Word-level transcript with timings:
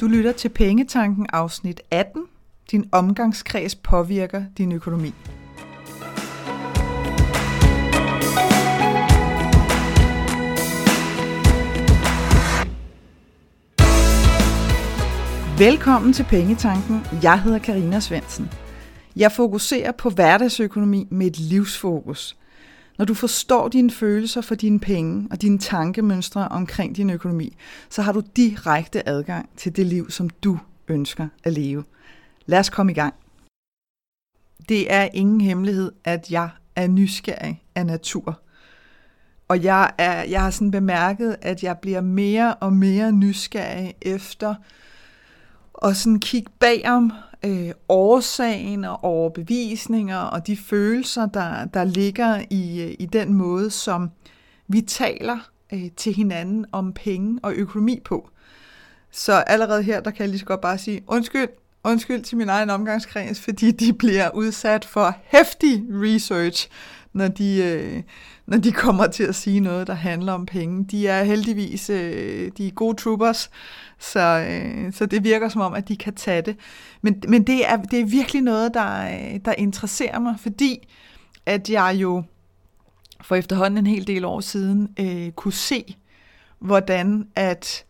Du 0.00 0.06
lytter 0.06 0.32
til 0.32 0.48
Pengetanken 0.48 1.26
afsnit 1.32 1.80
18. 1.90 2.24
Din 2.70 2.88
omgangskreds 2.92 3.74
påvirker 3.74 4.44
din 4.58 4.72
økonomi. 4.72 5.14
Velkommen 15.58 16.12
til 16.12 16.24
Pengetanken. 16.24 17.00
Jeg 17.22 17.42
hedder 17.42 17.58
Karina 17.58 18.00
Svensen. 18.00 18.50
Jeg 19.16 19.32
fokuserer 19.32 19.92
på 19.92 20.10
hverdagsøkonomi 20.10 21.06
med 21.10 21.26
et 21.26 21.38
livsfokus. 21.38 22.36
Når 22.98 23.04
du 23.04 23.14
forstår 23.14 23.68
dine 23.68 23.90
følelser 23.90 24.40
for 24.40 24.54
dine 24.54 24.80
penge 24.80 25.28
og 25.30 25.42
dine 25.42 25.58
tankemønstre 25.58 26.48
omkring 26.48 26.96
din 26.96 27.10
økonomi, 27.10 27.56
så 27.90 28.02
har 28.02 28.12
du 28.12 28.22
direkte 28.36 29.08
adgang 29.08 29.48
til 29.56 29.76
det 29.76 29.86
liv, 29.86 30.10
som 30.10 30.30
du 30.30 30.58
ønsker 30.88 31.28
at 31.44 31.52
leve. 31.52 31.84
Lad 32.46 32.58
os 32.58 32.70
komme 32.70 32.92
i 32.92 32.94
gang. 32.94 33.14
Det 34.68 34.92
er 34.92 35.08
ingen 35.14 35.40
hemmelighed, 35.40 35.92
at 36.04 36.30
jeg 36.30 36.48
er 36.76 36.86
nysgerrig 36.88 37.62
af 37.74 37.86
natur. 37.86 38.40
Og 39.48 39.62
jeg, 39.62 39.92
er, 39.98 40.22
jeg 40.22 40.42
har 40.42 40.50
sådan 40.50 40.70
bemærket, 40.70 41.36
at 41.42 41.62
jeg 41.62 41.78
bliver 41.78 42.00
mere 42.00 42.54
og 42.54 42.72
mere 42.72 43.12
nysgerrig 43.12 43.94
efter 44.02 44.54
at 45.84 45.96
sådan 45.96 46.20
kigge 46.20 46.50
bagom 46.58 47.12
øh, 47.44 47.70
årsagen 47.88 48.84
og 48.84 49.04
overbevisninger 49.04 50.18
og 50.18 50.46
de 50.46 50.56
følelser, 50.56 51.26
der, 51.26 51.64
der 51.64 51.84
ligger 51.84 52.42
i, 52.50 52.82
øh, 52.82 52.94
i 52.98 53.06
den 53.06 53.34
måde, 53.34 53.70
som 53.70 54.10
vi 54.68 54.80
taler 54.80 55.38
øh, 55.72 55.90
til 55.96 56.14
hinanden 56.14 56.66
om 56.72 56.92
penge 56.92 57.38
og 57.42 57.52
økonomi 57.54 58.00
på. 58.04 58.30
Så 59.10 59.32
allerede 59.32 59.82
her, 59.82 60.00
der 60.00 60.10
kan 60.10 60.20
jeg 60.20 60.28
lige 60.28 60.38
så 60.38 60.46
godt 60.46 60.60
bare 60.60 60.78
sige, 60.78 61.02
undskyld, 61.06 61.48
undskyld 61.84 62.22
til 62.22 62.36
min 62.36 62.48
egen 62.48 62.70
omgangskreds, 62.70 63.40
fordi 63.40 63.70
de 63.70 63.92
bliver 63.92 64.30
udsat 64.30 64.84
for 64.84 65.14
hæftig 65.24 65.84
research, 65.90 66.68
når 67.16 67.28
de, 67.28 67.62
øh, 67.62 68.02
når 68.46 68.58
de 68.58 68.72
kommer 68.72 69.06
til 69.06 69.24
at 69.24 69.34
sige 69.34 69.60
noget, 69.60 69.86
der 69.86 69.94
handler 69.94 70.32
om 70.32 70.46
penge. 70.46 70.84
De 70.84 71.08
er 71.08 71.24
heldigvis 71.24 71.90
øh, 71.90 72.50
de 72.58 72.66
er 72.66 72.70
gode 72.70 72.96
troopers, 72.96 73.50
så, 73.98 74.46
øh, 74.50 74.92
så 74.92 75.06
det 75.06 75.24
virker 75.24 75.48
som 75.48 75.60
om, 75.60 75.74
at 75.74 75.88
de 75.88 75.96
kan 75.96 76.14
tage 76.14 76.42
det. 76.42 76.56
Men, 77.02 77.22
men 77.28 77.42
det, 77.42 77.68
er, 77.68 77.76
det 77.76 78.00
er 78.00 78.04
virkelig 78.04 78.42
noget, 78.42 78.74
der, 78.74 79.06
øh, 79.06 79.40
der 79.44 79.52
interesserer 79.58 80.18
mig, 80.18 80.34
fordi 80.40 80.88
at 81.46 81.70
jeg 81.70 81.96
jo 81.96 82.22
for 83.20 83.34
efterhånden 83.34 83.78
en 83.78 83.86
hel 83.86 84.06
del 84.06 84.24
år 84.24 84.40
siden 84.40 84.88
øh, 85.00 85.30
kunne 85.32 85.52
se, 85.52 85.96
hvordan 86.58 87.28
at, 87.34 87.84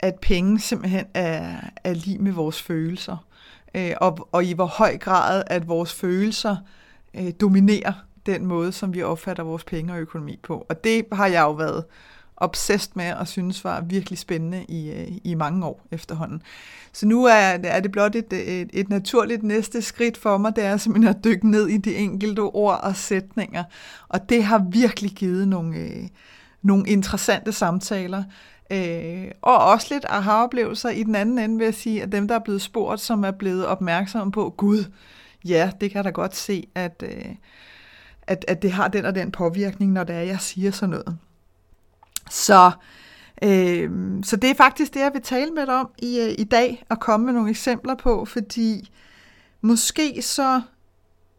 at 0.00 0.14
penge 0.22 0.60
simpelthen 0.60 1.04
er, 1.14 1.56
er 1.84 1.94
lige 1.94 2.18
med 2.18 2.32
vores 2.32 2.62
følelser. 2.62 3.26
Øh, 3.74 3.92
og, 4.00 4.28
og 4.32 4.44
i 4.44 4.52
hvor 4.52 4.66
høj 4.66 4.98
grad, 4.98 5.42
at 5.46 5.68
vores 5.68 5.92
følelser 5.92 6.56
øh, 7.14 7.32
dominerer 7.40 7.92
den 8.26 8.46
måde, 8.46 8.72
som 8.72 8.94
vi 8.94 9.02
opfatter 9.02 9.42
vores 9.42 9.64
penge 9.64 9.92
og 9.92 10.00
økonomi 10.00 10.40
på. 10.42 10.66
Og 10.68 10.84
det 10.84 11.04
har 11.12 11.26
jeg 11.26 11.42
jo 11.42 11.52
været 11.52 11.84
obsessed 12.36 12.92
med 12.94 13.12
og 13.12 13.28
synes 13.28 13.64
var 13.64 13.80
virkelig 13.80 14.18
spændende 14.18 14.64
i, 14.68 14.90
øh, 14.90 15.08
i 15.24 15.34
mange 15.34 15.66
år 15.66 15.86
efterhånden. 15.90 16.42
Så 16.92 17.06
nu 17.06 17.24
er, 17.24 17.58
er 17.64 17.80
det 17.80 17.92
blot 17.92 18.14
et, 18.14 18.32
et, 18.32 18.70
et 18.72 18.88
naturligt 18.88 19.42
næste 19.42 19.82
skridt 19.82 20.16
for 20.16 20.38
mig, 20.38 20.56
det 20.56 20.64
er 20.64 20.76
simpelthen 20.76 21.16
at 21.16 21.24
dykke 21.24 21.50
ned 21.50 21.68
i 21.68 21.76
de 21.76 21.94
enkelte 21.94 22.40
ord 22.40 22.80
og 22.82 22.96
sætninger. 22.96 23.64
Og 24.08 24.28
det 24.28 24.44
har 24.44 24.66
virkelig 24.70 25.10
givet 25.10 25.48
nogle, 25.48 25.76
øh, 25.76 26.08
nogle 26.62 26.88
interessante 26.88 27.52
samtaler. 27.52 28.24
Øh, 28.70 29.30
og 29.42 29.58
også 29.58 29.86
lidt 29.90 30.04
aha-oplevelser 30.08 30.88
i 30.88 31.02
den 31.02 31.14
anden 31.14 31.38
ende, 31.38 31.58
vil 31.58 31.64
jeg 31.64 31.74
sige, 31.74 32.02
at 32.02 32.12
dem, 32.12 32.28
der 32.28 32.34
er 32.34 32.44
blevet 32.44 32.62
spurgt, 32.62 33.00
som 33.00 33.24
er 33.24 33.30
blevet 33.30 33.66
opmærksomme 33.66 34.32
på, 34.32 34.54
gud, 34.56 34.84
ja, 35.44 35.70
det 35.80 35.90
kan 35.90 35.96
jeg 35.96 36.04
da 36.04 36.10
godt 36.10 36.36
se, 36.36 36.68
at, 36.74 37.02
øh, 37.06 37.34
at, 38.26 38.44
at 38.48 38.62
det 38.62 38.72
har 38.72 38.88
den 38.88 39.04
og 39.04 39.14
den 39.14 39.32
påvirkning, 39.32 39.92
når 39.92 40.04
det 40.04 40.16
er, 40.16 40.20
jeg 40.20 40.40
siger 40.40 40.70
sådan 40.70 40.90
noget. 40.90 41.18
Så, 42.30 42.70
øh, 43.42 43.90
så 44.22 44.36
det 44.36 44.50
er 44.50 44.54
faktisk 44.54 44.94
det, 44.94 45.00
jeg 45.00 45.10
vil 45.12 45.22
tale 45.22 45.50
med 45.50 45.66
dig 45.66 45.74
om 45.74 45.90
i, 45.98 46.20
øh, 46.20 46.34
i 46.38 46.44
dag, 46.44 46.84
og 46.88 47.00
komme 47.00 47.26
med 47.26 47.32
nogle 47.32 47.50
eksempler 47.50 47.94
på, 47.94 48.24
fordi 48.24 48.90
måske 49.60 50.22
så 50.22 50.60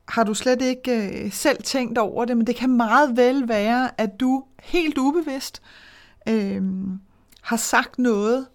har 0.08 0.24
du 0.24 0.34
slet 0.34 0.62
ikke 0.62 1.24
øh, 1.26 1.32
selv 1.32 1.64
tænkt 1.64 1.98
over 1.98 2.26
det, 2.26 2.38
men 2.38 2.48
det 2.48 2.56
kan 2.56 2.78
meget 2.78 3.18
vel 3.18 3.48
være, 3.48 4.02
at 4.02 4.20
du 4.20 4.44
helt 4.64 4.98
ubevidst 4.98 5.62
øh, 6.28 6.62
har 7.42 7.58
sagt 7.58 8.00
noget 8.00 8.48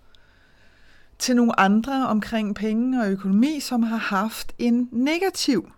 til 1.18 1.36
nogle 1.36 1.60
andre 1.60 2.06
omkring 2.08 2.54
penge 2.54 3.02
og 3.02 3.10
økonomi, 3.10 3.60
som 3.60 3.82
har 3.82 3.96
haft 3.96 4.52
en 4.58 4.88
negativ 4.92 5.70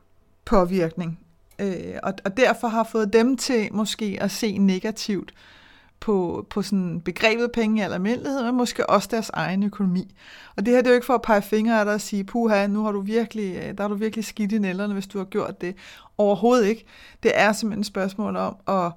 påvirkning, 0.45 1.19
øh, 1.59 1.95
og, 2.03 2.15
og 2.25 2.37
derfor 2.37 2.69
har 2.69 2.85
fået 2.85 3.13
dem 3.13 3.37
til 3.37 3.69
måske 3.73 4.19
at 4.21 4.31
se 4.31 4.59
negativt 4.59 5.35
på, 6.03 6.47
på 6.51 6.63
sådan 6.63 7.01
begrebet 7.01 7.53
penge 7.53 7.81
i 7.81 7.85
almindelighed, 7.85 8.43
men 8.43 8.55
måske 8.55 8.91
også 8.91 9.09
deres 9.11 9.31
egen 9.35 9.63
økonomi. 9.63 10.15
Og 10.57 10.67
det 10.67 10.75
her 10.75 10.81
det 10.81 10.87
er 10.87 10.91
jo 10.91 10.95
ikke 10.95 11.07
for 11.07 11.15
at 11.15 11.23
pege 11.23 11.43
fingre 11.43 11.79
af 11.79 11.85
dig 11.85 11.95
og 11.95 12.01
sige, 12.01 12.25
puha, 12.25 12.67
nu 12.67 12.85
har 12.85 12.93
du 12.93 13.01
virkelig, 13.01 13.57
øh, 13.57 13.77
der 13.79 13.83
har 13.83 13.89
du 13.89 13.95
virkelig 13.95 14.25
skidt 14.25 14.53
i 14.53 14.59
nælderne, 14.59 14.93
hvis 14.93 15.07
du 15.07 15.19
har 15.19 15.25
gjort 15.25 15.61
det. 15.61 15.77
Overhovedet 16.19 16.67
ikke. 16.67 16.85
Det 17.23 17.33
er 17.35 17.53
simpelthen 17.53 17.81
et 17.81 17.87
spørgsmål 17.87 18.37
om 18.37 18.57
at, 18.69 18.93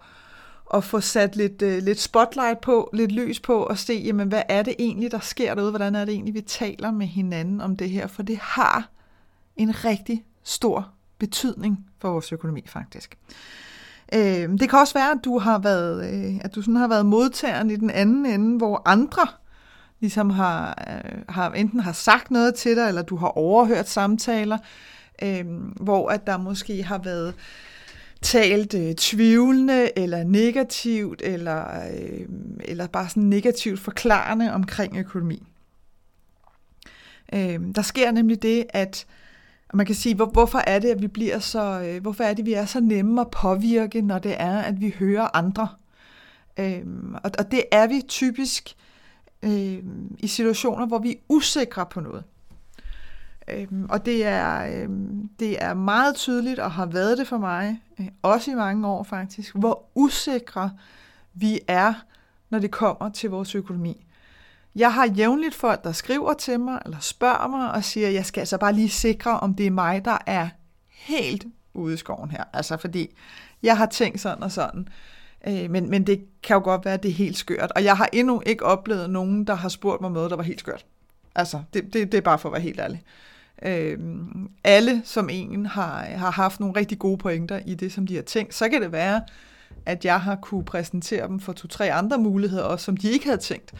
at 0.73 0.83
få 0.83 0.99
sat 0.99 1.35
lidt, 1.35 1.61
øh, 1.61 1.83
lidt 1.83 1.99
spotlight 1.99 2.61
på, 2.61 2.89
lidt 2.93 3.11
lys 3.11 3.39
på, 3.39 3.63
og 3.63 3.77
se, 3.77 3.93
jamen, 3.93 4.27
hvad 4.27 4.43
er 4.49 4.63
det 4.63 4.75
egentlig, 4.79 5.11
der 5.11 5.19
sker 5.19 5.55
derude? 5.55 5.71
Hvordan 5.71 5.95
er 5.95 6.05
det 6.05 6.13
egentlig, 6.13 6.33
vi 6.33 6.41
taler 6.41 6.91
med 6.91 7.07
hinanden 7.07 7.61
om 7.61 7.77
det 7.77 7.89
her? 7.89 8.07
For 8.07 8.23
det 8.23 8.37
har 8.37 8.89
en 9.55 9.85
rigtig 9.85 10.25
stor 10.43 10.94
betydning 11.19 11.85
for 11.99 12.11
vores 12.11 12.31
økonomi, 12.31 12.63
faktisk. 12.67 13.17
Øh, 14.13 14.49
det 14.59 14.69
kan 14.69 14.79
også 14.79 14.93
være, 14.93 15.11
at 15.11 15.19
du 15.25 15.39
har 15.39 15.59
været, 15.59 16.13
øh, 16.13 16.39
at 16.41 16.55
du 16.55 16.61
sådan 16.61 16.75
har 16.75 16.87
været 16.87 17.05
modtageren 17.05 17.71
i 17.71 17.75
den 17.75 17.89
anden 17.89 18.25
ende, 18.25 18.57
hvor 18.57 18.81
andre 18.85 19.27
ligesom 19.99 20.29
har, 20.29 20.83
øh, 20.87 21.21
har 21.29 21.51
enten 21.51 21.79
har 21.79 21.91
sagt 21.91 22.31
noget 22.31 22.55
til 22.55 22.75
dig, 22.75 22.87
eller 22.87 23.01
du 23.01 23.15
har 23.15 23.27
overhørt 23.27 23.89
samtaler, 23.89 24.57
øh, 25.23 25.45
hvor 25.81 26.09
at 26.09 26.27
der 26.27 26.37
måske 26.37 26.83
har 26.83 26.97
været 26.97 27.33
talt 28.21 28.73
øh, 28.73 28.95
tvivlende 28.95 29.99
eller 29.99 30.23
negativt, 30.23 31.21
eller, 31.21 31.65
øh, 31.91 32.27
eller 32.59 32.87
bare 32.87 33.09
sådan 33.09 33.23
negativt 33.23 33.79
forklarende 33.79 34.53
omkring 34.53 34.97
økonomi. 34.97 35.43
Øh, 37.33 37.59
der 37.75 37.81
sker 37.81 38.11
nemlig 38.11 38.41
det, 38.41 38.65
at 38.69 39.05
og 39.69 39.77
man 39.77 39.85
kan 39.85 39.95
sige, 39.95 40.15
hvor, 40.15 40.25
hvorfor 40.25 40.61
er 40.67 40.79
det, 40.79 40.89
at 40.89 41.01
vi 41.01 41.07
bliver 41.07 41.39
så, 41.39 41.81
øh, 41.81 42.01
hvorfor 42.01 42.23
er 42.23 42.33
det, 42.33 42.45
vi 42.45 42.53
er 42.53 42.65
så 42.65 42.79
nemme 42.79 43.21
at 43.21 43.31
påvirke, 43.31 44.01
når 44.01 44.19
det 44.19 44.35
er, 44.41 44.57
at 44.57 44.81
vi 44.81 44.95
hører 44.99 45.37
andre. 45.37 45.67
Øhm, 46.59 47.15
og, 47.23 47.31
og 47.39 47.51
det 47.51 47.63
er 47.71 47.87
vi 47.87 48.01
typisk 48.07 48.75
øh, 49.43 49.83
i 50.19 50.27
situationer, 50.27 50.85
hvor 50.85 50.99
vi 50.99 51.11
er 51.11 51.19
usikre 51.29 51.85
på 51.85 51.99
noget. 51.99 52.23
Øhm, 53.47 53.85
og 53.89 54.05
det 54.05 54.25
er, 54.25 54.81
øhm, 54.83 55.29
det 55.39 55.63
er 55.63 55.73
meget 55.73 56.15
tydeligt, 56.15 56.59
og 56.59 56.71
har 56.71 56.85
været 56.85 57.17
det 57.17 57.27
for 57.27 57.37
mig, 57.37 57.81
øh, 57.99 58.07
også 58.21 58.51
i 58.51 58.55
mange 58.55 58.87
år 58.87 59.03
faktisk, 59.03 59.55
hvor 59.55 59.85
usikre 59.95 60.71
vi 61.33 61.59
er, 61.67 61.93
når 62.49 62.59
det 62.59 62.71
kommer 62.71 63.09
til 63.09 63.29
vores 63.29 63.55
økonomi. 63.55 64.04
Jeg 64.75 64.93
har 64.93 65.05
jævnligt 65.05 65.55
folk, 65.55 65.83
der 65.83 65.91
skriver 65.91 66.33
til 66.33 66.59
mig, 66.59 66.81
eller 66.85 66.99
spørger 66.99 67.47
mig, 67.47 67.71
og 67.71 67.83
siger, 67.83 68.09
jeg 68.09 68.25
skal 68.25 68.41
altså 68.41 68.57
bare 68.57 68.73
lige 68.73 68.89
sikre, 68.89 69.39
om 69.39 69.53
det 69.53 69.67
er 69.67 69.71
mig, 69.71 70.05
der 70.05 70.17
er 70.25 70.49
helt 70.89 71.45
ude 71.73 71.93
i 71.93 71.97
skoven 71.97 72.31
her. 72.31 72.43
Altså 72.53 72.77
fordi, 72.77 73.15
jeg 73.63 73.77
har 73.77 73.85
tænkt 73.85 74.21
sådan 74.21 74.43
og 74.43 74.51
sådan. 74.51 74.87
Øh, 75.47 75.69
men, 75.69 75.89
men 75.89 76.07
det 76.07 76.25
kan 76.43 76.53
jo 76.53 76.61
godt 76.63 76.85
være, 76.85 76.93
at 76.93 77.03
det 77.03 77.11
er 77.11 77.15
helt 77.15 77.37
skørt. 77.37 77.71
Og 77.75 77.83
jeg 77.83 77.97
har 77.97 78.09
endnu 78.13 78.41
ikke 78.45 78.65
oplevet 78.65 79.09
nogen, 79.09 79.47
der 79.47 79.55
har 79.55 79.69
spurgt 79.69 80.01
mig 80.01 80.11
noget, 80.11 80.29
der 80.29 80.37
var 80.37 80.43
helt 80.43 80.59
skørt. 80.59 80.85
Altså, 81.35 81.61
det, 81.73 81.93
det, 81.93 82.11
det 82.11 82.17
er 82.17 82.21
bare 82.21 82.39
for 82.39 82.49
at 82.49 82.53
være 82.53 82.61
helt 82.61 82.79
ærlig. 82.79 83.03
Øh, 83.63 83.99
alle 84.63 85.01
som 85.05 85.29
en 85.31 85.65
har, 85.65 86.05
har 86.05 86.31
haft 86.31 86.59
nogle 86.59 86.75
rigtig 86.75 86.99
gode 86.99 87.17
pointer 87.17 87.59
i 87.65 87.75
det, 87.75 87.91
som 87.91 88.07
de 88.07 88.15
har 88.15 88.21
tænkt. 88.21 88.55
Så 88.55 88.69
kan 88.69 88.81
det 88.81 88.91
være, 88.91 89.21
at 89.85 90.05
jeg 90.05 90.21
har 90.21 90.35
kunne 90.35 90.65
præsentere 90.65 91.27
dem 91.27 91.39
for 91.39 91.53
to-tre 91.53 91.93
andre 91.93 92.17
muligheder, 92.17 92.63
også 92.63 92.85
som 92.85 92.97
de 92.97 93.11
ikke 93.11 93.25
havde 93.25 93.37
tænkt, 93.37 93.73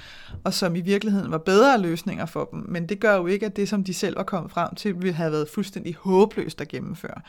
og 0.44 0.54
som 0.54 0.76
i 0.76 0.82
virkeligheden 0.82 1.32
var 1.32 1.38
bedre 1.38 1.82
løsninger 1.82 2.26
for 2.26 2.50
dem. 2.52 2.66
Men 2.68 2.90
det 2.90 3.00
gør 3.00 3.16
jo 3.16 3.28
ikke, 3.28 3.46
at 3.46 3.56
det, 3.56 3.70
som 3.70 3.84
de 3.84 3.94
selv 3.94 4.18
var 4.18 4.24
kommet 4.24 4.52
frem 4.52 4.76
til, 4.76 4.96
ville 4.96 5.14
have 5.14 5.32
været 5.32 5.50
fuldstændig 5.50 5.96
håbløst 5.96 6.62
at 6.62 6.68
gennemføre. 6.68 7.22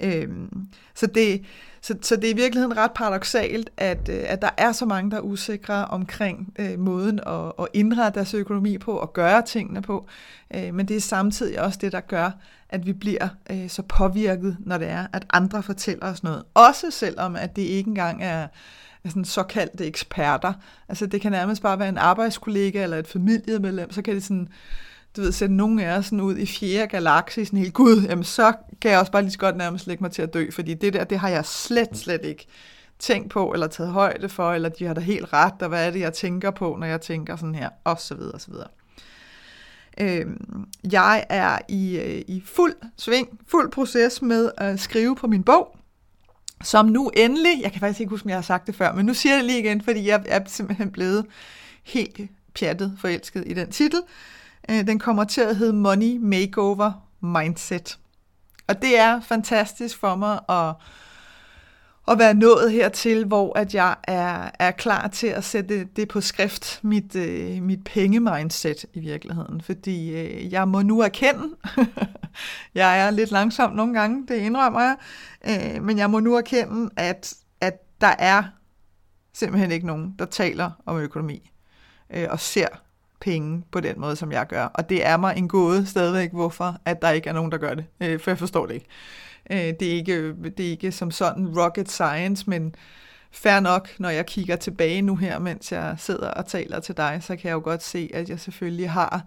Øhm, 0.00 0.68
så, 0.94 1.06
det, 1.06 1.44
så, 1.80 1.94
så 2.02 2.16
det 2.16 2.24
er 2.24 2.34
i 2.34 2.36
virkeligheden 2.36 2.76
ret 2.76 2.92
paradoxalt, 2.94 3.70
at, 3.76 4.08
øh, 4.08 4.24
at 4.26 4.42
der 4.42 4.50
er 4.56 4.72
så 4.72 4.86
mange, 4.86 5.10
der 5.10 5.16
er 5.16 5.20
usikre 5.20 5.84
omkring 5.84 6.54
øh, 6.58 6.78
måden 6.78 7.20
at, 7.26 7.52
at 7.58 7.68
indrette 7.72 8.18
deres 8.18 8.34
økonomi 8.34 8.78
på 8.78 8.92
og 8.92 9.12
gøre 9.12 9.42
tingene 9.42 9.82
på. 9.82 10.06
Øh, 10.54 10.74
men 10.74 10.88
det 10.88 10.96
er 10.96 11.00
samtidig 11.00 11.60
også 11.60 11.78
det, 11.82 11.92
der 11.92 12.00
gør, 12.00 12.30
at 12.68 12.86
vi 12.86 12.92
bliver 12.92 13.28
øh, 13.50 13.68
så 13.68 13.82
påvirket, 13.82 14.56
når 14.60 14.78
det 14.78 14.88
er, 14.88 15.06
at 15.12 15.26
andre 15.32 15.62
fortæller 15.62 16.06
os 16.06 16.22
noget. 16.22 16.42
Også 16.54 16.90
selvom, 16.90 17.36
at 17.36 17.56
det 17.56 17.62
ikke 17.62 17.88
engang 17.88 18.22
er, 18.22 18.46
sådan 19.08 19.24
såkaldte 19.24 19.86
eksperter. 19.86 20.52
Altså 20.88 21.06
det 21.06 21.20
kan 21.20 21.32
nærmest 21.32 21.62
bare 21.62 21.78
være 21.78 21.88
en 21.88 21.98
arbejdskollega 21.98 22.82
eller 22.82 22.96
et 22.96 23.08
familiemedlem, 23.08 23.90
så 23.90 24.02
kan 24.02 24.14
det 24.14 24.22
sådan, 24.22 24.48
du 25.16 25.20
ved, 25.20 25.32
sende 25.32 25.56
nogen 25.56 25.78
af 25.78 25.98
os 25.98 26.04
sådan 26.04 26.20
ud 26.20 26.36
i 26.36 26.46
fjerde 26.46 26.86
galakse, 26.86 27.44
sådan 27.44 27.58
helt, 27.58 27.74
gud, 27.74 28.02
jamen 28.08 28.24
så 28.24 28.52
kan 28.80 28.90
jeg 28.90 29.00
også 29.00 29.12
bare 29.12 29.22
lige 29.22 29.32
så 29.32 29.38
godt 29.38 29.56
nærmest 29.56 29.86
lægge 29.86 30.04
mig 30.04 30.12
til 30.12 30.22
at 30.22 30.34
dø, 30.34 30.50
fordi 30.50 30.74
det 30.74 30.92
der, 30.92 31.04
det 31.04 31.18
har 31.18 31.28
jeg 31.28 31.44
slet, 31.44 31.88
slet 31.96 32.24
ikke 32.24 32.46
tænkt 32.98 33.30
på, 33.30 33.52
eller 33.52 33.66
taget 33.66 33.92
højde 33.92 34.28
for, 34.28 34.52
eller 34.52 34.68
de 34.68 34.84
har 34.84 34.94
da 34.94 35.00
helt 35.00 35.32
ret, 35.32 35.62
og 35.62 35.68
hvad 35.68 35.86
er 35.86 35.90
det, 35.90 36.00
jeg 36.00 36.12
tænker 36.12 36.50
på, 36.50 36.76
når 36.80 36.86
jeg 36.86 37.00
tænker 37.00 37.36
sådan 37.36 37.54
her, 37.54 37.68
og 37.84 38.00
så 38.00 38.14
videre, 38.14 38.32
og 38.32 38.40
så 38.40 38.50
videre. 38.50 38.68
Øhm, 40.00 40.66
jeg 40.92 41.24
er 41.28 41.58
i, 41.68 41.98
øh, 41.98 42.22
i 42.28 42.42
fuld 42.46 42.74
sving, 42.96 43.40
fuld 43.46 43.70
proces 43.70 44.22
med 44.22 44.50
at 44.58 44.80
skrive 44.80 45.16
på 45.16 45.26
min 45.26 45.42
bog, 45.42 45.76
som 46.62 46.86
nu 46.86 47.10
endelig, 47.16 47.62
jeg 47.62 47.72
kan 47.72 47.80
faktisk 47.80 48.00
ikke 48.00 48.10
huske, 48.10 48.26
om 48.26 48.30
jeg 48.30 48.36
har 48.36 48.42
sagt 48.42 48.66
det 48.66 48.74
før, 48.74 48.94
men 48.94 49.06
nu 49.06 49.14
siger 49.14 49.32
jeg 49.32 49.38
det 49.38 49.46
lige 49.46 49.58
igen, 49.58 49.80
fordi 49.82 50.08
jeg 50.08 50.22
er 50.26 50.40
simpelthen 50.46 50.90
blevet 50.90 51.26
helt 51.82 52.20
pjattet 52.54 52.96
forelsket 52.98 53.44
i 53.46 53.54
den 53.54 53.70
titel. 53.70 54.00
Øh, 54.70 54.86
den 54.86 54.98
kommer 54.98 55.24
til 55.24 55.40
at 55.40 55.56
hedde 55.56 55.72
Money 55.72 56.16
Makeover 56.16 56.92
Mindset. 57.20 57.98
Og 58.66 58.82
det 58.82 58.98
er 58.98 59.20
fantastisk 59.20 59.98
for 59.98 60.16
mig 60.16 60.40
at 60.48 60.74
at 62.08 62.18
være 62.18 62.34
nået 62.34 62.72
hertil, 62.72 63.24
hvor 63.24 63.58
at 63.58 63.74
jeg 63.74 63.96
er, 64.04 64.50
er 64.58 64.70
klar 64.70 65.08
til 65.08 65.26
at 65.26 65.44
sætte 65.44 65.84
det 65.84 66.08
på 66.08 66.20
skrift, 66.20 66.80
mit, 66.82 67.16
øh, 67.16 67.62
mit 67.62 67.84
pengemindset 67.84 68.84
i 68.94 69.00
virkeligheden. 69.00 69.60
Fordi 69.60 70.10
øh, 70.10 70.52
jeg 70.52 70.68
må 70.68 70.82
nu 70.82 71.00
erkende, 71.00 71.48
jeg 72.74 73.00
er 73.00 73.10
lidt 73.10 73.30
langsom 73.30 73.72
nogle 73.72 73.94
gange, 74.00 74.26
det 74.28 74.34
indrømmer 74.34 74.80
jeg, 74.80 74.96
øh, 75.48 75.82
men 75.82 75.98
jeg 75.98 76.10
må 76.10 76.20
nu 76.20 76.34
erkende, 76.34 76.90
at, 76.96 77.34
at 77.60 77.74
der 78.00 78.14
er 78.18 78.42
simpelthen 79.32 79.70
ikke 79.70 79.86
nogen, 79.86 80.14
der 80.18 80.24
taler 80.24 80.70
om 80.86 80.98
økonomi 80.98 81.51
øh, 82.12 82.26
og 82.30 82.40
ser 82.40 82.66
penge 83.20 83.62
på 83.70 83.80
den 83.80 84.00
måde, 84.00 84.16
som 84.16 84.32
jeg 84.32 84.46
gør. 84.46 84.64
Og 84.64 84.88
det 84.88 85.06
er 85.06 85.16
mig 85.16 85.36
en 85.36 85.48
gåde 85.48 85.86
stadigvæk, 85.86 86.32
hvorfor 86.32 86.76
at 86.84 87.02
der 87.02 87.10
ikke 87.10 87.28
er 87.28 87.32
nogen, 87.32 87.52
der 87.52 87.58
gør 87.58 87.74
det. 87.74 87.84
Øh, 88.00 88.20
for 88.20 88.30
jeg 88.30 88.38
forstår 88.38 88.66
det 88.66 88.74
ikke. 88.74 88.86
Øh, 89.50 89.74
det, 89.80 89.82
er 89.82 89.92
ikke, 89.92 90.34
det 90.56 90.66
er 90.66 90.70
ikke 90.70 90.92
som 90.92 91.10
sådan 91.10 91.58
rocket 91.58 91.90
science, 91.90 92.50
men 92.50 92.74
fair 93.30 93.60
nok, 93.60 93.88
når 93.98 94.08
jeg 94.08 94.26
kigger 94.26 94.56
tilbage 94.56 95.02
nu 95.02 95.16
her, 95.16 95.38
mens 95.38 95.72
jeg 95.72 95.94
sidder 95.98 96.28
og 96.28 96.46
taler 96.46 96.80
til 96.80 96.96
dig, 96.96 97.18
så 97.20 97.36
kan 97.36 97.48
jeg 97.48 97.54
jo 97.54 97.60
godt 97.64 97.82
se, 97.82 98.10
at 98.14 98.28
jeg 98.28 98.40
selvfølgelig 98.40 98.90
har 98.90 99.24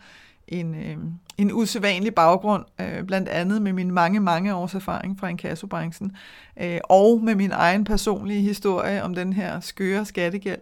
en, 0.47 0.75
øh, 0.75 0.97
en 1.37 1.53
usædvanlig 1.53 2.15
baggrund, 2.15 2.65
øh, 2.81 3.03
blandt 3.03 3.29
andet 3.29 3.61
med 3.61 3.73
min 3.73 3.91
mange, 3.91 4.19
mange 4.19 4.55
års 4.55 4.75
erfaring 4.75 5.19
fra 5.19 5.27
inkassobranchen, 5.27 6.15
øh, 6.61 6.79
og 6.83 7.21
med 7.23 7.35
min 7.35 7.51
egen 7.51 7.83
personlige 7.83 8.41
historie 8.41 9.03
om 9.03 9.15
den 9.15 9.33
her 9.33 9.59
skøre 9.59 10.05
skattegæld, 10.05 10.61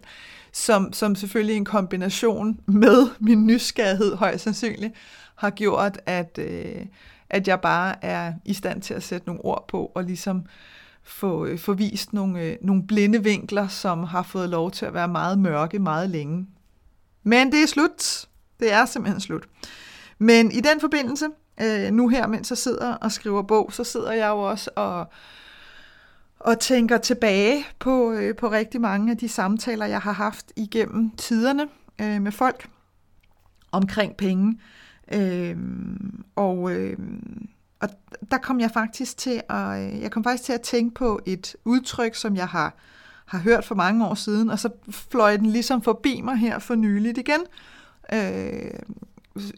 som, 0.54 0.92
som 0.92 1.14
selvfølgelig 1.14 1.56
en 1.56 1.64
kombination 1.64 2.60
med 2.66 3.08
min 3.18 3.46
nysgerrighed 3.46 4.14
højst 4.14 4.44
sandsynligt 4.44 4.94
har 5.34 5.50
gjort, 5.50 5.98
at, 6.06 6.38
øh, 6.38 6.86
at 7.30 7.48
jeg 7.48 7.60
bare 7.60 8.04
er 8.04 8.32
i 8.44 8.54
stand 8.54 8.82
til 8.82 8.94
at 8.94 9.02
sætte 9.02 9.26
nogle 9.26 9.44
ord 9.44 9.64
på 9.68 9.92
og 9.94 10.04
ligesom 10.04 10.46
få, 11.02 11.46
øh, 11.46 11.58
få 11.58 11.72
vist 11.72 12.12
nogle, 12.12 12.42
øh, 12.42 12.56
nogle 12.60 12.86
blinde 12.86 13.24
vinkler, 13.24 13.68
som 13.68 14.04
har 14.04 14.22
fået 14.22 14.48
lov 14.48 14.70
til 14.70 14.86
at 14.86 14.94
være 14.94 15.08
meget 15.08 15.38
mørke 15.38 15.78
meget 15.78 16.10
længe. 16.10 16.46
Men 17.22 17.52
det 17.52 17.62
er 17.62 17.66
slut. 17.66 18.26
Det 18.60 18.72
er 18.72 18.86
simpelthen 18.86 19.20
slut. 19.20 19.44
Men 20.18 20.52
i 20.52 20.60
den 20.60 20.80
forbindelse, 20.80 21.26
øh, 21.60 21.92
nu 21.92 22.08
her, 22.08 22.26
mens 22.26 22.50
jeg 22.50 22.58
sidder 22.58 22.94
og 22.94 23.12
skriver 23.12 23.42
bog, 23.42 23.72
så 23.72 23.84
sidder 23.84 24.12
jeg 24.12 24.28
jo 24.28 24.38
også 24.38 24.70
og, 24.76 25.06
og 26.44 26.60
tænker 26.60 26.98
tilbage 26.98 27.66
på, 27.78 28.12
øh, 28.12 28.36
på 28.36 28.50
rigtig 28.50 28.80
mange 28.80 29.10
af 29.10 29.16
de 29.16 29.28
samtaler, 29.28 29.86
jeg 29.86 30.00
har 30.00 30.12
haft 30.12 30.52
igennem 30.56 31.10
tiderne 31.10 31.68
øh, 32.00 32.22
med 32.22 32.32
folk 32.32 32.68
omkring 33.72 34.16
penge. 34.16 34.60
Øh, 35.12 35.56
og, 36.36 36.72
øh, 36.72 36.98
og 37.80 37.88
der 38.30 38.38
kom 38.38 38.60
jeg 38.60 38.70
faktisk 38.70 39.16
til 39.16 39.42
at, 39.48 39.80
øh, 39.80 40.00
jeg 40.00 40.10
kom 40.10 40.24
faktisk 40.24 40.44
til 40.44 40.52
at 40.52 40.60
tænke 40.60 40.94
på 40.94 41.20
et 41.26 41.56
udtryk, 41.64 42.14
som 42.14 42.36
jeg 42.36 42.48
har, 42.48 42.74
har 43.26 43.38
hørt 43.38 43.64
for 43.64 43.74
mange 43.74 44.06
år 44.06 44.14
siden, 44.14 44.50
og 44.50 44.58
så 44.58 44.68
fløj 44.90 45.36
den 45.36 45.46
ligesom 45.46 45.82
forbi 45.82 46.20
mig 46.20 46.36
her 46.36 46.58
for 46.58 46.74
nyligt 46.74 47.18
igen. 47.18 47.40
Øh, 48.12 48.70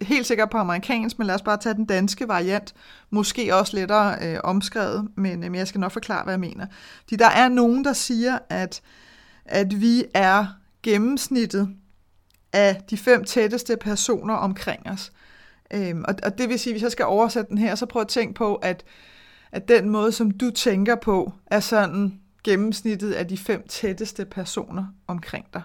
helt 0.02 0.26
sikkert 0.26 0.50
på 0.50 0.58
amerikansk, 0.58 1.18
men 1.18 1.26
lad 1.26 1.34
os 1.34 1.42
bare 1.42 1.56
tage 1.56 1.74
den 1.74 1.84
danske 1.84 2.28
variant. 2.28 2.74
Måske 3.10 3.54
også 3.54 3.76
lettere 3.76 4.16
øh, 4.22 4.40
omskrevet, 4.44 5.08
men, 5.16 5.44
øh, 5.44 5.50
men 5.50 5.54
jeg 5.54 5.68
skal 5.68 5.80
nok 5.80 5.92
forklare, 5.92 6.24
hvad 6.24 6.32
jeg 6.32 6.40
mener. 6.40 6.66
Fordi 7.00 7.16
der 7.16 7.28
er 7.28 7.48
nogen, 7.48 7.84
der 7.84 7.92
siger, 7.92 8.38
at, 8.48 8.82
at 9.44 9.80
vi 9.80 10.04
er 10.14 10.46
gennemsnittet 10.82 11.68
af 12.52 12.82
de 12.90 12.96
fem 12.96 13.24
tætteste 13.24 13.76
personer 13.76 14.34
omkring 14.34 14.90
os. 14.90 15.12
Øhm, 15.74 16.04
og, 16.08 16.14
og 16.22 16.38
det 16.38 16.48
vil 16.48 16.58
sige, 16.58 16.72
hvis 16.72 16.82
jeg 16.82 16.92
skal 16.92 17.04
oversætte 17.04 17.50
den 17.50 17.58
her, 17.58 17.74
så 17.74 17.86
prøv 17.86 18.02
at 18.02 18.08
tænke 18.08 18.34
på, 18.34 18.54
at, 18.54 18.84
at 19.52 19.68
den 19.68 19.88
måde, 19.88 20.12
som 20.12 20.30
du 20.30 20.50
tænker 20.50 20.94
på, 20.94 21.32
er 21.46 21.60
sådan 21.60 22.20
gennemsnittet 22.44 23.12
af 23.12 23.28
de 23.28 23.38
fem 23.38 23.66
tætteste 23.68 24.24
personer 24.24 24.86
omkring 25.06 25.46
dig. 25.54 25.62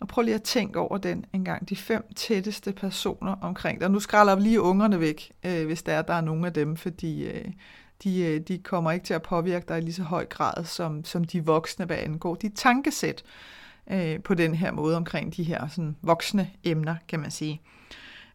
Og 0.00 0.08
prøv 0.08 0.22
lige 0.22 0.34
at 0.34 0.42
tænke 0.42 0.78
over 0.78 0.98
den 0.98 1.24
en 1.32 1.44
gang. 1.44 1.68
De 1.68 1.76
fem 1.76 2.12
tætteste 2.16 2.72
personer 2.72 3.36
omkring 3.40 3.80
dig. 3.80 3.90
Nu 3.90 4.00
skræller 4.00 4.36
vi 4.36 4.42
lige 4.42 4.60
ungerne 4.60 5.00
væk, 5.00 5.32
øh, 5.46 5.66
hvis 5.66 5.82
der 5.82 5.92
er, 5.92 6.02
der 6.02 6.14
er 6.14 6.20
nogen 6.20 6.44
af 6.44 6.52
dem, 6.52 6.76
fordi 6.76 7.24
øh, 7.24 7.44
de, 8.04 8.20
øh, 8.20 8.40
de 8.40 8.58
kommer 8.58 8.90
ikke 8.90 9.06
til 9.06 9.14
at 9.14 9.22
påvirke 9.22 9.64
dig 9.68 9.78
i 9.78 9.80
lige 9.80 9.94
så 9.94 10.02
høj 10.02 10.26
grad, 10.26 10.64
som, 10.64 11.04
som 11.04 11.24
de 11.24 11.44
voksne, 11.44 11.84
hvad 11.84 11.96
angår 11.96 12.34
dit 12.34 12.52
tankesæt 12.54 13.22
øh, 13.90 14.20
på 14.22 14.34
den 14.34 14.54
her 14.54 14.72
måde 14.72 14.96
omkring 14.96 15.36
de 15.36 15.42
her 15.42 15.68
sådan, 15.68 15.96
voksne 16.02 16.50
emner, 16.64 16.96
kan 17.08 17.20
man 17.20 17.30
sige. 17.30 17.60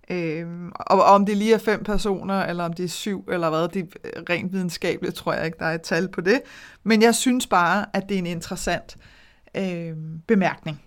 Øh, 0.10 0.48
og, 0.76 0.98
og 0.98 1.04
om 1.04 1.26
det 1.26 1.38
lige 1.38 1.54
er 1.54 1.58
fem 1.58 1.84
personer, 1.84 2.46
eller 2.46 2.64
om 2.64 2.74
det 2.74 2.86
er 2.86 2.90
syv, 2.90 3.28
eller 3.32 3.50
hvad, 3.50 3.68
det 3.68 3.96
er 4.04 4.30
rent 4.30 4.54
videnskabeligt, 4.54 5.16
tror 5.16 5.34
jeg 5.34 5.46
ikke, 5.46 5.58
der 5.60 5.66
er 5.66 5.76
et 5.76 5.82
tal 5.82 6.08
på 6.08 6.22
det. 6.22 6.42
Men 6.84 7.02
jeg 7.02 7.16
synes 7.16 7.48
bare, 7.48 7.86
at 7.94 8.10
det 8.10 8.16
er 8.16 8.20
en 8.20 8.26
interessant 8.26 8.98
øh, 9.56 9.94
bemærkning 10.28 10.82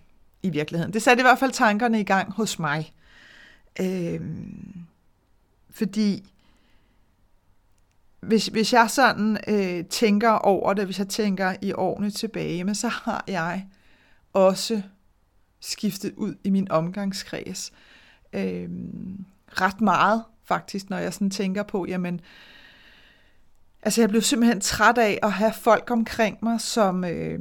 i 0.44 0.50
virkeligheden. 0.50 0.92
Det 0.92 1.02
satte 1.02 1.20
i 1.20 1.22
hvert 1.24 1.38
fald 1.38 1.52
tankerne 1.52 2.00
i 2.00 2.04
gang 2.04 2.32
hos 2.32 2.58
mig. 2.58 2.92
Øh, 3.80 4.20
fordi 5.70 6.24
hvis, 8.20 8.46
hvis 8.46 8.72
jeg 8.72 8.90
sådan 8.90 9.38
øh, 9.48 9.84
tænker 9.84 10.30
over 10.30 10.74
det, 10.74 10.84
hvis 10.84 10.98
jeg 10.98 11.08
tænker 11.08 11.54
i 11.62 11.72
årene 11.72 12.10
tilbage, 12.10 12.64
men 12.64 12.74
så 12.74 12.88
har 12.88 13.24
jeg 13.26 13.66
også 14.32 14.82
skiftet 15.60 16.12
ud 16.16 16.34
i 16.44 16.50
min 16.50 16.70
omgangskreds 16.70 17.72
øh, 18.32 18.68
ret 19.48 19.80
meget, 19.80 20.24
faktisk, 20.44 20.90
når 20.90 20.98
jeg 20.98 21.14
sådan 21.14 21.30
tænker 21.30 21.62
på, 21.62 21.86
jamen, 21.88 22.20
altså 23.82 24.00
jeg 24.00 24.08
blev 24.08 24.22
simpelthen 24.22 24.60
træt 24.60 24.98
af 24.98 25.18
at 25.22 25.32
have 25.32 25.52
folk 25.52 25.90
omkring 25.90 26.38
mig, 26.42 26.60
som, 26.60 27.04
øh, 27.04 27.40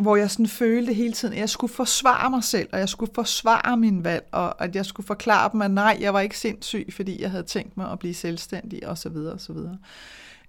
hvor 0.00 0.16
jeg 0.16 0.30
sådan 0.30 0.46
følte 0.46 0.92
hele 0.92 1.12
tiden, 1.12 1.34
at 1.34 1.40
jeg 1.40 1.48
skulle 1.48 1.72
forsvare 1.72 2.30
mig 2.30 2.44
selv, 2.44 2.68
og 2.72 2.78
jeg 2.78 2.88
skulle 2.88 3.12
forsvare 3.14 3.76
min 3.76 4.04
valg, 4.04 4.28
og 4.32 4.64
at 4.64 4.76
jeg 4.76 4.86
skulle 4.86 5.06
forklare 5.06 5.50
dem, 5.52 5.62
at 5.62 5.70
nej, 5.70 5.98
jeg 6.00 6.14
var 6.14 6.20
ikke 6.20 6.38
sindssyg, 6.38 6.88
fordi 6.90 7.22
jeg 7.22 7.30
havde 7.30 7.42
tænkt 7.42 7.76
mig 7.76 7.92
at 7.92 7.98
blive 7.98 8.14
selvstændig, 8.14 8.88
og 8.88 8.98
så 8.98 9.08
videre, 9.08 9.32
og 9.32 9.40
så 9.40 9.52
videre. 9.52 9.78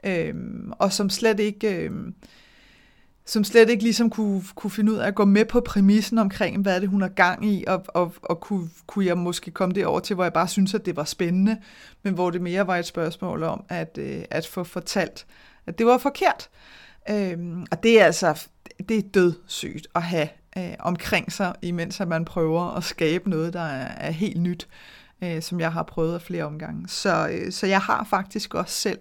Øhm, 0.03 0.71
og 0.79 0.93
som 0.93 1.09
slet 1.09 1.39
ikke... 1.39 1.75
Øhm, 1.75 2.15
som 3.25 3.43
slet 3.43 3.69
ikke 3.69 3.83
ligesom 3.83 4.09
kunne, 4.09 4.43
kunne 4.55 4.71
finde 4.71 4.91
ud 4.91 4.97
af 4.97 5.07
at 5.07 5.15
gå 5.15 5.25
med 5.25 5.45
på 5.45 5.59
præmissen 5.59 6.17
omkring, 6.17 6.61
hvad 6.61 6.75
er 6.75 6.79
det, 6.79 6.89
hun 6.89 7.01
har 7.01 7.09
gang 7.09 7.45
i, 7.45 7.63
og, 7.67 7.85
og, 7.87 8.13
og 8.21 8.39
kunne, 8.39 8.69
kunne 8.87 9.05
jeg 9.05 9.17
måske 9.17 9.51
komme 9.51 9.75
det 9.75 9.85
over 9.85 9.99
til, 9.99 10.13
hvor 10.13 10.23
jeg 10.23 10.33
bare 10.33 10.47
synes, 10.47 10.73
at 10.73 10.85
det 10.85 10.95
var 10.95 11.03
spændende, 11.03 11.57
men 12.03 12.13
hvor 12.13 12.29
det 12.29 12.41
mere 12.41 12.67
var 12.67 12.77
et 12.77 12.85
spørgsmål 12.85 13.43
om 13.43 13.63
at, 13.69 13.97
øh, 14.01 14.23
at 14.31 14.47
få 14.47 14.63
fortalt, 14.63 15.25
at 15.67 15.77
det 15.77 15.85
var 15.85 15.97
forkert. 15.97 16.49
Øhm, 17.09 17.65
og 17.71 17.83
det 17.83 18.01
er 18.01 18.05
altså 18.05 18.47
det 18.89 18.97
er 18.97 19.09
dødssygt 19.13 19.87
at 19.95 20.03
have 20.03 20.27
øh, 20.57 20.73
omkring 20.79 21.31
sig, 21.31 21.55
imens 21.61 22.01
at 22.01 22.07
man 22.07 22.25
prøver 22.25 22.75
at 22.75 22.83
skabe 22.83 23.29
noget, 23.29 23.53
der 23.53 23.61
er, 23.61 23.87
er 23.97 24.11
helt 24.11 24.41
nyt, 24.41 24.67
øh, 25.23 25.41
som 25.41 25.59
jeg 25.59 25.73
har 25.73 25.83
prøvet 25.83 26.13
af 26.13 26.21
flere 26.21 26.43
omgange. 26.43 26.87
Så, 26.87 27.29
øh, 27.31 27.51
så 27.51 27.67
jeg 27.67 27.81
har 27.81 28.07
faktisk 28.09 28.53
også 28.53 28.75
selv 28.75 28.99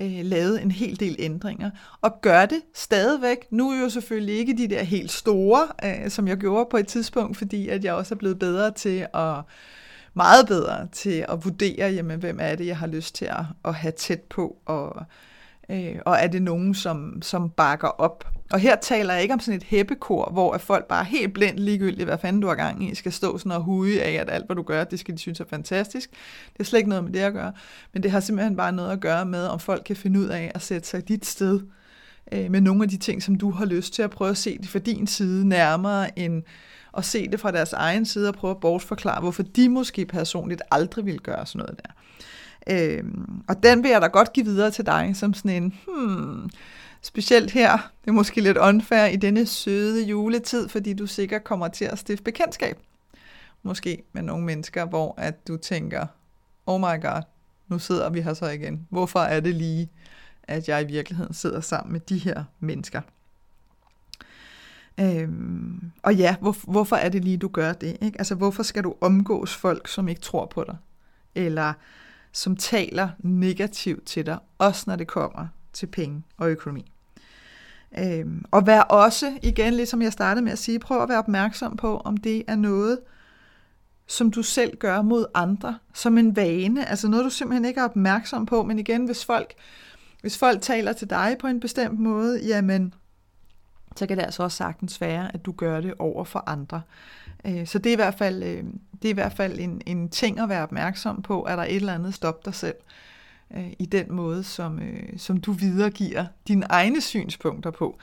øh, 0.00 0.20
lavet 0.22 0.62
en 0.62 0.70
hel 0.70 1.00
del 1.00 1.16
ændringer, 1.18 1.70
og 2.00 2.20
gør 2.20 2.46
det 2.46 2.60
stadigvæk. 2.74 3.46
Nu 3.50 3.70
er 3.70 3.80
jo 3.80 3.88
selvfølgelig 3.88 4.38
ikke 4.38 4.56
de 4.56 4.68
der 4.68 4.82
helt 4.82 5.12
store, 5.12 5.68
øh, 5.84 6.10
som 6.10 6.28
jeg 6.28 6.36
gjorde 6.36 6.68
på 6.70 6.76
et 6.76 6.86
tidspunkt, 6.86 7.36
fordi 7.36 7.68
at 7.68 7.84
jeg 7.84 7.94
også 7.94 8.14
er 8.14 8.18
blevet 8.18 8.38
bedre 8.38 8.70
til 8.70 9.06
at 9.14 9.34
meget 10.14 10.46
bedre 10.46 10.88
til 10.92 11.24
at 11.28 11.44
vurdere, 11.44 11.92
jamen, 11.92 12.20
hvem 12.20 12.38
er 12.40 12.54
det, 12.54 12.66
jeg 12.66 12.76
har 12.76 12.86
lyst 12.86 13.14
til 13.14 13.24
at, 13.24 13.44
at 13.64 13.74
have 13.74 13.92
tæt 13.92 14.20
på, 14.20 14.56
og 14.66 15.06
Øh, 15.70 15.96
og 16.06 16.16
er 16.20 16.26
det 16.26 16.42
nogen, 16.42 16.74
som, 16.74 17.22
som 17.22 17.50
bakker 17.50 17.88
op? 17.88 18.24
Og 18.50 18.58
her 18.58 18.76
taler 18.76 19.14
jeg 19.14 19.22
ikke 19.22 19.34
om 19.34 19.40
sådan 19.40 19.56
et 19.56 19.64
hæppekor, 19.64 20.30
hvor 20.32 20.52
at 20.52 20.60
folk 20.60 20.86
bare 20.86 21.04
helt 21.04 21.34
blindt 21.34 21.60
ligegyldigt, 21.60 22.04
hvad 22.04 22.18
fanden 22.18 22.42
du 22.42 22.48
har 22.48 22.54
gang 22.54 22.90
i, 22.90 22.94
skal 22.94 23.12
stå 23.12 23.38
sådan 23.38 23.52
og 23.52 23.62
huge 23.62 24.02
af, 24.02 24.12
at 24.12 24.30
alt, 24.30 24.46
hvad 24.46 24.56
du 24.56 24.62
gør, 24.62 24.84
det 24.84 24.98
skal 24.98 25.14
de 25.14 25.18
synes 25.18 25.40
er 25.40 25.44
fantastisk. 25.50 26.10
Det 26.52 26.60
er 26.60 26.64
slet 26.64 26.78
ikke 26.78 26.88
noget 26.88 27.04
med 27.04 27.12
det 27.12 27.18
at 27.18 27.32
gøre. 27.32 27.52
Men 27.92 28.02
det 28.02 28.10
har 28.10 28.20
simpelthen 28.20 28.56
bare 28.56 28.72
noget 28.72 28.92
at 28.92 29.00
gøre 29.00 29.26
med, 29.26 29.46
om 29.46 29.60
folk 29.60 29.82
kan 29.86 29.96
finde 29.96 30.20
ud 30.20 30.26
af 30.26 30.52
at 30.54 30.62
sætte 30.62 30.88
sig 30.88 31.08
dit 31.08 31.26
sted 31.26 31.60
øh, 32.32 32.50
med 32.50 32.60
nogle 32.60 32.82
af 32.82 32.88
de 32.88 32.96
ting, 32.96 33.22
som 33.22 33.34
du 33.34 33.50
har 33.50 33.64
lyst 33.64 33.94
til 33.94 34.02
at 34.02 34.10
prøve 34.10 34.30
at 34.30 34.36
se 34.36 34.58
det 34.58 34.68
fra 34.68 34.78
din 34.78 35.06
side 35.06 35.48
nærmere, 35.48 36.18
end 36.18 36.42
at 36.96 37.04
se 37.04 37.28
det 37.28 37.40
fra 37.40 37.50
deres 37.50 37.72
egen 37.72 38.06
side 38.06 38.28
og 38.28 38.34
prøve 38.34 38.50
at 38.50 38.60
bortforklare, 38.60 39.20
hvorfor 39.20 39.42
de 39.42 39.68
måske 39.68 40.06
personligt 40.06 40.62
aldrig 40.70 41.06
vil 41.06 41.20
gøre 41.20 41.46
sådan 41.46 41.58
noget 41.58 41.80
der. 41.84 41.92
Øh, 42.70 43.04
og 43.48 43.62
den 43.62 43.82
vil 43.82 43.90
jeg 43.90 44.02
da 44.02 44.06
godt 44.06 44.32
give 44.32 44.46
videre 44.46 44.70
til 44.70 44.86
dig, 44.86 45.10
som 45.14 45.34
sådan 45.34 45.62
en, 45.62 45.74
hmm, 45.86 46.50
specielt 47.02 47.50
her, 47.50 47.72
det 48.04 48.08
er 48.08 48.12
måske 48.12 48.40
lidt 48.40 48.56
unfair 48.56 49.04
i 49.04 49.16
denne 49.16 49.46
søde 49.46 50.04
juletid, 50.04 50.68
fordi 50.68 50.92
du 50.92 51.06
sikkert 51.06 51.44
kommer 51.44 51.68
til 51.68 51.84
at 51.84 51.98
stifte 51.98 52.24
bekendtskab. 52.24 52.78
Måske 53.62 54.02
med 54.12 54.22
nogle 54.22 54.44
mennesker, 54.44 54.84
hvor 54.84 55.14
at 55.16 55.48
du 55.48 55.56
tænker, 55.56 56.06
oh 56.66 56.80
my 56.80 57.02
god, 57.02 57.22
nu 57.68 57.78
sidder 57.78 58.10
vi 58.10 58.20
her 58.20 58.34
så 58.34 58.46
igen. 58.46 58.86
Hvorfor 58.90 59.20
er 59.20 59.40
det 59.40 59.54
lige, 59.54 59.90
at 60.42 60.68
jeg 60.68 60.82
i 60.82 60.86
virkeligheden 60.86 61.34
sidder 61.34 61.60
sammen 61.60 61.92
med 61.92 62.00
de 62.00 62.18
her 62.18 62.44
mennesker? 62.60 63.00
Øhm, 65.00 65.90
og 66.02 66.14
ja, 66.14 66.36
hvor, 66.40 66.56
hvorfor 66.72 66.96
er 66.96 67.08
det 67.08 67.24
lige, 67.24 67.36
du 67.36 67.48
gør 67.48 67.72
det? 67.72 67.96
Ikke? 68.00 68.18
Altså, 68.18 68.34
hvorfor 68.34 68.62
skal 68.62 68.84
du 68.84 68.94
omgås 69.00 69.56
folk, 69.56 69.88
som 69.88 70.08
ikke 70.08 70.20
tror 70.20 70.46
på 70.46 70.64
dig? 70.64 70.76
Eller 71.34 71.72
som 72.32 72.56
taler 72.56 73.08
negativt 73.18 74.06
til 74.06 74.26
dig, 74.26 74.38
også 74.58 74.84
når 74.86 74.96
det 74.96 75.06
kommer 75.06 75.48
til 75.78 75.86
penge 75.86 76.22
og 76.36 76.50
økonomi. 76.50 76.92
Øhm, 77.98 78.44
og 78.50 78.66
vær 78.66 78.80
også, 78.80 79.38
igen, 79.42 79.74
ligesom 79.74 80.02
jeg 80.02 80.12
startede 80.12 80.44
med 80.44 80.52
at 80.52 80.58
sige, 80.58 80.78
prøv 80.78 81.02
at 81.02 81.08
være 81.08 81.18
opmærksom 81.18 81.76
på, 81.76 81.96
om 81.96 82.16
det 82.16 82.44
er 82.46 82.56
noget, 82.56 82.98
som 84.06 84.30
du 84.30 84.42
selv 84.42 84.76
gør 84.76 85.02
mod 85.02 85.26
andre, 85.34 85.78
som 85.94 86.18
en 86.18 86.36
vane, 86.36 86.88
altså 86.88 87.08
noget, 87.08 87.24
du 87.24 87.30
simpelthen 87.30 87.64
ikke 87.64 87.80
er 87.80 87.84
opmærksom 87.84 88.46
på, 88.46 88.62
men 88.62 88.78
igen, 88.78 89.04
hvis 89.04 89.24
folk, 89.24 89.54
hvis 90.20 90.38
folk 90.38 90.62
taler 90.62 90.92
til 90.92 91.10
dig 91.10 91.36
på 91.40 91.46
en 91.46 91.60
bestemt 91.60 91.98
måde, 91.98 92.46
jamen, 92.46 92.94
så 93.96 94.06
kan 94.06 94.16
det 94.16 94.24
altså 94.24 94.42
også 94.42 94.56
sagtens 94.56 95.00
være, 95.00 95.34
at 95.34 95.44
du 95.44 95.52
gør 95.52 95.80
det 95.80 95.94
over 95.98 96.24
for 96.24 96.44
andre. 96.46 96.82
Øh, 97.44 97.66
så 97.66 97.78
det 97.78 97.90
er 97.90 97.92
i 97.92 97.96
hvert 97.96 98.14
fald, 98.14 98.42
øh, 98.42 98.64
det 99.02 99.08
er 99.08 99.10
i 99.10 99.12
hvert 99.12 99.32
fald 99.32 99.58
en, 99.58 99.82
en 99.86 100.08
ting 100.08 100.40
at 100.40 100.48
være 100.48 100.62
opmærksom 100.62 101.22
på, 101.22 101.42
at 101.42 101.58
der 101.58 101.64
er 101.64 101.68
et 101.68 101.76
eller 101.76 101.94
andet 101.94 102.14
stop 102.14 102.44
dig 102.44 102.54
selv 102.54 102.76
øh, 103.56 103.72
i 103.78 103.86
den 103.86 104.06
måde, 104.12 104.44
som, 104.44 104.78
øh, 104.78 105.18
som 105.18 105.40
du 105.40 105.52
videregiver 105.52 106.26
dine 106.48 106.66
egne 106.70 107.00
synspunkter 107.00 107.70
på. 107.70 107.98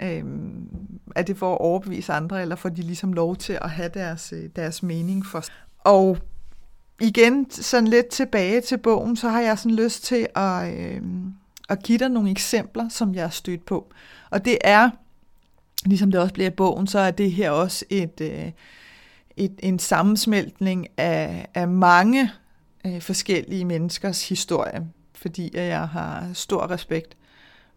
Øhm, 0.00 0.68
er 1.16 1.22
det 1.22 1.36
for 1.36 1.52
at 1.52 1.60
overbevise 1.60 2.12
andre, 2.12 2.42
eller 2.42 2.56
får 2.56 2.68
de 2.68 2.82
ligesom 2.82 3.12
lov 3.12 3.36
til 3.36 3.58
at 3.62 3.70
have 3.70 3.90
deres, 3.94 4.32
øh, 4.32 4.50
deres 4.56 4.82
mening 4.82 5.26
for 5.26 5.44
Og 5.78 6.18
igen, 7.00 7.50
sådan 7.50 7.88
lidt 7.88 8.08
tilbage 8.08 8.60
til 8.60 8.78
bogen, 8.78 9.16
så 9.16 9.28
har 9.28 9.40
jeg 9.40 9.58
sådan 9.58 9.76
lyst 9.76 10.04
til 10.04 10.26
at, 10.34 10.74
øh, 10.74 11.02
at 11.68 11.82
give 11.82 11.98
dig 11.98 12.08
nogle 12.08 12.30
eksempler, 12.30 12.88
som 12.88 13.14
jeg 13.14 13.24
er 13.24 13.28
stødt 13.28 13.66
på. 13.66 13.92
Og 14.30 14.44
det 14.44 14.58
er 14.60 14.90
ligesom 15.86 16.10
det 16.10 16.20
også 16.20 16.34
bliver 16.34 16.50
i 16.50 16.54
bogen, 16.54 16.86
så 16.86 16.98
er 16.98 17.10
det 17.10 17.32
her 17.32 17.50
også 17.50 17.84
et, 17.90 18.20
øh, 18.20 18.50
et, 19.36 19.54
en 19.58 19.78
sammensmeltning 19.78 20.86
af, 20.96 21.48
af 21.54 21.68
mange 21.68 22.30
øh, 22.86 23.00
forskellige 23.00 23.64
menneskers 23.64 24.28
historie, 24.28 24.86
fordi 25.14 25.50
jeg 25.54 25.88
har 25.88 26.30
stor 26.34 26.70
respekt 26.70 27.16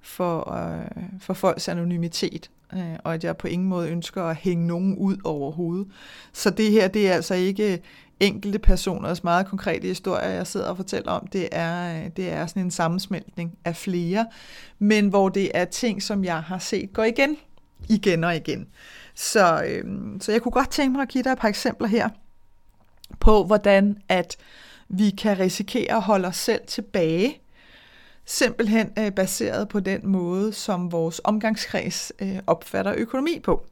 for, 0.01 0.53
øh, 0.53 1.03
for 1.19 1.33
folks 1.33 1.67
anonymitet, 1.67 2.49
øh, 2.73 2.95
og 3.03 3.13
at 3.13 3.23
jeg 3.23 3.37
på 3.37 3.47
ingen 3.47 3.67
måde 3.67 3.89
ønsker 3.89 4.23
at 4.23 4.35
hænge 4.35 4.67
nogen 4.67 4.97
ud 4.97 5.17
overhovedet. 5.23 5.87
Så 6.33 6.49
det 6.49 6.71
her, 6.71 6.87
det 6.87 7.09
er 7.09 7.13
altså 7.13 7.33
ikke 7.33 7.81
enkelte 8.19 8.59
personers 8.59 9.23
meget 9.23 9.47
konkrete 9.47 9.87
historier, 9.87 10.29
jeg 10.29 10.47
sidder 10.47 10.69
og 10.69 10.77
fortæller 10.77 11.11
om. 11.11 11.27
Det 11.27 11.49
er, 11.51 12.03
øh, 12.03 12.09
det 12.15 12.31
er 12.31 12.47
sådan 12.47 12.63
en 12.63 12.71
sammensmeltning 12.71 13.57
af 13.65 13.75
flere, 13.75 14.27
men 14.79 15.07
hvor 15.07 15.29
det 15.29 15.51
er 15.53 15.65
ting, 15.65 16.03
som 16.03 16.23
jeg 16.23 16.43
har 16.43 16.59
set 16.59 16.93
gå 16.93 17.01
igen 17.01 17.37
igen 17.89 18.23
og 18.23 18.35
igen. 18.35 18.67
Så, 19.15 19.63
øh, 19.63 19.83
så 20.19 20.31
jeg 20.31 20.41
kunne 20.41 20.51
godt 20.51 20.69
tænke 20.69 20.91
mig 20.91 21.01
at 21.01 21.09
give 21.09 21.23
dig 21.23 21.29
et 21.31 21.37
par 21.37 21.47
eksempler 21.47 21.87
her 21.87 22.09
på, 23.19 23.43
hvordan 23.43 23.97
at 24.09 24.37
vi 24.89 25.09
kan 25.09 25.39
risikere 25.39 25.91
at 25.91 26.01
holde 26.01 26.27
os 26.27 26.37
selv 26.37 26.61
tilbage, 26.67 27.41
simpelthen 28.25 28.91
øh, 28.99 29.11
baseret 29.11 29.69
på 29.69 29.79
den 29.79 30.07
måde, 30.07 30.53
som 30.53 30.91
vores 30.91 31.21
omgangskreds 31.23 32.11
øh, 32.19 32.39
opfatter 32.47 32.93
økonomi 32.97 33.39
på. 33.39 33.65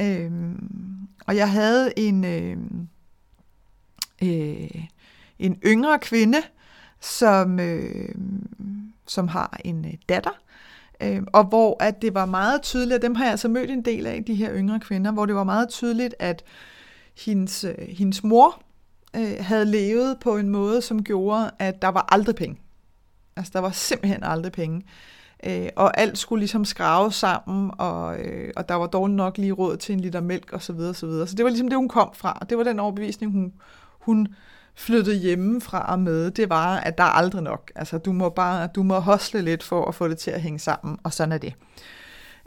Øhm, 0.00 1.08
og 1.26 1.36
jeg 1.36 1.50
havde 1.50 1.92
en, 1.96 2.24
øh, 2.24 2.56
øh, 4.22 4.84
en 5.38 5.58
yngre 5.66 5.98
kvinde, 5.98 6.38
som, 7.00 7.60
øh, 7.60 8.14
som 9.06 9.28
har 9.28 9.60
en 9.64 9.84
øh, 9.84 9.94
datter, 10.08 10.42
Øh, 11.02 11.22
og 11.32 11.44
hvor 11.44 11.76
at 11.82 12.02
det 12.02 12.14
var 12.14 12.26
meget 12.26 12.62
tydeligt, 12.62 12.96
og 12.96 13.02
dem 13.02 13.14
har 13.14 13.24
jeg 13.24 13.30
altså 13.30 13.48
mødt 13.48 13.70
en 13.70 13.84
del 13.84 14.06
af, 14.06 14.24
de 14.24 14.34
her 14.34 14.54
yngre 14.54 14.80
kvinder, 14.80 15.12
hvor 15.12 15.26
det 15.26 15.34
var 15.34 15.44
meget 15.44 15.68
tydeligt, 15.68 16.14
at 16.18 16.44
hendes, 17.24 17.64
øh, 17.64 17.88
hendes 17.88 18.24
mor 18.24 18.62
øh, 19.16 19.34
havde 19.40 19.64
levet 19.64 20.16
på 20.20 20.36
en 20.36 20.48
måde, 20.48 20.82
som 20.82 21.04
gjorde, 21.04 21.50
at 21.58 21.82
der 21.82 21.88
var 21.88 22.06
aldrig 22.08 22.34
penge. 22.34 22.60
Altså 23.36 23.50
der 23.54 23.60
var 23.60 23.70
simpelthen 23.70 24.22
aldrig 24.22 24.52
penge. 24.52 24.82
Øh, 25.46 25.68
og 25.76 26.00
alt 26.00 26.18
skulle 26.18 26.40
ligesom 26.40 26.64
skrave 26.64 27.12
sammen, 27.12 27.70
og, 27.78 28.18
øh, 28.18 28.52
og 28.56 28.68
der 28.68 28.74
var 28.74 28.86
dårligt 28.86 29.16
nok 29.16 29.38
lige 29.38 29.52
råd 29.52 29.76
til 29.76 29.92
en 29.92 30.00
liter 30.00 30.20
mælk 30.20 30.52
osv. 30.52 30.60
Så, 30.60 30.72
videre, 30.72 30.94
så, 30.94 31.06
videre. 31.06 31.26
så 31.26 31.34
det 31.34 31.44
var 31.44 31.50
ligesom 31.50 31.68
det, 31.68 31.76
hun 31.76 31.88
kom 31.88 32.10
fra, 32.14 32.38
og 32.40 32.50
det 32.50 32.58
var 32.58 32.64
den 32.64 32.80
overbevisning, 32.80 33.32
hun, 33.32 33.52
hun 33.98 34.28
flyttede 34.74 35.16
hjemmefra 35.16 35.92
og 35.92 35.98
med, 35.98 36.30
det 36.30 36.50
var, 36.50 36.76
at 36.76 36.98
der 36.98 37.04
er 37.04 37.08
aldrig 37.08 37.42
nok. 37.42 37.72
Altså, 37.74 37.98
du 37.98 38.12
må 38.12 38.28
bare, 38.28 38.68
du 38.74 38.82
må 38.82 38.98
hosle 38.98 39.42
lidt 39.42 39.62
for 39.62 39.84
at 39.84 39.94
få 39.94 40.08
det 40.08 40.18
til 40.18 40.30
at 40.30 40.40
hænge 40.40 40.58
sammen, 40.58 40.98
og 41.02 41.12
sådan 41.12 41.32
er 41.32 41.38
det. 41.38 41.54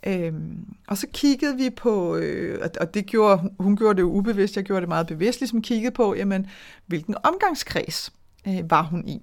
Øhm, 0.08 0.76
og 0.88 0.98
så 0.98 1.08
kiggede 1.14 1.58
vi 1.58 1.70
på, 1.70 2.16
øh, 2.16 2.70
og 2.82 2.94
det 2.94 3.06
gjorde, 3.06 3.50
hun 3.60 3.78
gjorde 3.78 3.96
det 3.96 4.02
jo 4.02 4.12
ubevidst, 4.12 4.56
jeg 4.56 4.64
gjorde 4.64 4.82
det 4.82 4.90
meget 4.90 5.08
bevidst, 5.08 5.40
ligesom 5.40 5.62
kiggede 5.62 5.92
på, 5.92 6.16
jamen, 6.16 6.48
hvilken 6.86 7.16
omgangskreds 7.24 8.14
øh, 8.48 8.72
var 8.72 8.82
hun 8.82 9.08
i. 9.08 9.22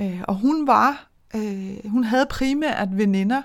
Øh, 0.00 0.20
og 0.28 0.34
hun 0.34 0.66
var, 0.66 1.08
øh, 1.34 1.90
hun 1.90 2.04
havde 2.04 2.26
primært 2.30 2.88
veninder, 2.92 3.42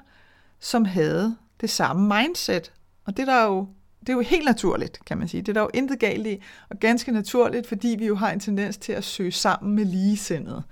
som 0.59 0.85
havde 0.85 1.35
det 1.61 1.69
samme 1.69 2.19
mindset. 2.19 2.71
Og 3.05 3.17
det 3.17 3.27
der 3.27 3.45
jo 3.45 3.67
det 3.99 4.09
er 4.09 4.13
jo 4.13 4.21
helt 4.21 4.45
naturligt, 4.45 5.05
kan 5.05 5.17
man 5.17 5.27
sige. 5.27 5.41
Det 5.41 5.49
er 5.49 5.53
der 5.53 5.61
jo 5.61 5.69
intet 5.73 5.99
galt 5.99 6.27
i, 6.27 6.41
og 6.69 6.79
ganske 6.79 7.11
naturligt, 7.11 7.67
fordi 7.67 7.95
vi 7.99 8.05
jo 8.05 8.15
har 8.15 8.31
en 8.31 8.39
tendens 8.39 8.77
til 8.77 8.93
at 8.93 9.03
søge 9.03 9.31
sammen 9.31 9.75
med 9.75 9.85
ligesindede. 9.85 10.63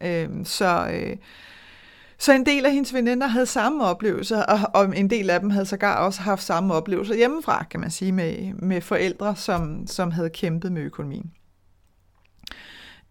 Øh, 0.00 0.28
så, 0.44 0.90
øh, 0.92 1.16
så 2.22 2.32
en 2.32 2.46
del 2.46 2.66
af 2.66 2.72
hendes 2.72 2.94
veninder 2.94 3.26
havde 3.26 3.46
samme 3.46 3.84
oplevelser, 3.84 4.42
og, 4.42 4.58
og 4.74 4.98
en 4.98 5.10
del 5.10 5.30
af 5.30 5.40
dem 5.40 5.50
havde 5.50 5.66
sågar 5.66 5.96
også 5.96 6.20
haft 6.20 6.42
samme 6.42 6.74
oplevelser 6.74 7.14
hjemmefra, 7.14 7.64
kan 7.70 7.80
man 7.80 7.90
sige, 7.90 8.12
med, 8.12 8.54
med 8.54 8.80
forældre, 8.80 9.36
som, 9.36 9.86
som 9.86 10.10
havde 10.10 10.30
kæmpet 10.30 10.72
med 10.72 10.82
økonomien. 10.82 11.32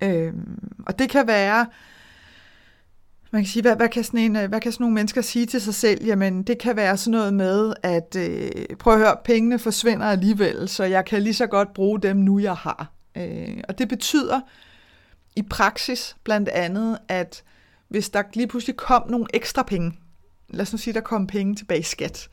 Øhm, 0.04 0.70
og 0.88 1.00
det 1.00 1.10
kan 1.10 1.28
være 1.28 1.66
man 3.32 3.42
kan 3.42 3.50
sige, 3.50 3.62
hvad, 3.62 3.76
hvad, 3.76 3.90
kan 3.90 4.04
sådan 4.04 4.20
en, 4.20 4.50
hvad 4.50 4.62
kan 4.62 4.72
sådan 4.72 4.84
nogle 4.84 4.96
mennesker 4.96 5.22
sige 5.22 5.46
til 5.46 5.62
sig 5.62 5.74
selv? 5.74 6.06
Jamen, 6.06 6.44
det 6.44 6.58
kan 6.58 6.76
være 6.76 6.98
sådan 6.98 7.12
noget 7.12 7.34
med, 7.34 7.74
at 7.84 8.16
øh, 8.16 8.50
prøv 8.80 8.94
at 8.94 9.00
høre, 9.00 9.16
pengene 9.24 9.60
forsvinder 9.60 10.06
alligevel, 10.06 10.70
så 10.70 10.84
jeg 10.84 11.06
kan 11.06 11.22
lige 11.22 11.34
så 11.34 11.48
godt 11.48 11.74
bruge 11.74 12.02
dem 12.02 12.18
nu, 12.18 12.40
jeg 12.40 12.56
har. 12.56 12.92
Øh, 13.18 13.58
og 13.70 13.78
det 13.78 13.90
betyder 13.90 14.42
i 15.36 15.42
praksis 15.42 16.16
blandt 16.24 16.50
andet, 16.50 16.98
at 17.08 17.44
hvis 17.92 18.10
der 18.10 18.24
lige 18.34 18.48
pludselig 18.48 18.76
kom 18.76 19.10
nogle 19.10 19.26
ekstra 19.34 19.64
penge, 19.64 19.94
lad 20.50 20.62
os 20.62 20.72
nu 20.72 20.78
sige, 20.78 20.94
der 20.94 21.02
kom 21.02 21.28
penge 21.28 21.56
tilbage 21.56 21.80
i 21.80 21.84
skat, 21.84 22.30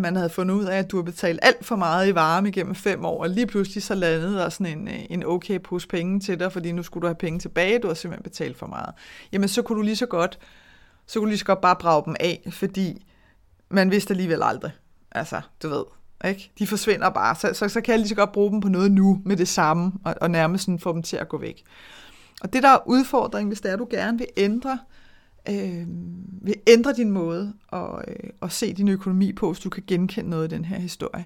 man 0.00 0.16
havde 0.16 0.30
fundet 0.30 0.54
ud 0.54 0.64
af, 0.64 0.78
at 0.78 0.90
du 0.90 0.96
har 0.96 1.02
betalt 1.02 1.40
alt 1.42 1.64
for 1.64 1.76
meget 1.76 2.08
i 2.08 2.14
varme 2.14 2.48
igennem 2.48 2.74
fem 2.74 3.04
år, 3.04 3.22
og 3.22 3.30
lige 3.30 3.46
pludselig 3.46 3.82
så 3.82 3.94
landede 3.94 4.34
der 4.34 4.48
sådan 4.48 4.78
en, 4.78 4.88
øh, 4.88 5.00
en 5.10 5.24
okay 5.24 5.60
pose 5.64 5.88
penge 5.88 6.20
til 6.20 6.40
dig, 6.40 6.52
fordi 6.52 6.72
nu 6.72 6.82
skulle 6.82 7.02
du 7.02 7.06
have 7.06 7.14
penge 7.14 7.38
tilbage, 7.38 7.78
du 7.78 7.86
har 7.86 7.94
simpelthen 7.94 8.22
betalt 8.22 8.58
for 8.58 8.66
meget. 8.66 8.94
Jamen 9.32 9.48
så 9.48 9.62
kunne 9.62 9.76
du 9.76 9.82
lige 9.82 9.96
så 9.96 10.06
godt, 10.06 10.38
så 11.06 11.18
kunne 11.18 11.26
du 11.26 11.28
lige 11.28 11.38
så 11.38 11.44
godt 11.44 11.60
bare 11.60 11.76
brage 11.76 12.02
dem 12.04 12.16
af, 12.20 12.48
fordi 12.50 13.06
man 13.70 13.90
vidste 13.90 14.12
alligevel 14.12 14.42
aldrig. 14.42 14.70
Altså, 15.12 15.40
du 15.62 15.68
ved, 15.68 15.84
ikke? 16.28 16.50
De 16.58 16.66
forsvinder 16.66 17.10
bare, 17.10 17.34
så, 17.34 17.50
så, 17.52 17.68
så 17.68 17.80
kan 17.80 17.92
jeg 17.92 17.98
lige 17.98 18.08
så 18.08 18.14
godt 18.14 18.32
bruge 18.32 18.50
dem 18.50 18.60
på 18.60 18.68
noget 18.68 18.92
nu 18.92 19.22
med 19.24 19.36
det 19.36 19.48
samme, 19.48 19.92
og, 20.04 20.14
og 20.20 20.30
nærmest 20.30 20.64
sådan 20.64 20.78
få 20.78 20.92
dem 20.92 21.02
til 21.02 21.16
at 21.16 21.28
gå 21.28 21.38
væk. 21.38 21.62
Og 22.42 22.52
det 22.52 22.62
der 22.62 22.68
er 22.68 22.88
udfordringen, 22.88 23.48
hvis 23.48 23.60
det 23.60 23.72
er, 23.72 23.76
du 23.76 23.86
gerne 23.90 24.18
vil 24.18 24.26
ændre 24.36 24.72
øh, 24.72 24.95
Øh, 25.50 25.86
vil 26.42 26.54
ændre 26.66 26.92
din 26.92 27.10
måde 27.10 27.52
at, 27.72 28.04
øh, 28.08 28.30
at 28.42 28.52
se 28.52 28.72
din 28.72 28.88
økonomi 28.88 29.32
på, 29.32 29.52
hvis 29.52 29.60
du 29.60 29.70
kan 29.70 29.82
genkende 29.86 30.30
noget 30.30 30.52
i 30.52 30.54
den 30.54 30.64
her 30.64 30.78
historie. 30.78 31.24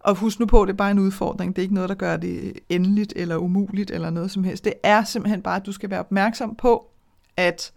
Og 0.00 0.14
husk 0.14 0.40
nu 0.40 0.46
på, 0.46 0.62
at 0.62 0.68
det 0.68 0.72
er 0.72 0.76
bare 0.76 0.90
en 0.90 0.98
udfordring. 0.98 1.56
Det 1.56 1.62
er 1.62 1.64
ikke 1.64 1.74
noget, 1.74 1.88
der 1.88 1.94
gør 1.94 2.16
det 2.16 2.58
endeligt 2.68 3.12
eller 3.16 3.36
umuligt 3.36 3.90
eller 3.90 4.10
noget 4.10 4.30
som 4.30 4.44
helst. 4.44 4.64
Det 4.64 4.72
er 4.82 5.04
simpelthen 5.04 5.42
bare, 5.42 5.56
at 5.56 5.66
du 5.66 5.72
skal 5.72 5.90
være 5.90 6.00
opmærksom 6.00 6.54
på, 6.54 6.90
at, 7.36 7.72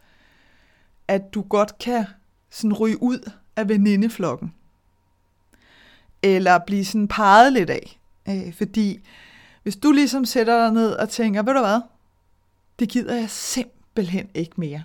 at 1.07 1.33
du 1.33 1.41
godt 1.41 1.79
kan 1.79 2.05
sådan 2.49 2.73
ryge 2.73 3.03
ud 3.03 3.31
af 3.55 3.69
venindeflokken. 3.69 4.53
Eller 6.23 6.59
blive 6.67 6.85
sådan 6.85 7.07
peget 7.07 7.53
lidt 7.53 7.69
af. 7.69 7.99
Øh, 8.29 8.53
fordi 8.53 8.99
hvis 9.63 9.75
du 9.75 9.91
ligesom 9.91 10.25
sætter 10.25 10.63
dig 10.65 10.73
ned 10.73 10.91
og 10.91 11.09
tænker, 11.09 11.43
ved 11.43 11.53
du 11.53 11.59
hvad, 11.59 11.81
det 12.79 12.89
gider 12.89 13.15
jeg 13.15 13.29
simpelthen 13.29 14.29
ikke 14.33 14.53
mere 14.57 14.83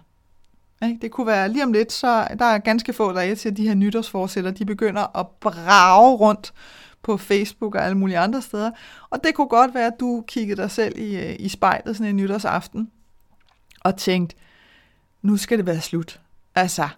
ikke? 0.82 0.98
Det 1.02 1.10
kunne 1.10 1.26
være 1.26 1.48
lige 1.48 1.64
om 1.64 1.72
lidt, 1.72 1.92
så 1.92 2.28
der 2.38 2.44
er 2.44 2.58
ganske 2.58 2.92
få 2.92 3.12
dage 3.12 3.34
til, 3.34 3.48
at 3.48 3.56
de 3.56 3.68
her 3.68 3.74
nytårsforsætter, 3.74 4.50
de 4.50 4.64
begynder 4.64 5.18
at 5.18 5.26
brage 5.40 6.16
rundt 6.16 6.52
på 7.02 7.16
Facebook 7.16 7.74
og 7.74 7.84
alle 7.84 7.98
mulige 7.98 8.18
andre 8.18 8.42
steder. 8.42 8.70
Og 9.10 9.24
det 9.24 9.34
kunne 9.34 9.48
godt 9.48 9.74
være, 9.74 9.86
at 9.86 10.00
du 10.00 10.24
kiggede 10.26 10.62
dig 10.62 10.70
selv 10.70 10.98
i, 10.98 11.16
øh, 11.16 11.36
i 11.38 11.48
spejlet 11.48 11.96
sådan 11.96 12.10
en 12.10 12.16
nytårsaften 12.16 12.90
og 13.80 13.96
tænkte, 13.96 14.36
nu 15.22 15.36
skal 15.36 15.58
det 15.58 15.66
være 15.66 15.80
slut. 15.80 16.20
Altså, 16.54 16.88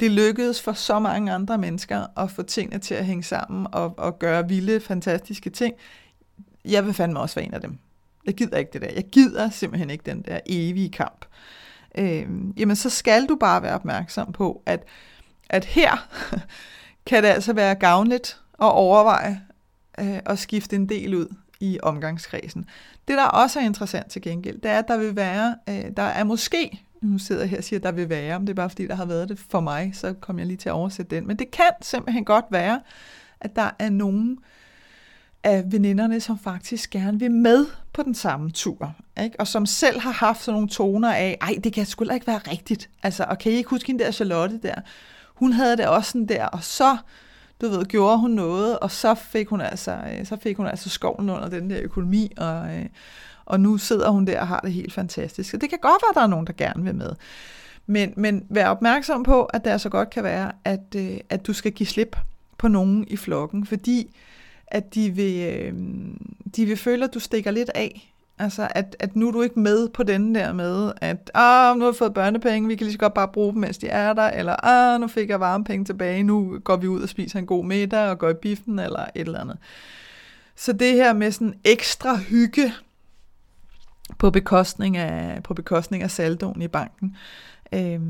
det 0.00 0.10
lykkedes 0.10 0.62
for 0.62 0.72
så 0.72 0.98
mange 0.98 1.32
andre 1.32 1.58
mennesker 1.58 2.06
at 2.16 2.30
få 2.30 2.42
tingene 2.42 2.78
til 2.78 2.94
at 2.94 3.06
hænge 3.06 3.22
sammen 3.22 3.66
og, 3.72 3.98
og 3.98 4.18
gøre 4.18 4.48
vilde, 4.48 4.80
fantastiske 4.80 5.50
ting. 5.50 5.74
Jeg 6.64 6.86
vil 6.86 6.94
fandme 6.94 7.20
også 7.20 7.34
være 7.34 7.44
en 7.44 7.54
af 7.54 7.60
dem. 7.60 7.78
Jeg 8.26 8.34
gider 8.34 8.56
ikke 8.56 8.70
det 8.72 8.82
der. 8.82 8.90
Jeg 8.94 9.04
gider 9.04 9.50
simpelthen 9.50 9.90
ikke 9.90 10.02
den 10.06 10.22
der 10.22 10.40
evige 10.46 10.90
kamp. 10.90 11.24
Øh, 11.98 12.26
jamen, 12.56 12.76
så 12.76 12.90
skal 12.90 13.26
du 13.26 13.36
bare 13.36 13.62
være 13.62 13.74
opmærksom 13.74 14.32
på, 14.32 14.62
at, 14.66 14.84
at 15.50 15.64
her 15.64 16.08
kan 17.06 17.22
det 17.22 17.28
altså 17.28 17.52
være 17.52 17.74
gavnligt 17.74 18.40
at 18.62 18.72
overveje 18.72 19.42
øh, 20.00 20.18
at 20.26 20.38
skifte 20.38 20.76
en 20.76 20.88
del 20.88 21.14
ud 21.14 21.34
i 21.60 21.78
omgangskredsen. 21.82 22.66
Det, 23.08 23.16
der 23.16 23.24
også 23.24 23.60
er 23.60 23.64
interessant 23.64 24.10
til 24.10 24.22
gengæld, 24.22 24.60
det 24.60 24.70
er, 24.70 24.78
at 24.78 24.88
der 24.88 24.96
vil 24.96 25.16
være, 25.16 25.56
øh, 25.68 25.84
der 25.96 26.02
er 26.02 26.24
måske, 26.24 26.80
nu 27.00 27.18
sidder 27.18 27.42
jeg 27.42 27.50
her 27.50 27.58
og 27.58 27.64
siger, 27.64 27.78
at 27.78 27.84
der 27.84 27.92
vil 27.92 28.08
være, 28.08 28.36
om 28.36 28.46
det 28.46 28.52
er 28.52 28.54
bare 28.54 28.70
fordi, 28.70 28.86
der 28.86 28.94
har 28.94 29.04
været 29.04 29.28
det 29.28 29.38
for 29.38 29.60
mig, 29.60 29.90
så 29.94 30.12
kommer 30.12 30.40
jeg 30.40 30.46
lige 30.46 30.56
til 30.56 30.68
at 30.68 30.72
oversætte 30.72 31.16
den, 31.16 31.26
men 31.26 31.36
det 31.36 31.50
kan 31.50 31.70
simpelthen 31.82 32.24
godt 32.24 32.44
være, 32.50 32.80
at 33.40 33.56
der 33.56 33.70
er 33.78 33.90
nogen 33.90 34.38
af 35.44 35.72
veninderne, 35.72 36.20
som 36.20 36.38
faktisk 36.38 36.90
gerne 36.90 37.18
vil 37.18 37.30
med 37.30 37.66
på 37.92 38.02
den 38.02 38.14
samme 38.14 38.50
tur, 38.50 38.94
ikke? 39.22 39.40
og 39.40 39.46
som 39.46 39.66
selv 39.66 40.00
har 40.00 40.12
haft 40.12 40.42
sådan 40.42 40.54
nogle 40.54 40.68
toner 40.68 41.12
af, 41.12 41.38
ej, 41.40 41.54
det 41.64 41.72
kan 41.72 41.86
sgu 41.86 42.04
ikke 42.14 42.26
være 42.26 42.38
rigtigt, 42.38 42.90
altså, 43.02 43.24
og 43.28 43.38
kan 43.38 43.52
I 43.52 43.54
ikke 43.54 43.70
huske 43.70 43.86
hende 43.86 44.04
der 44.04 44.10
Charlotte 44.10 44.60
der? 44.62 44.74
Hun 45.34 45.52
havde 45.52 45.76
det 45.76 45.86
også 45.86 46.10
sådan 46.10 46.26
der, 46.26 46.46
og 46.46 46.64
så 46.64 46.96
du 47.62 47.68
ved, 47.68 47.84
gjorde 47.84 48.18
hun 48.18 48.30
noget, 48.30 48.78
og 48.78 48.90
så 48.90 49.14
fik 49.14 49.48
hun 49.48 49.60
altså, 49.60 49.90
øh, 49.90 50.26
så 50.26 50.36
fik 50.42 50.56
hun 50.56 50.66
altså 50.66 50.88
skoven 50.88 51.30
under 51.30 51.48
den 51.48 51.70
der 51.70 51.78
økonomi, 51.82 52.32
og, 52.36 52.76
øh, 52.76 52.86
og 53.44 53.60
nu 53.60 53.78
sidder 53.78 54.10
hun 54.10 54.26
der 54.26 54.40
og 54.40 54.48
har 54.48 54.60
det 54.60 54.72
helt 54.72 54.92
fantastisk. 54.92 55.54
Og 55.54 55.60
det 55.60 55.70
kan 55.70 55.78
godt 55.82 56.02
være, 56.02 56.10
at 56.10 56.14
der 56.14 56.22
er 56.22 56.26
nogen, 56.26 56.46
der 56.46 56.52
gerne 56.52 56.84
vil 56.84 56.94
med. 56.94 57.10
Men, 57.86 58.12
men 58.16 58.46
vær 58.48 58.68
opmærksom 58.68 59.22
på, 59.22 59.44
at 59.44 59.64
det 59.64 59.68
så 59.68 59.72
altså 59.72 59.88
godt 59.88 60.10
kan 60.10 60.24
være, 60.24 60.52
at, 60.64 60.94
øh, 60.96 61.16
at 61.30 61.46
du 61.46 61.52
skal 61.52 61.72
give 61.72 61.86
slip 61.86 62.16
på 62.58 62.68
nogen 62.68 63.04
i 63.08 63.16
flokken, 63.16 63.66
fordi 63.66 64.16
at 64.72 64.94
de 64.94 65.10
vil, 65.10 65.48
øh, 65.48 65.74
de 66.56 66.66
vil 66.66 66.76
føle, 66.76 67.04
at 67.04 67.14
du 67.14 67.20
stikker 67.20 67.50
lidt 67.50 67.70
af, 67.74 68.12
Altså, 68.38 68.68
at, 68.70 68.96
at 68.98 69.16
nu 69.16 69.28
er 69.28 69.32
du 69.32 69.42
ikke 69.42 69.60
med 69.60 69.88
på 69.88 70.02
den 70.02 70.34
der 70.34 70.52
med, 70.52 70.92
at 71.00 71.30
ah, 71.34 71.76
nu 71.76 71.80
har 71.80 71.90
jeg 71.90 71.96
fået 71.96 72.14
børnepenge, 72.14 72.68
vi 72.68 72.76
kan 72.76 72.84
lige 72.84 72.92
så 72.92 72.98
godt 72.98 73.14
bare 73.14 73.28
bruge 73.28 73.52
dem, 73.52 73.60
mens 73.60 73.78
de 73.78 73.88
er 73.88 74.12
der, 74.12 74.22
eller 74.22 74.56
ah, 74.66 75.00
nu 75.00 75.08
fik 75.08 75.28
jeg 75.28 75.40
varmepenge 75.40 75.84
tilbage, 75.84 76.22
nu 76.22 76.58
går 76.64 76.76
vi 76.76 76.88
ud 76.88 77.02
og 77.02 77.08
spiser 77.08 77.38
en 77.38 77.46
god 77.46 77.64
middag 77.64 78.10
og 78.10 78.18
går 78.18 78.30
i 78.30 78.34
biffen, 78.34 78.78
eller 78.78 79.00
et 79.14 79.26
eller 79.26 79.40
andet. 79.40 79.58
Så 80.56 80.72
det 80.72 80.94
her 80.94 81.12
med 81.12 81.32
sådan 81.32 81.54
ekstra 81.64 82.16
hygge 82.16 82.72
på 84.18 84.30
bekostning 84.30 84.96
af, 84.96 85.42
på 85.42 85.54
bekostning 85.54 86.02
af 86.02 86.10
saldoen 86.10 86.62
i 86.62 86.68
banken, 86.68 87.16
øh, 87.72 88.00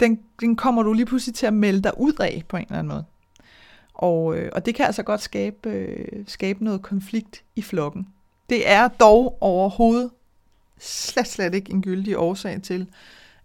den, 0.00 0.18
den 0.40 0.56
kommer 0.56 0.82
du 0.82 0.92
lige 0.92 1.06
pludselig 1.06 1.34
til 1.34 1.46
at 1.46 1.54
melde 1.54 1.82
dig 1.82 1.92
ud 2.00 2.12
af 2.20 2.44
på 2.48 2.56
en 2.56 2.62
eller 2.62 2.78
anden 2.78 2.92
måde. 2.92 3.04
Og, 3.94 4.36
øh, 4.36 4.50
og 4.54 4.66
det 4.66 4.74
kan 4.74 4.86
altså 4.86 5.02
godt 5.02 5.20
skabe, 5.20 5.70
øh, 5.70 6.24
skabe 6.26 6.64
noget 6.64 6.82
konflikt 6.82 7.44
i 7.56 7.62
flokken. 7.62 8.08
Det 8.50 8.70
er 8.70 8.88
dog 8.88 9.38
overhovedet 9.40 10.10
slet, 10.78 11.26
slet 11.26 11.54
ikke 11.54 11.72
en 11.72 11.82
gyldig 11.82 12.18
årsag 12.18 12.62
til, 12.62 12.88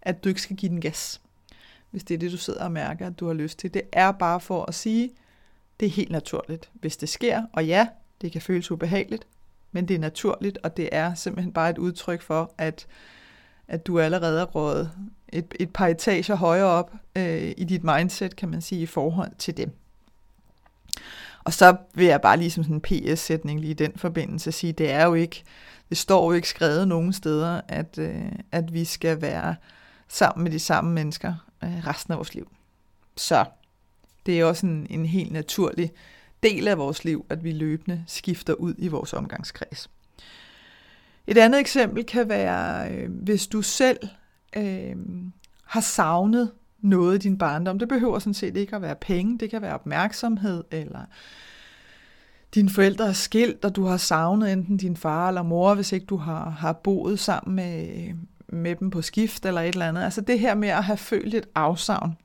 at 0.02 0.24
du 0.24 0.28
ikke 0.28 0.42
skal 0.42 0.56
give 0.56 0.68
den 0.68 0.80
gas, 0.80 1.20
hvis 1.90 2.04
det 2.04 2.14
er 2.14 2.18
det, 2.18 2.32
du 2.32 2.36
sidder 2.36 2.64
og 2.64 2.72
mærker, 2.72 3.06
at 3.06 3.20
du 3.20 3.26
har 3.26 3.34
lyst 3.34 3.58
til. 3.58 3.74
Det 3.74 3.82
er 3.92 4.12
bare 4.12 4.40
for 4.40 4.64
at 4.64 4.74
sige, 4.74 5.10
det 5.80 5.86
er 5.86 5.90
helt 5.90 6.10
naturligt, 6.10 6.70
hvis 6.72 6.96
det 6.96 7.08
sker. 7.08 7.42
Og 7.52 7.66
ja, 7.66 7.88
det 8.20 8.32
kan 8.32 8.42
føles 8.42 8.70
ubehageligt, 8.70 9.26
men 9.72 9.88
det 9.88 9.94
er 9.94 9.98
naturligt, 9.98 10.58
og 10.62 10.76
det 10.76 10.88
er 10.92 11.14
simpelthen 11.14 11.52
bare 11.52 11.70
et 11.70 11.78
udtryk 11.78 12.22
for, 12.22 12.52
at, 12.58 12.86
at 13.68 13.86
du 13.86 14.00
allerede 14.00 14.40
er 14.40 14.44
rådet 14.44 14.90
et, 15.28 15.54
et 15.60 15.72
par 15.72 15.86
etager 15.86 16.34
højere 16.34 16.66
op 16.66 16.92
øh, 17.16 17.52
i 17.56 17.64
dit 17.64 17.84
mindset, 17.84 18.36
kan 18.36 18.48
man 18.48 18.62
sige, 18.62 18.82
i 18.82 18.86
forhold 18.86 19.30
til 19.38 19.56
dem. 19.56 19.72
Og 21.44 21.52
så 21.52 21.76
vil 21.94 22.06
jeg 22.06 22.20
bare 22.20 22.36
lige 22.36 22.50
som 22.50 22.64
sådan 22.64 22.76
en 22.76 22.80
PS-sætning 22.80 23.60
lige 23.60 23.70
i 23.70 23.74
den 23.74 23.92
forbindelse 23.96 24.52
sige, 24.52 24.72
det 24.72 24.90
er 24.90 25.06
jo 25.06 25.14
ikke, 25.14 25.42
det 25.88 25.98
står 25.98 26.24
jo 26.24 26.32
ikke 26.32 26.48
skrevet 26.48 26.88
nogen 26.88 27.12
steder, 27.12 27.60
at, 27.68 27.98
øh, 27.98 28.32
at 28.52 28.74
vi 28.74 28.84
skal 28.84 29.20
være 29.20 29.56
sammen 30.08 30.44
med 30.44 30.52
de 30.52 30.58
samme 30.58 30.92
mennesker 30.92 31.34
øh, 31.64 31.86
resten 31.86 32.12
af 32.12 32.18
vores 32.18 32.34
liv. 32.34 32.48
Så 33.16 33.44
det 34.26 34.40
er 34.40 34.44
også 34.44 34.66
en, 34.66 34.86
en 34.90 35.06
helt 35.06 35.32
naturlig 35.32 35.92
del 36.42 36.68
af 36.68 36.78
vores 36.78 37.04
liv, 37.04 37.26
at 37.28 37.44
vi 37.44 37.52
løbende 37.52 38.04
skifter 38.06 38.54
ud 38.54 38.74
i 38.78 38.88
vores 38.88 39.12
omgangskreds. 39.12 39.90
Et 41.26 41.38
andet 41.38 41.60
eksempel 41.60 42.04
kan 42.04 42.28
være, 42.28 42.90
øh, 42.92 43.10
hvis 43.10 43.46
du 43.46 43.62
selv 43.62 43.98
øh, 44.56 44.96
har 45.64 45.80
savnet 45.80 46.52
noget 46.80 47.14
i 47.14 47.18
din 47.18 47.38
barndom. 47.38 47.78
Det 47.78 47.88
behøver 47.88 48.18
sådan 48.18 48.34
set 48.34 48.56
ikke 48.56 48.76
at 48.76 48.82
være 48.82 48.96
penge, 48.96 49.38
det 49.38 49.50
kan 49.50 49.62
være 49.62 49.74
opmærksomhed, 49.74 50.64
eller 50.70 51.00
dine 52.54 52.70
forældre 52.70 53.08
er 53.08 53.12
skilt, 53.12 53.64
og 53.64 53.76
du 53.76 53.84
har 53.84 53.96
savnet 53.96 54.52
enten 54.52 54.76
din 54.76 54.96
far 54.96 55.28
eller 55.28 55.42
mor, 55.42 55.74
hvis 55.74 55.92
ikke 55.92 56.06
du 56.06 56.16
har, 56.16 56.50
har 56.50 56.72
boet 56.72 57.18
sammen 57.18 57.56
med, 57.56 57.88
med 58.48 58.76
dem 58.76 58.90
på 58.90 59.02
skift 59.02 59.46
eller 59.46 59.60
et 59.60 59.72
eller 59.72 59.88
andet. 59.88 60.02
Altså 60.02 60.20
det 60.20 60.38
her 60.38 60.54
med 60.54 60.68
at 60.68 60.84
have 60.84 60.96
følt 60.96 61.34
et 61.34 61.48
afsavn 61.54 62.16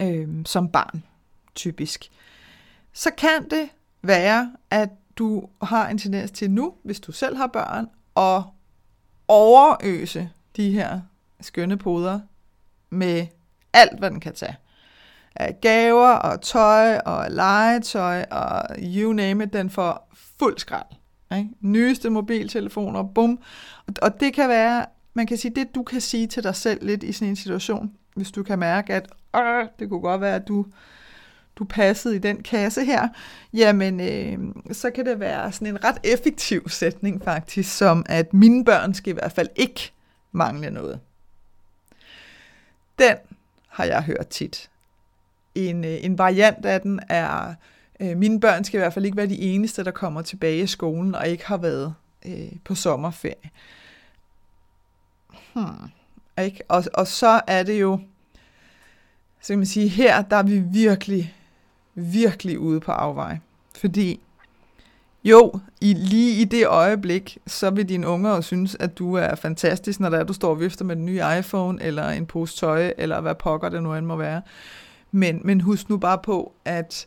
øh, 0.00 0.28
som 0.46 0.68
barn, 0.68 1.04
typisk. 1.54 2.10
Så 2.92 3.10
kan 3.18 3.50
det 3.50 3.68
være, 4.02 4.52
at 4.70 4.90
du 5.16 5.48
har 5.62 5.88
en 5.88 5.98
tendens 5.98 6.30
til 6.30 6.50
nu, 6.50 6.74
hvis 6.82 7.00
du 7.00 7.12
selv 7.12 7.36
har 7.36 7.46
børn, 7.46 7.86
at 8.16 8.42
overøse 9.28 10.30
de 10.56 10.72
her 10.72 11.00
skønne 11.40 11.76
poder 11.76 12.20
med 12.90 13.26
alt, 13.72 13.98
hvad 13.98 14.10
den 14.10 14.20
kan 14.20 14.34
tage. 14.34 14.56
Af 15.36 15.56
gaver 15.60 16.12
og 16.12 16.42
tøj 16.42 16.96
og 16.96 17.30
legetøj 17.30 18.24
og 18.30 18.62
you 18.78 19.12
name 19.12 19.44
it, 19.44 19.52
den 19.52 19.70
får 19.70 20.14
fuld 20.38 20.58
skrald. 20.58 20.86
Ikke? 21.36 21.48
Nyeste 21.60 22.10
mobiltelefoner, 22.10 23.02
bum. 23.02 23.38
Og 24.02 24.20
det 24.20 24.34
kan 24.34 24.48
være, 24.48 24.86
man 25.14 25.26
kan 25.26 25.36
sige, 25.36 25.54
det 25.54 25.74
du 25.74 25.82
kan 25.82 26.00
sige 26.00 26.26
til 26.26 26.42
dig 26.42 26.54
selv 26.54 26.86
lidt 26.86 27.02
i 27.02 27.12
sådan 27.12 27.28
en 27.28 27.36
situation, 27.36 27.92
hvis 28.16 28.30
du 28.30 28.42
kan 28.42 28.58
mærke, 28.58 28.94
at 28.94 29.08
øh, 29.36 29.68
det 29.78 29.88
kunne 29.88 30.00
godt 30.00 30.20
være, 30.20 30.34
at 30.34 30.48
du, 30.48 30.66
du 31.56 31.64
passede 31.64 32.16
i 32.16 32.18
den 32.18 32.42
kasse 32.42 32.84
her, 32.84 33.08
jamen 33.52 34.00
øh, 34.00 34.38
så 34.72 34.90
kan 34.90 35.06
det 35.06 35.20
være 35.20 35.52
sådan 35.52 35.68
en 35.68 35.84
ret 35.84 35.98
effektiv 36.04 36.68
sætning 36.68 37.24
faktisk, 37.24 37.76
som 37.76 38.06
at 38.08 38.34
mine 38.34 38.64
børn 38.64 38.94
skal 38.94 39.10
i 39.10 39.14
hvert 39.14 39.32
fald 39.32 39.48
ikke 39.56 39.92
mangle 40.32 40.70
noget. 40.70 41.00
Den 43.00 43.16
har 43.68 43.84
jeg 43.84 44.02
hørt 44.02 44.28
tit. 44.28 44.70
En, 45.54 45.84
øh, 45.84 46.04
en 46.04 46.18
variant 46.18 46.66
af 46.66 46.80
den 46.80 47.00
er, 47.08 47.54
øh, 48.00 48.16
mine 48.16 48.40
børn 48.40 48.64
skal 48.64 48.78
i 48.78 48.80
hvert 48.80 48.94
fald 48.94 49.04
ikke 49.04 49.16
være 49.16 49.26
de 49.28 49.38
eneste, 49.40 49.84
der 49.84 49.90
kommer 49.90 50.22
tilbage 50.22 50.62
i 50.62 50.66
skolen 50.66 51.14
og 51.14 51.28
ikke 51.28 51.46
har 51.46 51.56
været 51.56 51.94
øh, 52.26 52.52
på 52.64 52.74
sommerferie. 52.74 53.50
Hmm. 55.52 55.90
Ikke? 56.44 56.60
Og, 56.68 56.84
og 56.94 57.06
så 57.06 57.40
er 57.46 57.62
det 57.62 57.80
jo, 57.80 58.00
så 59.40 59.52
kan 59.52 59.58
man 59.58 59.66
sige, 59.66 59.88
her 59.88 60.22
der 60.22 60.36
er 60.36 60.42
vi 60.42 60.58
virkelig, 60.58 61.34
virkelig 61.94 62.58
ude 62.58 62.80
på 62.80 62.92
afvej. 62.92 63.38
Fordi 63.76 64.20
jo, 65.24 65.60
i, 65.80 65.92
lige 65.92 66.40
i 66.40 66.44
det 66.44 66.66
øjeblik, 66.66 67.38
så 67.46 67.70
vil 67.70 67.88
dine 67.88 68.08
unger 68.08 68.40
synes, 68.40 68.76
at 68.80 68.98
du 68.98 69.14
er 69.14 69.34
fantastisk, 69.34 70.00
når 70.00 70.10
der 70.10 70.18
er, 70.18 70.24
du 70.24 70.32
står 70.32 70.50
og 70.50 70.60
vifter 70.60 70.84
med 70.84 70.96
den 70.96 71.06
nye 71.06 71.22
iPhone, 71.38 71.82
eller 71.82 72.08
en 72.08 72.26
pose 72.26 72.56
tøj, 72.56 72.92
eller 72.98 73.20
hvad 73.20 73.34
pokker 73.34 73.68
det 73.68 73.82
nu 73.82 73.94
end 73.94 74.06
må 74.06 74.16
være. 74.16 74.42
Men, 75.10 75.40
men 75.44 75.60
husk 75.60 75.88
nu 75.88 75.96
bare 75.96 76.18
på, 76.18 76.52
at, 76.64 77.06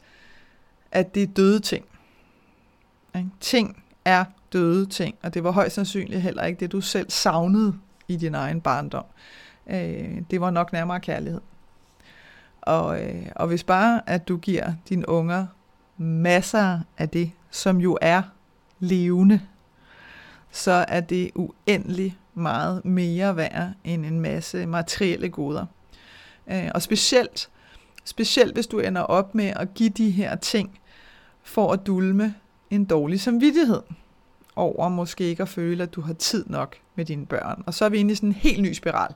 at 0.91 1.15
det 1.15 1.23
er 1.23 1.27
døde 1.27 1.59
ting. 1.59 1.85
Ikke? 3.15 3.29
Ting 3.39 3.83
er 4.05 4.25
døde 4.53 4.85
ting, 4.85 5.15
og 5.23 5.33
det 5.33 5.43
var 5.43 5.51
højst 5.51 5.75
sandsynligt 5.75 6.21
heller 6.21 6.43
ikke 6.43 6.59
det, 6.59 6.71
du 6.71 6.81
selv 6.81 7.09
savnede 7.09 7.73
i 8.07 8.15
din 8.15 8.35
egen 8.35 8.61
barndom. 8.61 9.05
Øh, 9.67 10.21
det 10.31 10.41
var 10.41 10.49
nok 10.49 10.73
nærmere 10.73 10.99
kærlighed. 10.99 11.41
Og, 12.61 13.03
øh, 13.03 13.25
og 13.35 13.47
hvis 13.47 13.63
bare, 13.63 14.09
at 14.09 14.27
du 14.27 14.37
giver 14.37 14.73
dine 14.89 15.09
unger 15.09 15.45
masser 15.97 16.79
af 16.97 17.09
det, 17.09 17.31
som 17.53 17.81
jo 17.81 17.97
er 18.01 18.21
levende, 18.79 19.41
så 20.51 20.85
er 20.87 20.99
det 20.99 21.31
uendelig 21.35 22.17
meget 22.33 22.85
mere 22.85 23.35
værd 23.35 23.71
end 23.83 24.05
en 24.05 24.19
masse 24.19 24.65
materielle 24.65 25.29
goder. 25.29 25.65
Øh, 26.47 26.69
og 26.75 26.81
specielt, 26.81 27.49
specielt 28.03 28.53
hvis 28.53 28.67
du 28.67 28.79
ender 28.79 29.01
op 29.01 29.35
med 29.35 29.53
at 29.55 29.73
give 29.73 29.89
de 29.89 30.09
her 30.09 30.35
ting 30.35 30.79
for 31.43 31.73
at 31.73 31.87
dulme 31.87 32.35
en 32.69 32.85
dårlig 32.85 33.21
samvittighed 33.21 33.81
over 34.55 34.89
måske 34.89 35.23
ikke 35.23 35.43
at 35.43 35.49
føle, 35.49 35.83
at 35.83 35.95
du 35.95 36.01
har 36.01 36.13
tid 36.13 36.45
nok 36.47 36.75
med 36.95 37.05
dine 37.05 37.25
børn. 37.25 37.63
Og 37.65 37.73
så 37.73 37.85
er 37.85 37.89
vi 37.89 37.97
inde 37.97 38.11
i 38.11 38.15
sådan 38.15 38.29
en 38.29 38.33
helt 38.33 38.61
ny 38.61 38.73
spiral 38.73 39.13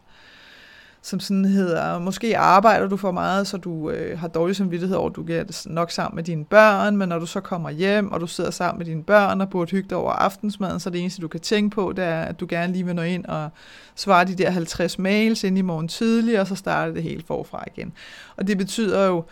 som 1.08 1.20
sådan 1.20 1.46
hedder, 1.46 2.00
måske 2.00 2.38
arbejder 2.38 2.88
du 2.88 2.98
for 2.98 3.12
meget, 3.12 3.48
så 3.48 3.58
du 3.58 3.89
øh, 3.89 4.20
har 4.20 4.28
dårlig 4.28 4.56
samvittighed 4.56 4.98
over, 4.98 5.10
at 5.10 5.15
du 5.15 5.24
gør 5.24 5.43
det 5.43 5.63
nok 5.65 5.91
sammen 5.91 6.15
med 6.15 6.24
dine 6.24 6.46
børn, 6.46 6.98
men 6.98 7.10
når 7.10 7.20
du 7.20 7.26
så 7.26 7.39
kommer 7.39 7.70
hjem, 7.70 8.12
og 8.12 8.22
du 8.22 8.28
sidder 8.28 8.52
sammen 8.52 8.78
med 8.78 8.86
dine 8.86 9.04
børn 9.04 9.41
og 9.41 9.50
burde 9.50 9.72
hygge 9.72 9.89
dig 9.89 9.98
over 9.98 10.12
aftensmaden, 10.12 10.80
så 10.80 10.89
det 10.89 11.02
eneste, 11.02 11.22
du 11.22 11.28
kan 11.28 11.39
tænke 11.39 11.76
på, 11.76 11.93
det 11.96 12.06
er, 12.06 12.22
at 12.22 12.39
du 12.39 12.46
gerne 12.50 12.74
lige 12.74 12.86
vil 12.86 12.96
nå 12.96 13.02
ind 13.02 13.26
og 13.26 13.50
svare 13.96 14.26
de 14.26 14.36
der 14.36 14.50
50 14.50 15.00
mails 15.00 15.43
ind 15.43 15.58
i 15.58 15.62
morgen 15.62 15.88
tidlig, 15.88 16.39
og 16.41 16.48
så 16.48 16.56
starter 16.56 16.93
det 16.93 17.04
hele 17.04 17.24
forfra 17.28 17.63
igen. 17.76 17.93
Og 18.38 18.48
det 18.48 18.58
betyder 18.58 19.06
jo, 19.06 19.24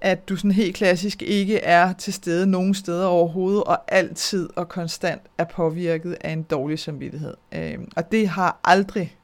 at 0.00 0.28
du 0.28 0.36
sådan 0.36 0.50
helt 0.50 0.76
klassisk 0.76 1.22
ikke 1.22 1.58
er 1.58 1.92
til 1.92 2.12
stede 2.12 2.46
nogen 2.46 2.74
steder 2.74 3.06
overhovedet, 3.06 3.64
og 3.64 3.78
altid 3.88 4.48
og 4.56 4.68
konstant 4.68 5.22
er 5.38 5.44
påvirket 5.44 6.16
af 6.20 6.30
en 6.30 6.42
dårlig 6.42 6.78
samvittighed. 6.78 7.34
Øh, 7.52 7.78
og 7.96 8.12
det 8.12 8.28
har 8.28 8.60
aldrig 8.64 9.16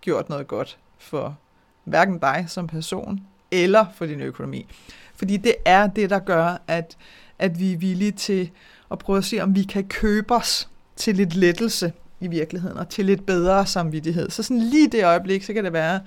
gjort 0.00 0.28
noget 0.28 0.46
godt 0.46 0.78
for 0.98 1.38
hverken 1.84 2.18
dig 2.18 2.44
som 2.48 2.66
person, 2.66 3.20
eller 3.50 3.86
for 3.94 4.06
din 4.06 4.20
økonomi. 4.20 4.66
Fordi 5.14 5.36
det 5.36 5.54
er 5.64 5.86
det, 5.86 6.10
der 6.10 6.18
gør, 6.18 6.62
at, 6.66 6.96
at 7.38 7.58
vi 7.58 7.72
er 7.72 7.76
villige 7.76 8.12
til 8.12 8.50
at 8.90 8.98
prøve 8.98 9.18
at 9.18 9.24
se, 9.24 9.40
om 9.40 9.54
vi 9.54 9.62
kan 9.62 9.88
købe 9.88 10.34
os 10.34 10.68
til 10.96 11.16
lidt 11.16 11.34
lettelse 11.34 11.92
i 12.20 12.28
virkeligheden, 12.28 12.78
og 12.78 12.88
til 12.88 13.04
lidt 13.04 13.26
bedre 13.26 13.66
samvittighed. 13.66 14.30
Så 14.30 14.42
sådan 14.42 14.62
lige 14.62 14.88
det 14.88 15.04
øjeblik, 15.04 15.42
så 15.42 15.52
kan 15.52 15.64
det 15.64 15.72
være, 15.72 16.00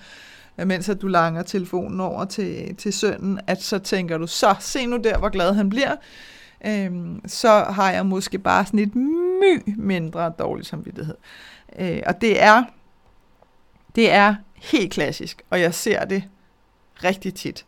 mens 0.65 0.89
at 0.89 1.01
du 1.01 1.07
langer 1.07 1.43
telefonen 1.43 1.99
over 1.99 2.25
til, 2.25 2.75
til 2.75 2.93
sønnen, 2.93 3.39
at 3.47 3.61
så 3.61 3.79
tænker 3.79 4.17
du, 4.17 4.27
så 4.27 4.55
se 4.59 4.85
nu 4.85 4.97
der, 4.97 5.17
hvor 5.17 5.29
glad 5.29 5.53
han 5.53 5.69
bliver, 5.69 5.95
øhm, 6.65 7.21
så 7.27 7.49
har 7.49 7.91
jeg 7.91 8.05
måske 8.05 8.39
bare 8.39 8.65
sådan 8.65 8.79
et 8.79 8.95
my 8.95 9.73
mindre 9.77 10.33
dårlig 10.39 10.65
samvittighed. 10.65 11.15
Øh, 11.79 12.01
og 12.05 12.21
det 12.21 12.43
er, 12.43 12.63
det 13.95 14.11
er 14.11 14.35
helt 14.61 14.91
klassisk, 14.93 15.41
og 15.49 15.61
jeg 15.61 15.73
ser 15.73 16.05
det 16.05 16.23
rigtig 17.03 17.33
tit. 17.33 17.65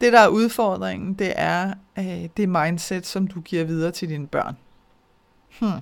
Det, 0.00 0.12
der 0.12 0.20
er 0.20 0.28
udfordringen, 0.28 1.14
det 1.14 1.32
er 1.36 1.74
øh, 1.98 2.28
det 2.36 2.48
mindset, 2.48 3.06
som 3.06 3.26
du 3.26 3.40
giver 3.40 3.64
videre 3.64 3.90
til 3.90 4.08
dine 4.08 4.26
børn. 4.26 4.56
Hmm. 5.58 5.80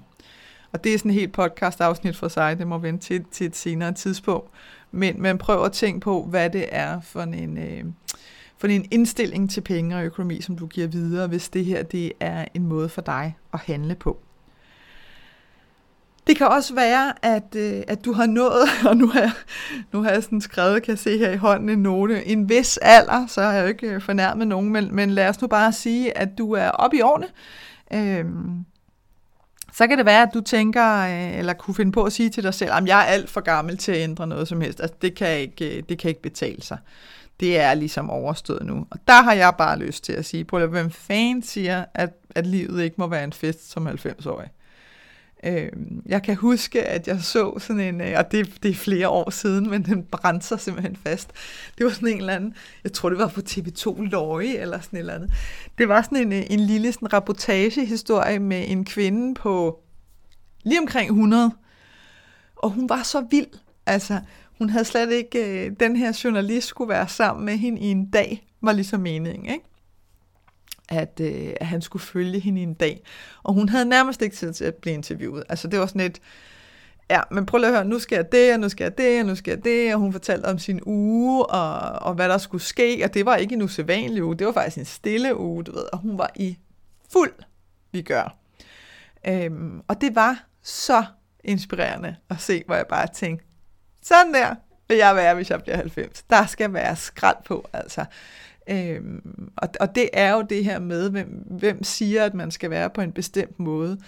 Og 0.72 0.84
det 0.84 0.94
er 0.94 0.98
sådan 0.98 1.10
et 1.10 1.14
helt 1.14 1.32
podcast-afsnit 1.32 2.16
for 2.16 2.28
sig, 2.28 2.58
det 2.58 2.66
må 2.66 2.78
vente 2.78 3.06
til, 3.06 3.24
til 3.30 3.46
et 3.46 3.56
senere 3.56 3.92
tidspunkt. 3.92 4.50
Men 4.90 5.22
man 5.22 5.38
prøver 5.38 5.64
at 5.64 5.72
tænke 5.72 6.00
på, 6.00 6.24
hvad 6.24 6.50
det 6.50 6.66
er 6.68 7.00
for 7.00 7.22
en, 7.22 7.58
øh, 7.58 7.84
for 8.58 8.66
en 8.66 8.88
indstilling 8.90 9.50
til 9.50 9.60
penge 9.60 9.96
og 9.96 10.04
økonomi, 10.04 10.40
som 10.40 10.58
du 10.58 10.66
giver 10.66 10.86
videre, 10.86 11.26
hvis 11.26 11.48
det 11.48 11.64
her 11.64 11.82
det 11.82 12.12
er 12.20 12.44
en 12.54 12.66
måde 12.66 12.88
for 12.88 13.02
dig 13.02 13.36
at 13.52 13.60
handle 13.60 13.94
på. 13.94 14.20
Det 16.28 16.36
kan 16.36 16.46
også 16.46 16.74
være, 16.74 17.12
at, 17.22 17.54
øh, 17.56 17.82
at 17.88 18.04
du 18.04 18.12
har 18.12 18.26
nået, 18.26 18.68
og 18.88 18.96
nu 18.96 19.06
har, 19.08 19.20
jeg, 19.20 19.32
nu 19.92 20.02
har 20.02 20.10
jeg 20.10 20.22
sådan 20.22 20.40
skrevet, 20.40 20.82
kan 20.82 20.92
jeg 20.92 20.98
se 20.98 21.18
her 21.18 21.30
i 21.30 21.36
hånden, 21.36 21.68
en 21.68 21.78
note, 21.78 22.26
en 22.26 22.48
vis 22.48 22.76
alder, 22.76 23.26
så 23.26 23.42
har 23.42 23.52
jeg 23.52 23.62
jo 23.62 23.68
ikke 23.68 23.86
øh, 23.86 24.02
fornærmet 24.02 24.48
nogen, 24.48 24.70
men, 24.70 24.94
men 24.94 25.10
lad 25.10 25.28
os 25.28 25.40
nu 25.40 25.48
bare 25.48 25.72
sige, 25.72 26.18
at 26.18 26.38
du 26.38 26.52
er 26.52 26.68
oppe 26.68 26.96
i 26.96 27.00
årene. 27.00 27.26
Øhm, 27.92 28.64
så 29.72 29.86
kan 29.86 29.98
det 29.98 30.06
være, 30.06 30.22
at 30.22 30.30
du 30.34 30.40
tænker, 30.40 30.98
øh, 30.98 31.38
eller 31.38 31.52
kunne 31.52 31.74
finde 31.74 31.92
på 31.92 32.02
at 32.02 32.12
sige 32.12 32.30
til 32.30 32.42
dig 32.42 32.54
selv, 32.54 32.70
at 32.72 32.86
jeg 32.86 33.00
er 33.00 33.04
alt 33.04 33.30
for 33.30 33.40
gammel 33.40 33.76
til 33.76 33.92
at 33.92 33.98
ændre 33.98 34.26
noget 34.26 34.48
som 34.48 34.60
helst. 34.60 34.80
Altså, 34.80 34.96
det 35.02 35.14
kan 35.14 35.38
ikke, 35.38 35.76
øh, 35.76 35.82
det 35.88 35.98
kan 35.98 36.08
ikke 36.08 36.22
betale 36.22 36.62
sig. 36.62 36.78
Det 37.40 37.60
er 37.60 37.74
ligesom 37.74 38.10
overstået 38.10 38.66
nu. 38.66 38.86
Og 38.90 38.98
der 39.08 39.22
har 39.22 39.32
jeg 39.32 39.54
bare 39.58 39.78
lyst 39.78 40.04
til 40.04 40.12
at 40.12 40.24
sige, 40.24 40.44
prøv 40.44 40.62
at 40.62 40.68
hvem 40.68 40.90
fanden 40.90 41.42
siger, 41.42 41.84
at, 41.94 42.10
at 42.30 42.46
livet 42.46 42.82
ikke 42.82 42.96
må 42.98 43.06
være 43.06 43.24
en 43.24 43.32
fest 43.32 43.70
som 43.70 43.88
90-årig. 43.88 44.48
Øh, 45.44 45.68
jeg 46.06 46.22
kan 46.22 46.36
huske, 46.36 46.82
at 46.82 47.08
jeg 47.08 47.20
så 47.22 47.58
sådan 47.58 47.80
en, 47.80 48.00
øh, 48.00 48.14
og 48.18 48.32
det, 48.32 48.62
det 48.62 48.70
er 48.70 48.74
flere 48.74 49.08
år 49.08 49.30
siden, 49.30 49.70
men 49.70 49.84
den 49.84 50.02
brændte 50.02 50.46
sig 50.46 50.60
simpelthen 50.60 50.96
fast. 50.96 51.30
Det 51.78 51.86
var 51.86 51.92
sådan 51.92 52.08
en 52.08 52.18
eller 52.18 52.34
anden, 52.34 52.54
jeg 52.84 52.92
tror 52.92 53.08
det 53.08 53.18
var 53.18 53.28
på 53.28 53.40
TV2 53.40 54.02
Løje, 54.02 54.56
eller 54.56 54.80
sådan 54.80 54.96
et 54.96 55.00
eller 55.00 55.14
andet. 55.14 55.30
Det 55.78 55.88
var 55.88 56.02
sådan 56.02 56.18
en, 56.18 56.32
øh, 56.32 56.42
en 56.50 56.60
lille 56.60 56.92
sådan 56.92 57.12
reportagehistorie 57.12 58.38
med 58.38 58.64
en 58.68 58.84
kvinde 58.84 59.34
på 59.34 59.80
lige 60.64 60.80
omkring 60.80 61.10
100, 61.10 61.50
og 62.56 62.70
hun 62.70 62.88
var 62.88 63.02
så 63.02 63.26
vild. 63.30 63.58
Altså, 63.86 64.20
hun 64.58 64.70
havde 64.70 64.84
slet 64.84 65.12
ikke, 65.12 65.66
øh, 65.66 65.72
den 65.80 65.96
her 65.96 66.20
journalist 66.24 66.66
skulle 66.66 66.88
være 66.88 67.08
sammen 67.08 67.46
med 67.46 67.56
hende 67.56 67.80
i 67.80 67.86
en 67.86 68.10
dag, 68.10 68.46
var 68.60 68.72
ligesom 68.72 69.00
meningen, 69.00 69.52
ikke? 69.52 69.64
At, 70.88 71.20
øh, 71.20 71.52
at 71.60 71.66
han 71.66 71.82
skulle 71.82 72.02
følge 72.02 72.40
hende 72.40 72.62
en 72.62 72.74
dag. 72.74 73.02
Og 73.42 73.54
hun 73.54 73.68
havde 73.68 73.84
nærmest 73.84 74.22
ikke 74.22 74.36
tid 74.36 74.52
til 74.52 74.64
at 74.64 74.74
blive 74.74 74.94
interviewet. 74.94 75.44
Altså 75.48 75.68
det 75.68 75.80
var 75.80 75.86
sådan 75.86 76.00
et, 76.00 76.20
ja, 77.10 77.20
men 77.30 77.46
prøv 77.46 77.58
lige 77.58 77.68
at 77.68 77.74
høre, 77.74 77.84
nu 77.84 77.98
skal 77.98 78.26
det, 78.32 78.54
og 78.54 78.60
nu 78.60 78.68
skal 78.68 78.92
det, 78.98 79.20
og 79.20 79.26
nu 79.26 79.34
skal 79.34 79.64
det, 79.64 79.94
og 79.94 80.00
hun 80.00 80.12
fortalte 80.12 80.46
om 80.46 80.58
sin 80.58 80.80
uge, 80.86 81.46
og, 81.46 81.78
og 82.06 82.14
hvad 82.14 82.28
der 82.28 82.38
skulle 82.38 82.62
ske, 82.62 83.00
og 83.04 83.14
det 83.14 83.26
var 83.26 83.36
ikke 83.36 83.54
en 83.54 83.62
usædvanlig 83.62 84.24
uge, 84.24 84.36
det 84.36 84.46
var 84.46 84.52
faktisk 84.52 84.78
en 84.78 84.84
stille 84.84 85.36
uge, 85.36 85.64
du 85.64 85.72
ved, 85.72 85.84
og 85.92 85.98
hun 85.98 86.18
var 86.18 86.30
i 86.36 86.58
fuld 87.12 87.32
vi 87.92 88.02
gør. 88.02 88.36
Øhm, 89.26 89.82
og 89.88 90.00
det 90.00 90.14
var 90.14 90.44
så 90.62 91.04
inspirerende 91.44 92.16
at 92.30 92.40
se, 92.40 92.62
hvor 92.66 92.74
jeg 92.74 92.86
bare 92.86 93.06
tænkte, 93.06 93.44
sådan 94.02 94.34
der 94.34 94.54
vil 94.88 94.96
jeg 94.96 95.16
være, 95.16 95.34
hvis 95.34 95.50
jeg 95.50 95.62
bliver 95.62 95.76
90. 95.76 96.22
Der 96.22 96.46
skal 96.46 96.72
være 96.72 96.96
skrald 96.96 97.36
på, 97.44 97.68
altså. 97.72 98.04
Øhm, 98.70 99.50
og, 99.56 99.68
og 99.80 99.94
det 99.94 100.08
er 100.12 100.32
jo 100.34 100.42
det 100.50 100.64
her 100.64 100.78
med, 100.78 101.10
hvem, 101.10 101.28
hvem 101.50 101.82
siger, 101.82 102.24
at 102.24 102.34
man 102.34 102.50
skal 102.50 102.70
være 102.70 102.90
på 102.90 103.00
en 103.00 103.12
bestemt 103.12 103.58
måde, 103.58 103.98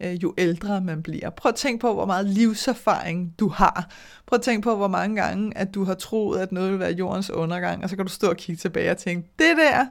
øh, 0.00 0.22
jo 0.22 0.34
ældre 0.38 0.80
man 0.80 1.02
bliver. 1.02 1.30
Prøv 1.30 1.50
at 1.50 1.54
tænke 1.54 1.80
på, 1.80 1.94
hvor 1.94 2.06
meget 2.06 2.26
livserfaring 2.26 3.34
du 3.38 3.48
har. 3.48 3.90
Prøv 4.26 4.36
at 4.36 4.42
tænke 4.42 4.62
på, 4.62 4.76
hvor 4.76 4.88
mange 4.88 5.22
gange, 5.22 5.58
at 5.58 5.74
du 5.74 5.84
har 5.84 5.94
troet, 5.94 6.40
at 6.40 6.52
noget 6.52 6.70
vil 6.70 6.78
være 6.78 6.92
jordens 6.92 7.30
undergang, 7.30 7.84
og 7.84 7.90
så 7.90 7.96
kan 7.96 8.06
du 8.06 8.12
stå 8.12 8.28
og 8.28 8.36
kigge 8.36 8.60
tilbage 8.60 8.90
og 8.90 8.96
tænke, 8.98 9.28
det 9.38 9.56
der, 9.56 9.86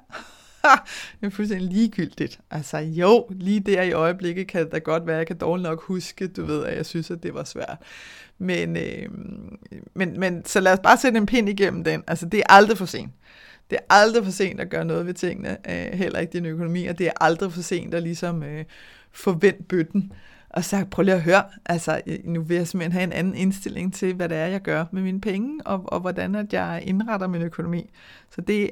det 1.22 1.28
er 1.28 1.30
fuldstændig 1.30 1.72
ligegyldigt. 1.72 2.40
Altså 2.52 2.78
jo, 2.78 3.28
lige 3.30 3.60
der 3.60 3.82
i 3.82 3.92
øjeblikket 3.92 4.48
kan 4.48 4.64
det 4.64 4.72
da 4.72 4.78
godt 4.78 5.08
være, 5.08 5.18
jeg 5.18 5.28
kan 5.28 5.38
dårligt 5.38 5.70
nok 5.70 5.84
huske, 5.84 6.28
du 6.28 6.46
ved, 6.46 6.66
at 6.66 6.78
jeg 6.78 6.86
synes, 6.86 7.12
at 7.12 7.24
det 7.24 7.34
var 7.34 7.44
svært. 7.44 7.78
Men, 8.38 8.78
øh, 8.78 9.10
men, 9.94 10.20
men 10.20 10.46
så 10.46 10.60
lad 10.60 10.74
os 10.74 10.80
bare 10.84 10.98
sætte 10.98 11.18
en 11.18 11.26
pind 11.26 11.50
igennem 11.50 11.84
den. 11.84 12.04
Altså 12.08 12.26
det 12.26 12.38
er 12.38 12.54
aldrig 12.54 12.78
for 12.78 12.86
sent. 12.86 13.12
Det 13.70 13.78
er 13.78 13.94
aldrig 13.94 14.24
for 14.24 14.32
sent 14.32 14.60
at 14.60 14.70
gøre 14.70 14.86
noget 14.86 15.06
ved 15.06 15.14
tingene, 15.14 15.58
øh, 15.70 15.98
heller 15.98 16.20
ikke 16.20 16.34
din 16.34 16.46
økonomi, 16.46 16.86
og 16.86 16.98
det 16.98 17.08
er 17.08 17.12
aldrig 17.22 17.54
for 17.54 17.62
sent 17.62 17.94
at 17.94 18.04
ligesom 18.04 18.44
øh, 18.44 18.66
forvente 19.12 19.64
bøtten 19.64 20.14
og 20.50 20.64
så 20.66 20.86
prøv 20.92 21.04
lige 21.04 21.16
at 21.16 21.22
høre, 21.22 21.44
altså 21.66 22.02
øh, 22.08 22.18
nu 22.24 22.42
vil 22.42 22.58
jeg 22.58 22.68
simpelthen 22.68 22.92
have 22.92 23.04
en 23.04 23.12
anden 23.12 23.36
indstilling 23.36 23.94
til, 23.94 24.14
hvad 24.14 24.30
det 24.30 24.38
er, 24.38 24.46
jeg 24.46 24.62
gør 24.62 24.86
med 24.92 25.02
mine 25.02 25.22
penge, 25.22 25.60
og, 25.66 25.84
og 25.86 26.00
hvordan 26.00 26.36
at 26.36 26.54
jeg 26.54 26.84
indretter 26.86 27.28
min 27.28 27.42
økonomi. 27.42 27.90
Så 28.36 28.42
det 28.42 28.70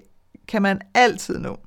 kan 0.47 0.62
man 0.62 0.81
altid 0.93 1.39
nå. 1.39 1.60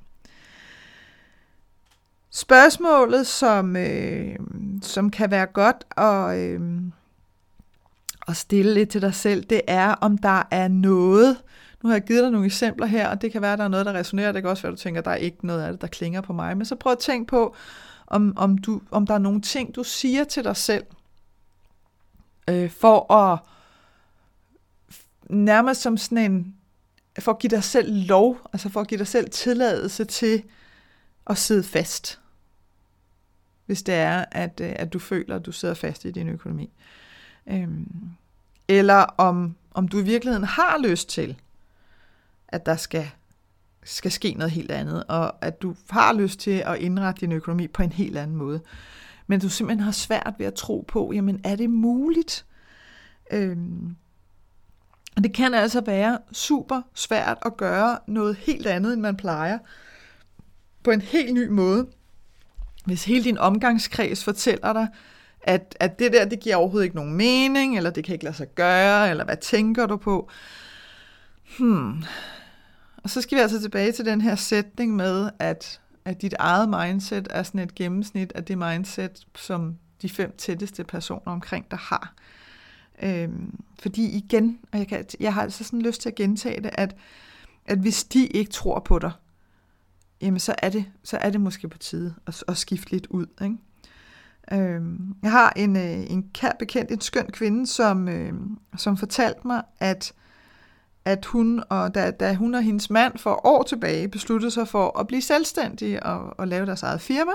Spørgsmålet, 2.29 3.27
som, 3.27 3.75
øh, 3.75 4.35
som 4.81 5.09
kan 5.09 5.31
være 5.31 5.45
godt 5.45 5.83
at, 5.97 6.37
øh, 6.37 6.81
at 8.27 8.37
stille 8.37 8.73
lidt 8.73 8.89
til 8.89 9.01
dig 9.01 9.15
selv, 9.15 9.43
det 9.43 9.61
er, 9.67 9.87
om 9.87 10.17
der 10.17 10.47
er 10.51 10.67
noget, 10.67 11.37
nu 11.83 11.89
har 11.89 11.95
jeg 11.95 12.03
givet 12.03 12.23
dig 12.23 12.31
nogle 12.31 12.45
eksempler 12.45 12.85
her, 12.85 13.09
og 13.09 13.21
det 13.21 13.31
kan 13.31 13.41
være, 13.41 13.53
at 13.53 13.59
der 13.59 13.65
er 13.65 13.69
noget, 13.69 13.85
der 13.85 13.93
resonerer. 13.93 14.31
Det 14.31 14.41
kan 14.41 14.49
også 14.49 14.63
være, 14.63 14.71
at 14.71 14.77
du 14.77 14.81
tænker, 14.81 15.01
at 15.01 15.05
der 15.05 15.11
er 15.11 15.15
ikke 15.15 15.47
noget 15.47 15.61
af 15.61 15.71
det, 15.71 15.81
der 15.81 15.87
klinger 15.87 16.21
på 16.21 16.33
mig. 16.33 16.57
Men 16.57 16.65
så 16.65 16.75
prøv 16.75 16.91
at 16.91 16.99
tænke 16.99 17.27
på, 17.27 17.55
om, 18.07 18.33
om, 18.37 18.57
du, 18.57 18.81
om 18.91 19.07
der 19.07 19.13
er 19.13 19.19
nogle 19.19 19.41
ting, 19.41 19.75
du 19.75 19.83
siger 19.83 20.23
til 20.23 20.43
dig 20.43 20.57
selv, 20.57 20.85
øh, 22.49 22.69
for 22.69 23.13
at 23.13 23.39
nærmest 25.29 25.81
som 25.81 25.97
sådan 25.97 26.31
en, 26.31 26.55
for 27.19 27.31
at 27.31 27.39
give 27.39 27.49
dig 27.49 27.63
selv 27.63 28.07
lov, 28.07 28.37
altså 28.53 28.69
for 28.69 28.81
at 28.81 28.87
give 28.87 28.97
dig 28.97 29.07
selv 29.07 29.29
tilladelse 29.29 30.05
til 30.05 30.43
at 31.27 31.37
sidde 31.37 31.63
fast, 31.63 32.19
hvis 33.65 33.83
det 33.83 33.95
er, 33.95 34.25
at, 34.31 34.61
øh, 34.63 34.73
at 34.75 34.93
du 34.93 34.99
føler, 34.99 35.35
at 35.35 35.45
du 35.45 35.51
sidder 35.51 35.75
fast 35.75 36.05
i 36.05 36.11
din 36.11 36.27
økonomi. 36.27 36.73
Øhm, 37.47 38.09
eller 38.67 39.05
om, 39.17 39.55
om 39.73 39.87
du 39.87 39.99
i 39.99 40.03
virkeligheden 40.03 40.43
har 40.43 40.77
lyst 40.77 41.09
til 41.09 41.37
at 42.51 42.65
der 42.65 42.75
skal, 42.75 43.09
skal 43.83 44.11
ske 44.11 44.33
noget 44.33 44.51
helt 44.51 44.71
andet, 44.71 45.03
og 45.07 45.45
at 45.45 45.61
du 45.61 45.75
har 45.89 46.13
lyst 46.13 46.39
til 46.39 46.63
at 46.65 46.77
indrette 46.77 47.21
din 47.21 47.31
økonomi 47.31 47.67
på 47.67 47.83
en 47.83 47.91
helt 47.91 48.17
anden 48.17 48.37
måde. 48.37 48.61
Men 49.27 49.39
du 49.39 49.49
simpelthen 49.49 49.83
har 49.83 49.91
svært 49.91 50.33
ved 50.37 50.45
at 50.45 50.53
tro 50.53 50.85
på, 50.87 51.11
jamen 51.13 51.41
er 51.43 51.55
det 51.55 51.69
muligt? 51.69 52.45
Øhm, 53.31 53.95
og 55.15 55.23
det 55.23 55.33
kan 55.33 55.53
altså 55.53 55.81
være 55.81 56.17
super 56.31 56.81
svært 56.93 57.37
at 57.45 57.57
gøre 57.57 57.99
noget 58.07 58.35
helt 58.35 58.67
andet, 58.67 58.93
end 58.93 59.01
man 59.01 59.17
plejer, 59.17 59.57
på 60.83 60.91
en 60.91 61.01
helt 61.01 61.33
ny 61.33 61.47
måde. 61.47 61.87
Hvis 62.85 63.05
hele 63.05 63.23
din 63.23 63.37
omgangskreds 63.37 64.23
fortæller 64.23 64.73
dig, 64.73 64.87
at, 65.43 65.75
at 65.79 65.99
det 65.99 66.13
der, 66.13 66.25
det 66.25 66.39
giver 66.39 66.55
overhovedet 66.55 66.85
ikke 66.85 66.95
nogen 66.95 67.13
mening, 67.13 67.77
eller 67.77 67.89
det 67.89 68.03
kan 68.03 68.13
ikke 68.13 68.25
lade 68.25 68.35
sig 68.35 68.47
gøre, 68.55 69.09
eller 69.09 69.25
hvad 69.25 69.37
tænker 69.37 69.85
du 69.85 69.97
på? 69.97 70.29
Hmm, 71.59 72.03
og 73.03 73.09
så 73.09 73.21
skal 73.21 73.35
vi 73.35 73.41
altså 73.41 73.61
tilbage 73.61 73.91
til 73.91 74.05
den 74.05 74.21
her 74.21 74.35
sætning 74.35 74.95
med, 74.95 75.29
at, 75.39 75.81
at 76.05 76.21
dit 76.21 76.33
eget 76.39 76.69
mindset 76.69 77.27
er 77.29 77.43
sådan 77.43 77.59
et 77.59 77.75
gennemsnit 77.75 78.31
af 78.31 78.45
det 78.45 78.57
mindset, 78.57 79.27
som 79.35 79.77
de 80.01 80.09
fem 80.09 80.35
tætteste 80.37 80.83
personer 80.83 81.31
omkring 81.31 81.71
dig 81.71 81.79
har. 81.79 82.13
Øhm, 83.03 83.59
fordi 83.79 84.17
igen, 84.17 84.59
og 84.71 84.79
jeg, 84.79 84.87
kan, 84.87 85.05
jeg 85.19 85.33
har 85.33 85.41
altså 85.41 85.63
sådan 85.63 85.81
lyst 85.81 86.01
til 86.01 86.09
at 86.09 86.15
gentage 86.15 86.61
det, 86.61 86.71
at, 86.73 86.95
at 87.65 87.77
hvis 87.77 88.03
de 88.03 88.27
ikke 88.27 88.51
tror 88.51 88.79
på 88.79 88.99
dig, 88.99 89.11
jamen 90.21 90.39
så 90.39 90.55
er 90.57 90.69
det, 90.69 90.85
så 91.03 91.17
er 91.17 91.29
det 91.29 91.41
måske 91.41 91.69
på 91.69 91.77
tide 91.77 92.15
at, 92.27 92.43
at 92.47 92.57
skifte 92.57 92.91
lidt 92.91 93.07
ud. 93.07 93.25
Ikke? 93.41 93.57
Øhm, 94.53 95.15
jeg 95.23 95.31
har 95.31 95.53
en, 95.55 95.75
øh, 95.75 96.11
en 96.11 96.29
kær 96.33 96.51
bekendt, 96.59 96.91
en 96.91 97.01
skøn 97.01 97.27
kvinde, 97.31 97.67
som, 97.67 98.07
øh, 98.07 98.33
som 98.77 98.97
fortalte 98.97 99.39
mig, 99.47 99.63
at 99.79 100.13
at 101.05 101.25
hun 101.25 101.63
og 101.69 101.95
da, 101.95 102.11
da 102.11 102.33
hun 102.33 102.55
og 102.55 102.63
hendes 102.63 102.89
mand 102.89 103.17
for 103.17 103.45
år 103.45 103.63
tilbage 103.63 104.07
besluttede 104.07 104.51
sig 104.51 104.67
for 104.67 104.99
at 104.99 105.07
blive 105.07 105.21
selvstændige 105.21 106.03
og, 106.03 106.39
og 106.39 106.47
lave 106.47 106.65
deres 106.65 106.83
eget 106.83 107.01
firma, 107.01 107.31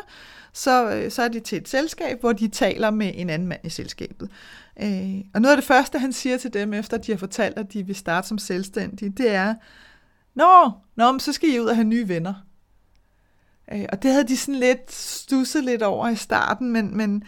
så, 0.52 0.90
øh, 0.90 1.10
så 1.10 1.22
er 1.22 1.28
de 1.28 1.40
til 1.40 1.58
et 1.58 1.68
selskab, 1.68 2.20
hvor 2.20 2.32
de 2.32 2.48
taler 2.48 2.90
med 2.90 3.12
en 3.14 3.30
anden 3.30 3.48
mand 3.48 3.60
i 3.64 3.70
selskabet. 3.70 4.30
Øh, 4.82 5.14
og 5.34 5.40
noget 5.40 5.52
af 5.52 5.56
det 5.56 5.64
første, 5.64 5.98
han 5.98 6.12
siger 6.12 6.36
til 6.36 6.54
dem, 6.54 6.74
efter 6.74 6.96
de 6.96 7.12
har 7.12 7.18
fortalt, 7.18 7.58
at 7.58 7.72
de 7.72 7.86
vil 7.86 7.96
starte 7.96 8.28
som 8.28 8.38
selvstændige, 8.38 9.10
det 9.10 9.30
er, 9.30 9.54
Nå, 10.36 10.70
nå 10.96 11.18
så 11.18 11.32
skal 11.32 11.48
I 11.48 11.60
ud 11.60 11.66
og 11.66 11.74
have 11.74 11.84
nye 11.84 12.08
venner. 12.08 12.34
Øh, 13.72 13.84
og 13.92 14.02
det 14.02 14.10
havde 14.10 14.28
de 14.28 14.36
sådan 14.36 14.60
lidt 14.60 14.92
stusset 14.92 15.64
lidt 15.64 15.82
over 15.82 16.08
i 16.08 16.16
starten, 16.16 16.72
men, 16.72 16.96
men, 16.96 17.24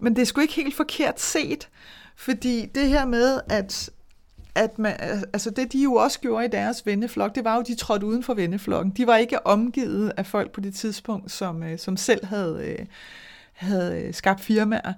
men 0.00 0.16
det 0.16 0.22
er 0.22 0.26
sgu 0.26 0.40
ikke 0.40 0.54
helt 0.54 0.76
forkert 0.76 1.20
set, 1.20 1.68
fordi 2.16 2.66
det 2.66 2.88
her 2.88 3.06
med, 3.06 3.40
at 3.48 3.90
at 4.58 4.78
man, 4.78 4.96
altså 5.32 5.50
det 5.50 5.72
de 5.72 5.82
jo 5.82 5.94
også 5.94 6.20
gjorde 6.20 6.44
i 6.44 6.48
deres 6.48 6.86
venneflok, 6.86 7.34
det 7.34 7.44
var 7.44 7.56
jo, 7.56 7.62
de 7.62 7.74
trådte 7.74 8.06
uden 8.06 8.22
for 8.22 8.34
venneflokken. 8.34 8.92
De 8.96 9.06
var 9.06 9.16
ikke 9.16 9.46
omgivet 9.46 10.12
af 10.16 10.26
folk 10.26 10.52
på 10.52 10.60
det 10.60 10.74
tidspunkt, 10.74 11.30
som, 11.32 11.62
øh, 11.62 11.78
som 11.78 11.96
selv 11.96 12.26
havde, 12.26 12.64
øh, 12.64 12.86
havde 13.52 14.02
øh, 14.02 14.14
skabt 14.14 14.40
firmaer. 14.40 14.92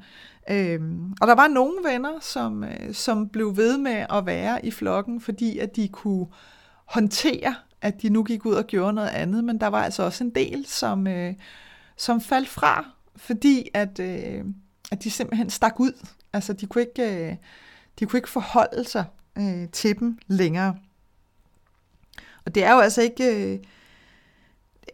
Øhm, 0.50 1.12
og 1.20 1.26
der 1.28 1.34
var 1.34 1.48
nogle 1.48 1.74
venner, 1.84 2.20
som, 2.20 2.64
som 2.92 3.28
blev 3.28 3.56
ved 3.56 3.78
med 3.78 4.06
at 4.12 4.26
være 4.26 4.66
i 4.66 4.70
flokken, 4.70 5.20
fordi 5.20 5.58
at 5.58 5.76
de 5.76 5.88
kunne 5.88 6.26
håndtere, 6.84 7.54
at 7.82 8.02
de 8.02 8.08
nu 8.08 8.22
gik 8.22 8.46
ud 8.46 8.54
og 8.54 8.66
gjorde 8.66 8.92
noget 8.92 9.08
andet, 9.08 9.44
men 9.44 9.60
der 9.60 9.66
var 9.66 9.84
altså 9.84 10.02
også 10.02 10.24
en 10.24 10.30
del, 10.30 10.66
som, 10.66 11.06
som 11.96 12.20
faldt 12.20 12.48
fra, 12.48 12.90
fordi 13.16 13.68
at, 13.74 14.00
at 14.92 15.04
de 15.04 15.10
simpelthen 15.10 15.50
stak 15.50 15.80
ud. 15.80 16.06
Altså 16.32 16.52
de 16.52 16.66
kunne 16.66 16.82
ikke, 16.82 17.38
de 17.98 18.06
kunne 18.06 18.18
ikke 18.18 18.30
forholde 18.30 18.84
sig 18.84 19.04
øh, 19.40 19.68
til 19.68 19.98
dem 19.98 20.18
længere. 20.26 20.76
Og 22.44 22.54
det 22.54 22.64
er 22.64 22.74
jo 22.74 22.80
altså 22.80 23.02
ikke... 23.02 23.52
Øh, 23.52 23.58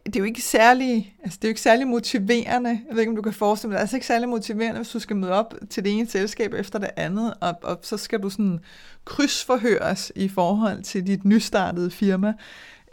det 0.06 0.16
er 0.16 0.20
jo 0.20 0.24
ikke 0.24 0.42
særlig, 0.42 1.16
altså 1.22 1.36
det 1.36 1.44
er 1.44 1.48
jo 1.48 1.50
ikke 1.50 1.60
særlig 1.60 1.86
motiverende, 1.86 2.70
jeg 2.70 2.94
ved 2.94 3.00
ikke, 3.00 3.10
om 3.10 3.16
du 3.16 3.22
kan 3.22 3.32
forestille 3.32 3.70
dig, 3.70 3.74
det 3.74 3.78
er 3.78 3.80
altså 3.80 3.96
ikke 3.96 4.06
særlig 4.06 4.28
motiverende, 4.28 4.76
hvis 4.76 4.88
du 4.88 4.98
skal 4.98 5.16
møde 5.16 5.32
op 5.32 5.54
til 5.70 5.84
det 5.84 5.92
ene 5.92 6.06
selskab 6.06 6.54
efter 6.54 6.78
det 6.78 6.90
andet, 6.96 7.34
og, 7.40 7.54
og 7.62 7.78
så 7.82 7.96
skal 7.96 8.22
du 8.22 8.30
sådan 8.30 8.58
krydsforhøres 9.04 10.12
i 10.16 10.28
forhold 10.28 10.82
til 10.82 11.06
dit 11.06 11.24
nystartede 11.24 11.90
firma, 11.90 12.34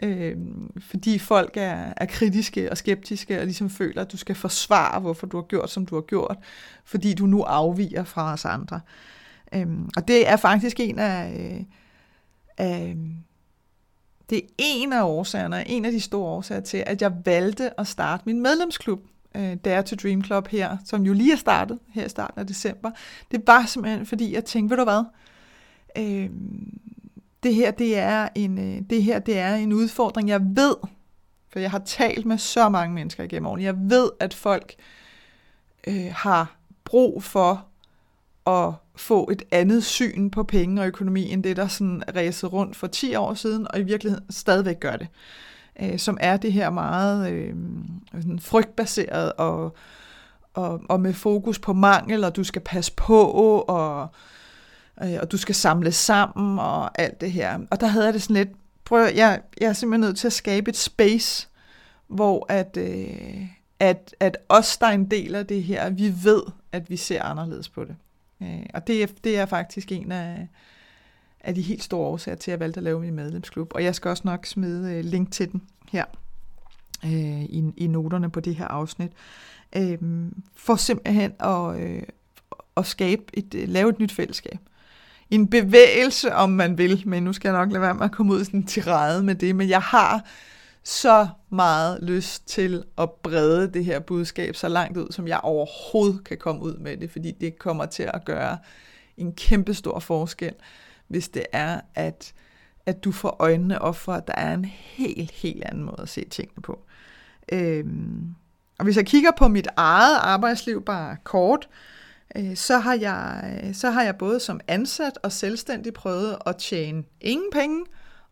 øh, 0.04 0.38
fordi 0.80 1.20
folk 1.20 1.58
er, 1.58 1.94
er 1.98 2.06
kritiske 2.06 2.72
og 2.72 2.78
skeptiske, 2.78 3.40
og 3.40 3.46
ligesom 3.46 3.70
føler, 3.70 4.02
at 4.02 4.12
du 4.12 4.18
skal 4.18 4.36
forsvare, 4.36 5.00
hvorfor 5.00 5.28
du 5.28 5.38
har 5.38 5.44
gjort, 5.44 5.70
som 5.70 5.86
du 5.86 5.96
har 5.96 6.02
gjort, 6.02 6.38
fordi 6.86 7.14
du 7.14 7.26
nu 7.26 7.42
afviger 7.42 8.04
fra 8.04 8.34
os 8.34 8.46
andre. 8.46 8.80
Øhm, 9.56 9.90
og 9.98 10.08
det 10.08 10.30
er 10.30 10.36
faktisk 10.36 10.80
en 10.80 11.00
af, 11.00 11.40
øh, 11.40 11.66
af 12.58 12.96
det 14.30 14.38
er 14.38 14.48
en 14.58 14.94
af 14.94 15.04
årsagerne, 15.04 15.68
en 15.68 15.86
af 15.86 15.92
de 15.92 16.00
store 16.00 16.30
årsager 16.30 16.62
til, 16.62 16.84
at 16.86 17.02
jeg 17.02 17.12
valgte 17.26 17.80
at 17.80 17.88
starte 17.88 18.24
min 18.26 18.42
medlemsklub, 18.42 19.02
øh, 19.36 19.56
Dare 19.56 19.84
to 19.84 19.96
Dream 19.96 20.24
Club 20.24 20.48
her, 20.48 20.78
som 20.86 21.04
jo 21.04 21.14
lige 21.14 21.34
er 21.34 21.38
startet 21.38 21.80
her 21.94 22.06
i 22.06 22.10
starten 22.10 22.40
af 22.40 22.48
december. 22.48 22.92
Det 23.32 23.48
var 23.48 23.66
simpelthen, 23.66 24.06
fordi 24.06 24.34
jeg 24.34 24.46
tænkte, 24.46 24.70
ved 24.70 24.78
du 24.78 24.84
hvad, 24.84 25.04
øh, 25.98 26.30
det 27.44 27.56
her, 27.56 27.72
det 27.72 27.98
er 27.98 28.28
en, 28.36 28.58
øh, 28.60 28.82
det 28.90 29.04
her, 29.04 29.20
det 29.20 29.38
er 29.38 29.56
en 29.56 29.74
udfordring. 29.74 30.30
Jeg 30.30 30.42
ved, 30.42 30.76
for 31.50 31.60
jeg 31.60 31.72
har 31.72 31.82
talt 31.86 32.26
med 32.26 32.38
så 32.38 32.70
mange 32.70 32.96
mennesker 32.96 33.24
igennem 33.24 33.48
årene, 33.48 33.64
jeg 33.64 33.76
ved, 33.78 34.10
at 34.20 34.34
folk 34.34 34.76
øh, 35.88 36.12
har 36.16 36.56
brug 36.86 37.24
for 37.24 37.66
at 38.48 38.74
få 38.96 39.30
et 39.32 39.44
andet 39.52 39.84
syn 39.84 40.30
på 40.30 40.44
penge 40.44 40.82
og 40.82 40.88
økonomi, 40.88 41.32
end 41.32 41.44
det, 41.44 41.58
der 41.58 41.68
sådan 41.68 42.04
ræsede 42.16 42.52
rundt 42.52 42.76
for 42.76 42.88
10 42.88 43.16
år 43.16 43.34
siden, 43.34 43.68
og 43.70 43.80
i 43.80 43.84
virkeligheden 43.84 44.26
stadigvæk 44.30 44.80
gør 44.80 44.96
det. 44.96 45.08
Øh, 45.82 46.00
som 46.00 46.18
er 46.22 46.38
det 46.38 46.54
her 46.54 46.70
meget 46.70 47.32
øh, 47.32 47.56
sådan 48.14 48.40
frygtbaseret 48.40 49.34
og, 49.34 49.76
og, 50.54 50.82
og 50.90 51.00
med 51.00 51.14
fokus 51.14 51.60
på 51.60 51.74
mangel, 51.74 52.24
og 52.24 52.36
du 52.36 52.44
skal 52.44 52.62
passe 52.62 52.94
på, 52.96 53.22
og, 53.60 54.08
øh, 55.04 55.18
og 55.22 55.32
du 55.32 55.38
skal 55.38 55.56
samle 55.56 55.92
sammen, 55.92 56.60
og 56.60 57.02
alt 57.02 57.22
det 57.22 57.32
her. 57.32 57.60
Og 57.72 57.82
der 57.82 57.88
havde 57.88 58.06
jeg 58.06 58.14
det 58.14 58.22
sådan 58.22 58.36
lidt, 58.36 58.50
prøv 58.86 59.00
jeg, 59.16 59.42
jeg 59.62 59.70
er 59.70 59.74
simpelthen 59.74 60.02
nødt 60.02 60.18
til 60.18 60.28
at 60.28 60.34
skabe 60.34 60.70
et 60.70 60.78
space, 60.78 61.48
hvor 62.08 62.46
at, 62.50 62.78
øh, 62.78 63.48
at, 63.80 64.16
at 64.20 64.38
os, 64.50 64.78
der 64.78 64.88
er 64.88 64.92
en 64.92 65.12
del 65.12 65.36
af 65.36 65.48
det 65.48 65.64
her, 65.64 65.90
vi 65.90 66.14
ved, 66.24 66.44
at 66.72 66.90
vi 66.90 66.98
ser 66.98 67.24
anderledes 67.24 67.70
på 67.70 67.84
det. 67.84 67.96
Øh, 68.44 68.66
og 68.74 68.88
det 68.88 69.04
er, 69.04 69.08
det 69.24 69.38
er 69.38 69.46
faktisk 69.46 69.92
en 69.92 70.12
af, 70.12 70.48
af 71.40 71.56
de 71.56 71.62
helt 71.62 71.84
store 71.84 72.08
årsager 72.08 72.36
til, 72.36 72.52
at 72.52 72.54
jeg 72.54 72.60
valgte 72.60 72.78
at 72.78 72.84
lave 72.84 73.00
min 73.00 73.14
medlemsklub. 73.14 73.72
Og 73.76 73.84
jeg 73.84 73.96
skal 73.96 74.10
også 74.10 74.24
nok 74.26 74.46
smide 74.46 74.94
øh, 74.94 75.06
link 75.06 75.32
til 75.32 75.52
den 75.52 75.62
her 75.92 76.06
øh, 77.06 77.44
i, 77.44 77.64
i 77.78 77.88
noterne 77.88 78.30
på 78.30 78.40
det 78.40 78.56
her 78.56 78.68
afsnit. 78.68 79.12
Øh, 79.76 79.98
for 80.56 80.76
simpelthen 80.76 81.32
at, 81.40 81.80
øh, 81.80 82.02
at 82.78 82.86
skabe 82.86 83.24
et, 83.34 83.56
øh, 83.56 83.70
lave 83.70 83.90
et 83.90 84.00
nyt 84.00 84.12
fællesskab. 84.12 84.58
En 85.30 85.48
bevægelse, 85.48 86.34
om 86.34 86.50
man 86.50 86.78
vil, 86.78 87.04
men 87.06 87.24
nu 87.24 87.34
skal 87.34 87.50
jeg 87.50 87.58
nok 87.60 87.72
lade 87.72 87.82
være 87.82 87.94
med 87.94 88.06
at 88.06 88.12
komme 88.12 88.34
ud 88.34 88.44
sådan 88.46 88.60
en 88.60 88.66
tirade 88.68 89.24
med 89.24 89.36
det, 89.36 89.56
men 89.56 89.70
jeg 89.70 89.82
har 89.82 90.26
så 90.84 91.28
meget 91.50 92.00
lyst 92.02 92.48
til 92.48 92.84
at 92.98 93.12
brede 93.12 93.74
det 93.74 93.86
her 93.86 94.00
budskab 94.00 94.56
så 94.56 94.68
langt 94.68 94.98
ud, 94.98 95.08
som 95.12 95.28
jeg 95.28 95.40
overhovedet 95.44 96.24
kan 96.24 96.38
komme 96.38 96.62
ud 96.62 96.78
med 96.78 96.98
det, 96.98 97.12
fordi 97.12 97.32
det 97.32 97.60
kommer 97.60 97.86
til 97.86 98.10
at 98.14 98.26
gøre 98.26 98.58
en 99.18 99.34
kæmpe 99.34 99.74
stor 99.74 100.00
forskel, 100.00 100.54
hvis 101.08 101.30
det 101.30 101.46
er, 101.52 101.82
at, 101.96 102.34
at 102.86 103.04
du 103.04 103.12
får 103.12 103.36
øjnene 103.40 103.82
op 103.82 103.96
for, 103.96 104.14
at 104.14 104.28
der 104.28 104.34
er 104.38 104.54
en 104.54 104.66
helt, 104.66 105.32
helt 105.32 105.64
anden 105.64 105.84
måde 105.84 106.00
at 106.02 106.10
se 106.10 106.26
tingene 106.30 106.62
på. 106.62 106.80
Øhm, 107.52 108.36
og 108.80 108.84
hvis 108.84 108.98
jeg 108.98 109.06
kigger 109.06 109.32
på 109.38 109.48
mit 109.48 109.68
eget 109.76 110.18
arbejdsliv 110.22 110.86
bare 110.86 111.18
kort, 111.24 111.70
øh, 112.36 112.56
så, 112.56 112.78
har 112.78 112.94
jeg, 112.94 113.70
så 113.74 113.90
har 113.90 114.04
jeg 114.04 114.18
både 114.18 114.40
som 114.40 114.60
ansat 114.68 115.20
og 115.24 115.32
selvstændig 115.32 115.94
prøvet 115.94 116.38
at 116.46 116.58
tjene 116.58 117.04
ingen 117.22 117.52
penge, 117.52 117.86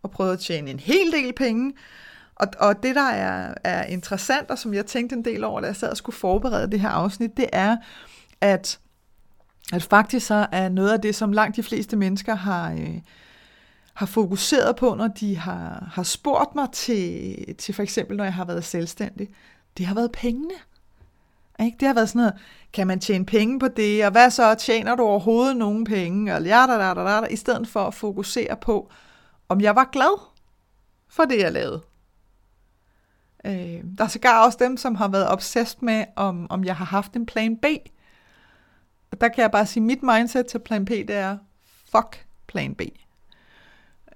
og 0.04 0.12
prøvet 0.12 0.34
at 0.34 0.40
tjene 0.40 0.72
en 0.72 0.80
hel 0.80 1.12
del 1.12 1.34
penge, 1.34 1.74
og, 2.42 2.48
og 2.60 2.84
det, 2.84 2.96
der 2.96 3.10
er, 3.10 3.54
er 3.64 3.84
interessant, 3.84 4.52
og 4.52 4.60
som 4.60 4.74
jeg 4.74 4.86
tænkte 4.86 5.16
en 5.16 5.26
del 5.26 5.44
over, 5.44 5.62
da 5.62 5.68
jeg 5.68 5.76
sad 5.76 5.90
og 5.90 5.98
skulle 5.98 6.16
forberede 6.16 6.72
det 6.72 6.80
her 6.80 6.90
afsnit, 6.90 7.38
det 7.38 7.50
er, 7.54 7.78
at, 8.42 8.80
at 9.74 9.84
faktisk 9.84 10.28
så 10.28 10.48
er 10.52 10.70
noget 10.70 10.92
af 10.92 11.02
det, 11.02 11.16
som 11.16 11.32
langt 11.32 11.56
de 11.56 11.64
fleste 11.64 11.96
mennesker 11.96 12.36
har, 12.36 12.72
øh, 12.72 13.02
har 13.94 14.06
fokuseret 14.06 14.76
på, 14.76 14.96
når 14.96 15.08
de 15.08 15.38
har, 15.38 15.90
har 15.94 16.04
spurgt 16.04 16.56
mig 16.56 16.68
til, 16.74 17.36
til 17.58 17.74
for 17.74 17.84
eksempel, 17.84 18.18
når 18.18 18.24
jeg 18.24 18.34
har 18.34 18.46
været 18.46 18.64
selvstændig, 18.64 19.30
det 19.78 19.86
har 19.86 19.96
været 19.96 20.12
pengene. 20.12 20.54
Ikke? 21.60 21.78
Det 21.80 21.88
har 21.88 21.96
været 21.96 22.10
sådan 22.10 22.20
noget, 22.20 22.34
kan 22.74 22.88
man 22.88 23.00
tjene 23.00 23.26
penge 23.26 23.60
på 23.60 23.68
det, 23.68 24.06
og 24.06 24.12
hvad 24.12 24.30
så, 24.30 24.56
tjener 24.56 24.96
du 24.96 25.04
overhovedet 25.04 25.58
nogen 25.58 25.84
penge, 25.84 26.36
og 26.36 26.44
ja, 26.44 26.66
da, 26.68 26.78
da, 26.78 26.94
da, 26.94 27.22
da, 27.22 27.26
i 27.26 27.36
stedet 27.36 27.68
for 27.68 27.80
at 27.80 27.94
fokusere 27.94 28.58
på, 28.62 28.92
om 29.50 29.62
jeg 29.62 29.76
var 29.76 29.90
glad 29.92 30.22
for 31.10 31.26
det, 31.26 31.40
jeg 31.40 31.52
lavede. 31.52 31.82
Øh, 33.46 33.84
der 33.98 34.04
er 34.04 34.08
sågar 34.08 34.46
også 34.46 34.58
dem, 34.62 34.78
som 34.78 34.96
har 34.96 35.08
været 35.08 35.30
obsessed 35.30 35.78
med, 35.82 36.06
om, 36.16 36.48
om 36.50 36.64
jeg 36.64 36.76
har 36.76 36.86
haft 36.86 37.14
en 37.14 37.26
plan 37.26 37.58
B. 37.58 37.66
Og 39.12 39.22
der 39.22 39.28
kan 39.28 39.42
jeg 39.42 39.52
bare 39.52 39.66
sige, 39.66 39.82
at 39.82 39.86
mit 39.86 40.04
mindset 40.04 40.46
til 40.46 40.60
plan 40.60 40.86
B, 40.86 40.90
det 40.90 41.12
er, 41.12 41.38
fuck 41.92 42.26
plan 42.48 42.76
B. 42.76 42.82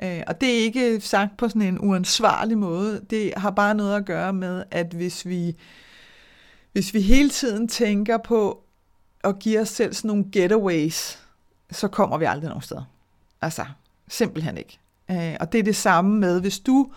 Øh, 0.04 0.24
og 0.28 0.42
det 0.42 0.50
er 0.50 0.64
ikke 0.64 1.02
sagt 1.02 1.38
på 1.38 1.48
sådan 1.48 1.62
en 1.62 1.80
uansvarlig 1.80 2.58
måde. 2.58 3.02
Det 3.10 3.34
har 3.38 3.52
bare 3.52 3.76
noget 3.76 3.96
at 3.96 4.06
gøre 4.06 4.34
med, 4.34 4.64
at 4.72 4.94
hvis 4.94 5.26
vi, 5.26 5.56
hvis 6.72 6.94
vi 6.94 7.02
hele 7.02 7.30
tiden 7.30 7.68
tænker 7.68 8.18
på 8.18 8.64
at 9.24 9.40
give 9.40 9.60
os 9.60 9.70
selv 9.70 9.94
sådan 9.94 10.08
nogle 10.08 10.26
getaways, 10.32 11.20
så 11.72 11.88
kommer 11.88 12.18
vi 12.18 12.26
aldrig 12.26 12.48
nogen 12.50 12.62
steder. 12.62 12.84
Altså, 13.42 13.66
simpelthen 14.08 14.58
ikke. 14.58 14.80
Øh, 15.12 15.36
og 15.40 15.52
det 15.52 15.60
er 15.60 15.64
det 15.64 15.76
samme 15.76 16.20
med, 16.20 16.42
hvis 16.42 16.60
du 16.60 16.92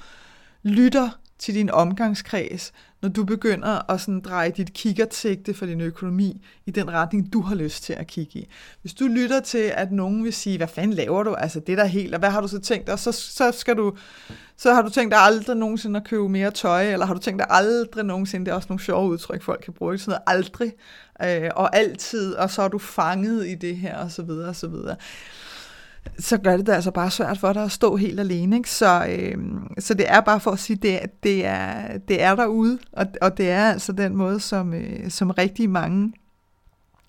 lytter 0.62 1.10
til 1.38 1.54
din 1.54 1.70
omgangskreds, 1.70 2.72
når 3.02 3.08
du 3.08 3.24
begynder 3.24 3.90
at 3.90 4.00
sådan 4.00 4.20
dreje 4.20 4.50
dit 4.50 4.72
kikkertsigte 4.72 5.54
for 5.54 5.66
din 5.66 5.80
økonomi 5.80 6.46
i 6.66 6.70
den 6.70 6.90
retning, 6.90 7.32
du 7.32 7.40
har 7.40 7.54
lyst 7.54 7.82
til 7.82 7.92
at 7.92 8.06
kigge 8.06 8.38
i. 8.38 8.48
Hvis 8.80 8.94
du 8.94 9.06
lytter 9.06 9.40
til, 9.40 9.72
at 9.74 9.92
nogen 9.92 10.24
vil 10.24 10.32
sige, 10.32 10.56
hvad 10.56 10.68
fanden 10.68 10.92
laver 10.92 11.22
du? 11.22 11.34
Altså 11.34 11.60
det 11.60 11.78
der 11.78 11.84
helt, 11.84 12.14
og 12.14 12.18
hvad 12.18 12.30
har 12.30 12.40
du 12.40 12.48
så 12.48 12.58
tænkt? 12.58 12.88
Og 12.88 12.98
så, 12.98 13.12
så 13.12 13.52
skal 13.52 13.76
du, 13.76 13.96
så 14.56 14.74
har 14.74 14.82
du 14.82 14.90
tænkt 14.90 15.12
dig 15.12 15.20
aldrig 15.20 15.56
nogensinde 15.56 16.00
at 16.00 16.06
købe 16.08 16.28
mere 16.28 16.50
tøj, 16.50 16.92
eller 16.92 17.06
har 17.06 17.14
du 17.14 17.20
tænkt 17.20 17.38
dig 17.38 17.46
aldrig 17.50 18.04
nogensinde, 18.04 18.46
det 18.46 18.52
er 18.52 18.56
også 18.56 18.68
nogle 18.68 18.82
sjove 18.82 19.10
udtryk, 19.10 19.42
folk 19.42 19.60
kan 19.64 19.72
bruge, 19.72 19.98
sådan 19.98 20.10
noget 20.10 20.22
aldrig, 20.38 20.72
øh, 21.22 21.50
og 21.56 21.76
altid, 21.76 22.34
og 22.34 22.50
så 22.50 22.62
er 22.62 22.68
du 22.68 22.78
fanget 22.78 23.46
i 23.46 23.54
det 23.54 23.76
her, 23.76 23.96
og 23.96 24.10
så 24.10 24.22
videre, 24.22 24.48
og 24.48 24.56
så 24.56 24.68
videre 24.68 24.96
så 26.18 26.38
gør 26.38 26.56
det 26.56 26.66
det 26.66 26.72
altså 26.72 26.90
bare 26.90 27.10
svært 27.10 27.38
for 27.38 27.52
dig 27.52 27.64
at 27.64 27.72
stå 27.72 27.96
helt 27.96 28.20
alene. 28.20 28.56
Ikke? 28.56 28.70
Så, 28.70 29.06
øh, 29.08 29.36
så 29.78 29.94
det 29.94 30.06
er 30.08 30.20
bare 30.20 30.40
for 30.40 30.50
at 30.50 30.58
sige, 30.58 30.76
det, 30.76 31.00
det, 31.22 31.46
er, 31.46 31.98
det 31.98 32.22
er 32.22 32.34
derude, 32.34 32.78
og, 32.92 33.06
og 33.22 33.38
det 33.38 33.50
er 33.50 33.70
altså 33.70 33.92
den 33.92 34.16
måde, 34.16 34.40
som, 34.40 34.74
øh, 34.74 35.10
som 35.10 35.30
rigtig 35.30 35.70
mange 35.70 36.12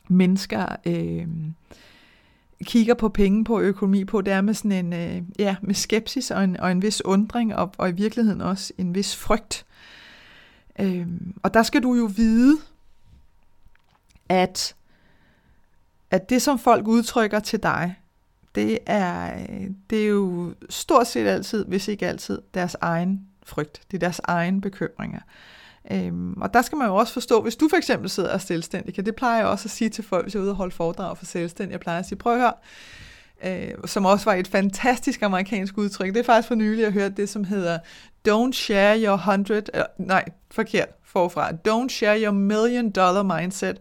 mennesker 0.07 0.65
øh, 0.85 1.27
kigger 2.63 2.93
på 2.93 3.09
penge, 3.09 3.43
på 3.43 3.59
økonomi 3.59 4.05
på, 4.05 4.21
det 4.21 4.33
er 4.33 4.41
med 4.41 4.53
sådan 4.53 4.71
en, 4.71 4.93
øh, 4.93 5.21
ja, 5.39 5.55
med 5.61 5.75
skepsis 5.75 6.31
og 6.31 6.43
en, 6.43 6.59
og 6.59 6.71
en 6.71 6.81
vis 6.81 7.05
undring, 7.05 7.55
og, 7.55 7.71
og 7.77 7.89
i 7.89 7.93
virkeligheden 7.93 8.41
også 8.41 8.73
en 8.77 8.95
vis 8.95 9.15
frygt. 9.15 9.65
Øh, 10.79 11.07
og 11.43 11.53
der 11.53 11.63
skal 11.63 11.83
du 11.83 11.93
jo 11.93 12.09
vide, 12.15 12.57
at, 14.29 14.75
at 16.11 16.29
det, 16.29 16.41
som 16.41 16.59
folk 16.59 16.87
udtrykker 16.87 17.39
til 17.39 17.63
dig, 17.63 17.95
det 18.55 18.79
er, 18.85 19.39
øh, 19.39 19.67
det 19.89 20.03
er 20.03 20.07
jo 20.07 20.53
stort 20.69 21.07
set 21.07 21.27
altid, 21.27 21.65
hvis 21.65 21.87
ikke 21.87 22.07
altid, 22.07 22.41
deres 22.53 22.75
egen 22.81 23.21
frygt. 23.43 23.81
Det 23.91 23.97
er 23.97 23.99
deres 23.99 24.21
egen 24.23 24.61
bekymringer. 24.61 25.19
Øhm, 25.91 26.33
og 26.41 26.53
der 26.53 26.61
skal 26.61 26.77
man 26.77 26.87
jo 26.87 26.95
også 26.95 27.13
forstå, 27.13 27.41
hvis 27.41 27.55
du 27.55 27.69
for 27.69 27.77
eksempel 27.77 28.09
sidder 28.09 28.33
og 28.33 28.41
selvstændig, 28.41 29.05
det 29.05 29.15
plejer 29.15 29.37
jeg 29.37 29.47
også 29.47 29.65
at 29.65 29.71
sige 29.71 29.89
til 29.89 30.03
folk, 30.03 30.25
hvis 30.25 30.33
jeg 30.33 30.39
er 30.39 30.43
ude 30.43 30.51
og 30.51 30.55
holde 30.55 30.75
foredrag 30.75 31.17
for 31.17 31.25
selvstændig, 31.25 31.71
jeg 31.71 31.79
plejer 31.79 31.99
at 31.99 32.05
sige, 32.05 32.17
prøv 32.17 32.33
at 32.33 32.39
høre, 32.39 32.53
øh, 33.43 33.73
som 33.85 34.05
også 34.05 34.25
var 34.25 34.33
et 34.33 34.47
fantastisk 34.47 35.21
amerikansk 35.21 35.77
udtryk. 35.77 36.13
Det 36.13 36.19
er 36.19 36.23
faktisk 36.23 36.47
for 36.47 36.55
nylig, 36.55 36.85
at 36.85 36.93
høre 36.93 37.09
det, 37.09 37.29
som 37.29 37.43
hedder 37.43 37.79
Don't 38.27 38.51
share 38.51 39.03
your 39.03 39.17
hundred, 39.31 39.63
øh, 39.73 39.83
nej, 39.97 40.25
forkert, 40.51 40.89
forfra. 41.03 41.49
Don't 41.67 41.89
share 41.89 42.23
your 42.23 42.31
million 42.31 42.91
dollar 42.91 43.23
mindset 43.23 43.77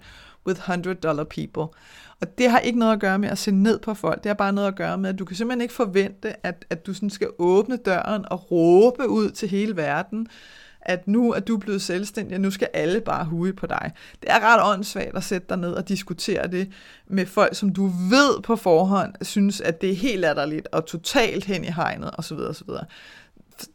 with 0.47 0.61
hundred 0.61 0.95
dollar 0.95 1.25
people. 1.25 1.79
Og 2.21 2.39
det 2.39 2.51
har 2.51 2.59
ikke 2.59 2.79
noget 2.79 2.93
at 2.93 3.01
gøre 3.01 3.19
med 3.19 3.29
at 3.29 3.39
se 3.39 3.51
ned 3.51 3.79
på 3.79 3.95
folk. 3.95 4.23
Det 4.23 4.29
har 4.29 4.35
bare 4.35 4.53
noget 4.53 4.69
at 4.69 4.77
gøre 4.77 4.99
med, 4.99 5.11
at 5.11 5.19
du 5.19 5.25
kan 5.25 5.37
simpelthen 5.37 5.61
ikke 5.61 5.75
forvente, 5.75 6.47
at, 6.47 6.65
at 6.71 6.87
du 6.87 6.95
sådan 6.95 7.11
skal 7.11 7.29
åbne 7.39 7.77
døren 7.77 8.25
og 8.31 8.51
råbe 8.51 9.09
ud 9.09 9.31
til 9.31 9.49
hele 9.49 9.77
verden, 9.77 10.27
at 10.81 11.09
nu 11.09 11.33
er 11.33 11.41
du 11.41 11.57
blevet 11.57 11.83
selvstændig, 11.83 12.35
og 12.35 12.41
nu 12.41 12.51
skal 12.51 12.69
alle 12.75 13.01
bare 13.01 13.25
huge 13.25 13.53
på 13.53 13.67
dig. 13.67 13.93
Det 14.23 14.31
er 14.31 14.41
ret 14.41 14.75
åndssvagt 14.75 15.17
at 15.17 15.25
sætte 15.25 15.47
dig 15.49 15.57
ned 15.57 15.73
og 15.73 15.89
diskutere 15.89 16.47
det 16.47 16.73
med 17.07 17.27
folk, 17.27 17.57
som 17.57 17.73
du 17.73 17.87
ved 17.87 18.43
på 18.43 18.57
forhånd, 18.57 19.15
synes, 19.23 19.61
at 19.61 19.81
det 19.81 19.91
er 19.91 19.95
helt 19.95 20.21
latterligt 20.21 20.69
og 20.73 20.87
totalt 20.87 21.45
hen 21.45 21.65
i 21.65 21.71
hegnet 21.71 22.11
osv. 22.19 22.37
osv 22.37 22.71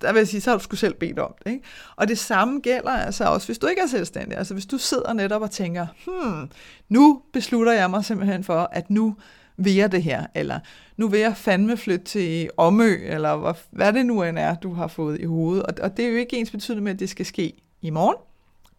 der 0.02 0.14
vil 0.14 0.20
jeg 0.20 0.28
sige, 0.28 0.42
så 0.42 0.50
har 0.50 0.58
du 0.58 0.64
sgu 0.64 0.76
selv 0.76 0.94
bedt 0.94 1.20
om 1.20 1.34
det. 1.44 1.52
Ikke? 1.52 1.64
Og 1.96 2.08
det 2.08 2.20
samme 2.20 2.60
gælder 2.60 2.92
altså 2.92 3.26
også, 3.26 3.48
hvis 3.48 3.58
du 3.58 3.68
ikke 3.68 3.82
er 3.82 3.88
selvstændig. 3.88 4.38
Altså 4.38 4.54
hvis 4.54 4.66
du 4.66 4.78
sidder 4.78 5.14
netop 5.14 5.42
og 5.42 5.52
tænker, 5.52 5.88
hmm, 6.06 6.50
nu 6.90 7.22
beslutter 7.34 7.74
jeg 7.74 7.90
mig 7.90 8.06
simpelthen 8.06 8.44
for, 8.44 8.70
at 8.72 8.90
nu 8.90 9.16
vil 9.58 9.76
jeg 9.76 9.92
det 9.92 10.04
her, 10.04 10.26
eller 10.36 10.60
nu 10.98 11.08
vil 11.08 11.20
jeg 11.20 11.38
fandme 11.38 11.78
flytte 11.78 12.06
til 12.06 12.50
Omø, 12.58 12.98
eller 13.04 13.36
hvad, 13.36 13.54
hvad 13.72 13.94
det 13.94 14.06
nu 14.06 14.24
end 14.24 14.40
er, 14.40 14.56
du 14.56 14.74
har 14.74 14.88
fået 14.88 15.22
i 15.22 15.26
hovedet. 15.26 15.64
Og, 15.64 15.74
og 15.82 15.98
det 15.98 16.06
er 16.06 16.10
jo 16.10 16.18
ikke 16.18 16.38
ens 16.38 16.52
betydende 16.52 16.84
med, 16.84 16.92
at 16.92 17.00
det 17.00 17.10
skal 17.10 17.26
ske 17.26 17.54
i 17.82 17.90
morgen, 17.90 18.16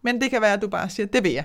men 0.03 0.21
det 0.21 0.31
kan 0.31 0.41
være, 0.41 0.53
at 0.53 0.63
du 0.63 0.69
bare 0.69 0.89
siger, 0.91 1.07
det 1.07 1.25
vil 1.25 1.33
jeg. 1.33 1.45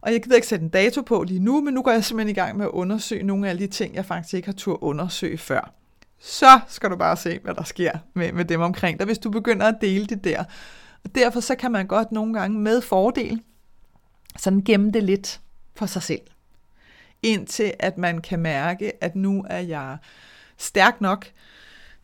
Og 0.00 0.12
jeg 0.12 0.22
gider 0.22 0.36
ikke 0.36 0.46
sætte 0.46 0.64
en 0.64 0.68
dato 0.68 1.02
på 1.02 1.22
lige 1.22 1.40
nu, 1.40 1.60
men 1.60 1.74
nu 1.74 1.82
går 1.82 1.90
jeg 1.90 2.04
simpelthen 2.04 2.36
i 2.36 2.40
gang 2.40 2.56
med 2.56 2.64
at 2.64 2.70
undersøge 2.70 3.22
nogle 3.22 3.50
af 3.50 3.58
de 3.58 3.66
ting, 3.66 3.94
jeg 3.94 4.04
faktisk 4.04 4.34
ikke 4.34 4.48
har 4.48 4.52
tur 4.52 4.84
undersøge 4.84 5.38
før 5.38 5.79
så 6.20 6.60
skal 6.68 6.90
du 6.90 6.96
bare 6.96 7.16
se, 7.16 7.38
hvad 7.44 7.54
der 7.54 7.64
sker 7.64 7.92
med, 8.14 8.32
med 8.32 8.44
dem 8.44 8.60
omkring 8.60 8.98
dig, 8.98 9.06
hvis 9.06 9.18
du 9.18 9.30
begynder 9.30 9.66
at 9.66 9.78
dele 9.80 10.06
det 10.06 10.24
der. 10.24 10.44
Og 11.04 11.14
derfor 11.14 11.40
så 11.40 11.54
kan 11.54 11.72
man 11.72 11.86
godt 11.86 12.12
nogle 12.12 12.34
gange 12.34 12.58
med 12.58 12.80
fordel 12.80 13.42
sådan 14.38 14.60
gemme 14.60 14.90
det 14.90 15.04
lidt 15.04 15.40
for 15.76 15.86
sig 15.86 16.02
selv. 16.02 16.20
Indtil 17.22 17.72
at 17.78 17.98
man 17.98 18.20
kan 18.20 18.40
mærke, 18.40 19.04
at 19.04 19.16
nu 19.16 19.44
er 19.50 19.58
jeg 19.58 19.98
stærk 20.56 21.00
nok 21.00 21.26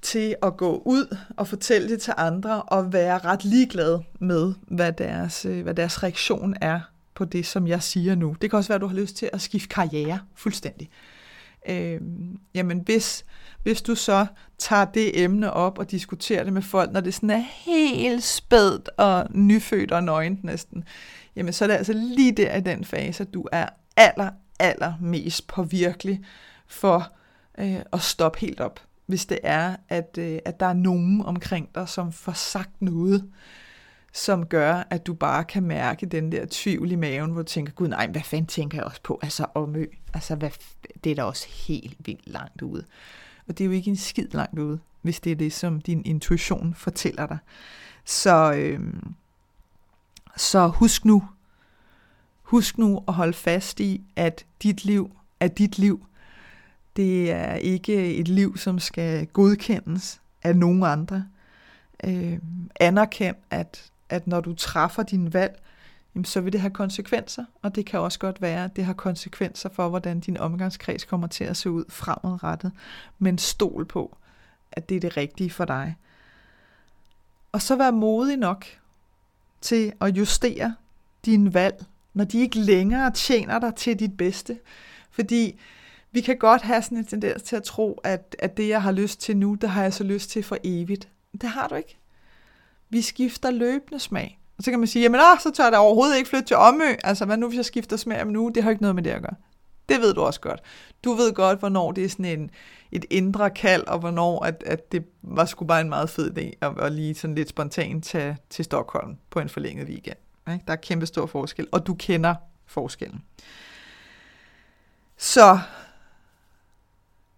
til 0.03 0.37
at 0.43 0.57
gå 0.57 0.83
ud 0.85 1.17
og 1.37 1.49
fortælle 1.49 1.89
det 1.89 2.03
til 2.03 2.15
andre 2.17 2.63
og 2.63 2.93
være 2.93 3.19
ret 3.19 3.45
ligeglad 3.45 4.01
med, 4.19 4.55
hvad 4.61 4.93
deres, 4.93 5.45
øh, 5.45 5.63
hvad 5.63 5.75
deres 5.75 6.03
reaktion 6.03 6.55
er 6.61 6.81
på 7.15 7.25
det, 7.25 7.47
som 7.47 7.67
jeg 7.67 7.83
siger 7.83 8.15
nu. 8.15 8.37
Det 8.43 8.51
kan 8.51 8.57
også 8.57 8.69
være, 8.69 8.75
at 8.75 8.81
du 8.81 8.87
har 8.87 8.97
lyst 8.97 9.17
til 9.17 9.31
at 9.33 9.41
skifte 9.41 9.69
karriere 9.69 10.21
fuldstændig. 10.35 10.91
Øh, 11.69 12.01
jamen 12.55 12.79
hvis, 12.79 13.25
hvis 13.67 13.83
du 13.83 13.95
så 13.95 14.27
tager 14.59 14.85
det 14.85 15.23
emne 15.23 15.53
op 15.53 15.79
og 15.79 15.91
diskuterer 15.91 16.45
det 16.45 16.53
med 16.53 16.63
folk, 16.63 16.93
når 16.93 17.01
det 17.01 17.15
sådan 17.15 17.31
er 17.31 17.45
helt 17.65 18.25
spædt 18.25 18.89
og 18.97 19.27
nyfødt 19.31 19.93
og 19.93 20.05
nøgent 20.05 20.45
næsten, 20.45 20.85
jamen 21.37 21.53
så 21.53 21.65
er 21.65 21.69
det 21.69 21.75
altså 21.75 21.93
lige 21.93 22.33
der 22.33 22.57
i 22.57 22.61
den 22.61 22.85
fase, 22.85 23.23
at 23.23 23.35
du 23.35 23.47
er 23.53 23.69
aller, 23.97 24.31
aller 24.59 24.93
mest 25.01 25.47
påvirkelig 25.47 26.21
for 26.67 27.13
øh, 27.59 27.77
at 27.93 28.01
stoppe 28.03 28.39
helt 28.39 28.61
op, 28.61 28.81
hvis 29.07 29.27
det 29.27 29.39
er, 29.43 29.77
at, 29.89 30.19
øh, 30.19 30.39
at 30.45 30.61
der 30.61 30.67
er 30.67 30.75
nogen 30.75 31.23
omkring 31.23 31.69
dig, 31.75 31.89
som 31.89 32.13
får 32.13 32.33
sagt 32.33 32.83
noget, 32.83 33.31
som 34.13 34.47
gør, 34.47 34.83
at 34.91 35.07
du 35.07 35.15
bare 35.15 35.45
kan 35.45 35.63
mærke 35.63 36.07
den 36.07 36.33
der 36.33 36.47
tvivl 36.51 36.93
i 36.93 36.97
maven, 36.97 37.31
hvor 37.31 37.43
du 37.43 37.49
tænker, 37.49 37.73
gud 37.73 37.89
nej, 37.89 38.07
hvad 38.07 38.23
fanden 38.23 38.47
tænker 38.47 38.79
jeg 38.79 38.85
også 38.85 39.01
på? 39.03 39.19
Altså 39.23 39.47
Omø, 39.55 39.87
altså 40.15 40.35
hvad, 40.35 40.51
det 41.05 41.13
er 41.13 41.17
da 41.17 41.23
også 41.23 41.47
helt 41.49 41.97
vildt 41.99 42.29
langt 42.29 42.63
ude. 42.63 42.85
Og 43.49 43.59
det 43.59 43.65
er 43.65 43.67
jo 43.67 43.73
ikke 43.73 43.91
en 43.91 43.97
skid 43.97 44.29
langt 44.33 44.59
ude, 44.59 44.79
hvis 45.03 45.21
det 45.21 45.33
er 45.33 45.37
det, 45.37 45.53
som 45.53 45.81
din 45.81 46.03
intuition 46.05 46.75
fortæller 46.75 47.27
dig. 47.27 47.39
Så, 48.05 48.53
øh, 48.53 48.81
så 50.37 50.67
husk 50.67 51.05
nu, 51.05 51.23
husk 52.43 52.79
nu 52.79 53.05
at 53.09 53.15
holde 53.15 53.33
fast 53.33 53.81
i, 53.81 54.03
at 54.17 54.45
dit 54.63 54.85
liv 54.85 55.17
er 55.41 55.49
dit 55.49 55.79
liv. 55.79 56.07
Det 56.97 57.31
er 57.31 57.55
ikke 57.55 58.15
et 58.17 58.29
liv, 58.29 58.57
som 58.57 58.79
skal 58.79 59.27
godkendes 59.27 60.21
af 60.43 60.57
nogen 60.57 60.83
andre. 60.83 61.27
Øh, 62.05 62.39
anerkend, 62.81 63.37
at, 63.51 63.91
at 64.09 64.27
når 64.27 64.41
du 64.41 64.55
træffer 64.55 65.03
din 65.03 65.33
valg, 65.33 65.63
jamen, 66.17 66.25
så 66.25 66.41
vil 66.41 66.53
det 66.53 66.61
have 66.61 66.71
konsekvenser, 66.71 67.45
og 67.63 67.75
det 67.75 67.87
kan 67.87 68.01
også 68.01 68.19
godt 68.19 68.43
være, 68.43 68.65
at 68.65 68.77
det 68.77 68.85
har 68.85 68.93
konsekvenser 68.93 69.69
for, 69.69 69.89
hvordan 69.89 70.21
din 70.21 70.37
omgangskreds 70.37 71.05
kommer 71.05 71.27
til 71.27 71.45
at 71.45 71.57
se 71.57 71.71
ud 71.71 71.85
fremadrettet. 71.89 72.73
Men 73.19 73.39
stol 73.39 73.85
på, 73.85 74.17
at 74.73 74.89
det 74.89 74.97
er 74.97 75.01
det 75.01 75.17
rigtige 75.17 75.51
for 75.51 75.65
dig. 75.65 75.97
Og 77.53 77.63
så 77.63 77.77
vær 77.77 77.91
modig 77.91 78.37
nok 78.37 78.67
til 79.61 79.93
at 80.01 80.17
justere 80.17 80.75
din 81.25 81.55
valg, 81.55 81.85
når 82.15 82.25
de 82.25 82.39
ikke 82.39 82.59
længere 82.59 83.11
tjener 83.11 83.59
dig 83.59 83.75
til 83.75 83.99
dit 83.99 84.17
bedste. 84.17 84.59
Fordi 85.11 85.61
vi 86.13 86.21
kan 86.21 86.39
godt 86.39 86.63
have 86.63 86.83
sådan 86.83 86.99
en 86.99 87.07
tendens 87.07 87.43
til 87.43 87.57
at 87.57 87.63
tro, 87.63 88.01
at, 88.05 88.37
at 88.39 88.57
det, 88.57 88.69
jeg 88.69 88.83
har 88.83 88.93
lyst 88.93 89.21
til 89.21 89.37
nu, 89.37 89.55
det 89.55 89.71
har 89.71 89.83
jeg 89.83 89.95
så 89.95 90.05
lyst 90.05 90.31
til 90.31 90.43
for 90.43 90.57
evigt. 90.65 91.09
Det 91.41 91.49
har 91.49 91.69
du 91.69 91.75
ikke. 91.75 91.99
Vi 92.89 93.03
skifter 93.03 93.51
løbende 93.51 93.99
smag. 93.99 94.39
Og 94.59 94.65
så 94.65 94.71
kan 94.71 94.81
man 94.81 94.87
sige, 94.87 95.03
jamen 95.03 95.21
ah, 95.21 95.41
så 95.41 95.51
tør 95.51 95.65
jeg 95.65 95.73
da 95.73 95.79
overhovedet 95.79 96.17
ikke 96.17 96.29
flytte 96.29 96.47
til 96.47 96.57
Omø. 96.57 96.95
Altså, 97.05 97.25
hvad 97.25 97.37
nu 97.37 97.49
hvis 97.49 97.57
jeg 97.57 97.65
skifter 97.65 97.97
smag 97.97 98.23
om 98.23 98.29
nu? 98.29 98.51
Det 98.55 98.63
har 98.63 98.71
ikke 98.71 98.83
noget 98.83 98.95
med 98.95 99.03
det 99.03 99.11
at 99.11 99.23
gøre. 99.23 99.35
Det 99.89 100.01
ved 100.01 100.15
du 100.15 100.21
også 100.21 100.41
godt. 100.41 100.61
Du 101.05 101.13
ved 101.13 101.33
godt, 101.33 101.59
hvornår 101.59 101.93
det 101.93 102.05
er 102.05 102.09
sådan 102.09 102.25
en, 102.25 102.51
et 102.93 103.05
indre 103.11 103.51
kald, 103.51 103.87
og 103.87 103.99
hvornår 103.99 104.45
at, 104.45 104.63
at 104.67 104.93
det 104.93 105.05
var 105.23 105.45
sgu 105.45 105.65
bare 105.65 105.81
en 105.81 105.89
meget 105.89 106.11
fed 106.11 106.39
idé 106.39 106.59
at, 106.61 106.81
at 106.81 106.93
lige 106.93 107.15
sådan 107.15 107.35
lidt 107.35 107.49
spontant 107.49 108.05
tage 108.05 108.39
til 108.51 108.65
Stockholm 108.65 109.17
på 109.31 109.41
en 109.41 109.49
forlænget 109.49 109.89
weekend. 109.89 110.17
Ikke? 110.53 110.65
Der 110.67 110.73
er 110.73 110.77
kæmpe 110.77 111.07
stor 111.07 111.27
forskel, 111.27 111.69
og 111.73 111.87
du 111.87 111.95
kender 111.95 112.35
forskellen. 112.67 113.23
Så 115.17 115.59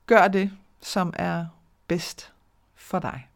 gør 0.07 0.29
det, 0.29 0.51
som 0.81 1.13
er 1.17 1.47
bedst 1.87 2.33
for 2.75 2.99
dig. 2.99 3.28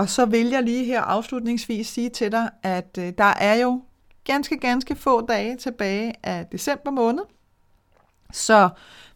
Og 0.00 0.08
så 0.08 0.24
vil 0.24 0.46
jeg 0.46 0.62
lige 0.62 0.84
her 0.84 1.00
afslutningsvis 1.00 1.86
sige 1.86 2.08
til 2.08 2.32
dig, 2.32 2.50
at 2.62 2.98
øh, 2.98 3.12
der 3.18 3.24
er 3.24 3.54
jo 3.54 3.82
ganske, 4.24 4.58
ganske 4.58 4.96
få 4.96 5.26
dage 5.26 5.56
tilbage 5.56 6.14
af 6.22 6.46
december 6.52 6.90
måned. 6.90 7.22
Så 8.32 8.68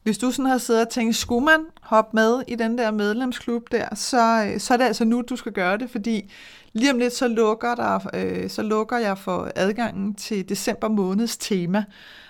hvis 0.02 0.18
du 0.18 0.30
sådan 0.30 0.50
har 0.50 0.58
siddet 0.58 0.86
og 0.86 0.88
tænkt, 0.88 1.16
skulle 1.16 1.44
man 1.44 1.60
hoppe 1.82 2.10
med 2.14 2.42
i 2.48 2.54
den 2.54 2.78
der 2.78 2.90
medlemsklub 2.90 3.62
der, 3.72 3.94
så, 3.94 4.44
øh, 4.46 4.60
så 4.60 4.74
er 4.74 4.78
det 4.78 4.84
altså 4.84 5.04
nu, 5.04 5.22
du 5.28 5.36
skal 5.36 5.52
gøre 5.52 5.78
det, 5.78 5.90
fordi 5.90 6.32
lige 6.72 6.90
om 6.90 6.98
lidt, 6.98 7.12
så 7.12 7.28
lukker, 7.28 7.74
der, 7.74 8.10
øh, 8.14 8.50
så 8.50 8.62
lukker 8.62 8.98
jeg 8.98 9.18
for 9.18 9.50
adgangen 9.56 10.14
til 10.14 10.48
december 10.48 10.88
måneds 10.88 11.36
tema. 11.36 11.84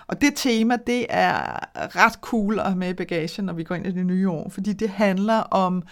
Og 0.06 0.20
det 0.20 0.32
tema, 0.36 0.76
det 0.86 1.06
er 1.08 1.58
ret 1.74 2.14
cool 2.14 2.58
at 2.58 2.64
have 2.64 2.76
med 2.76 2.88
i 2.88 2.94
bagagen, 2.94 3.44
når 3.44 3.52
vi 3.52 3.64
går 3.64 3.74
ind 3.74 3.86
i 3.86 3.90
det 3.90 4.06
nye 4.06 4.30
år, 4.30 4.48
fordi 4.48 4.72
det 4.72 4.88
handler 4.88 5.38
om 5.38 5.82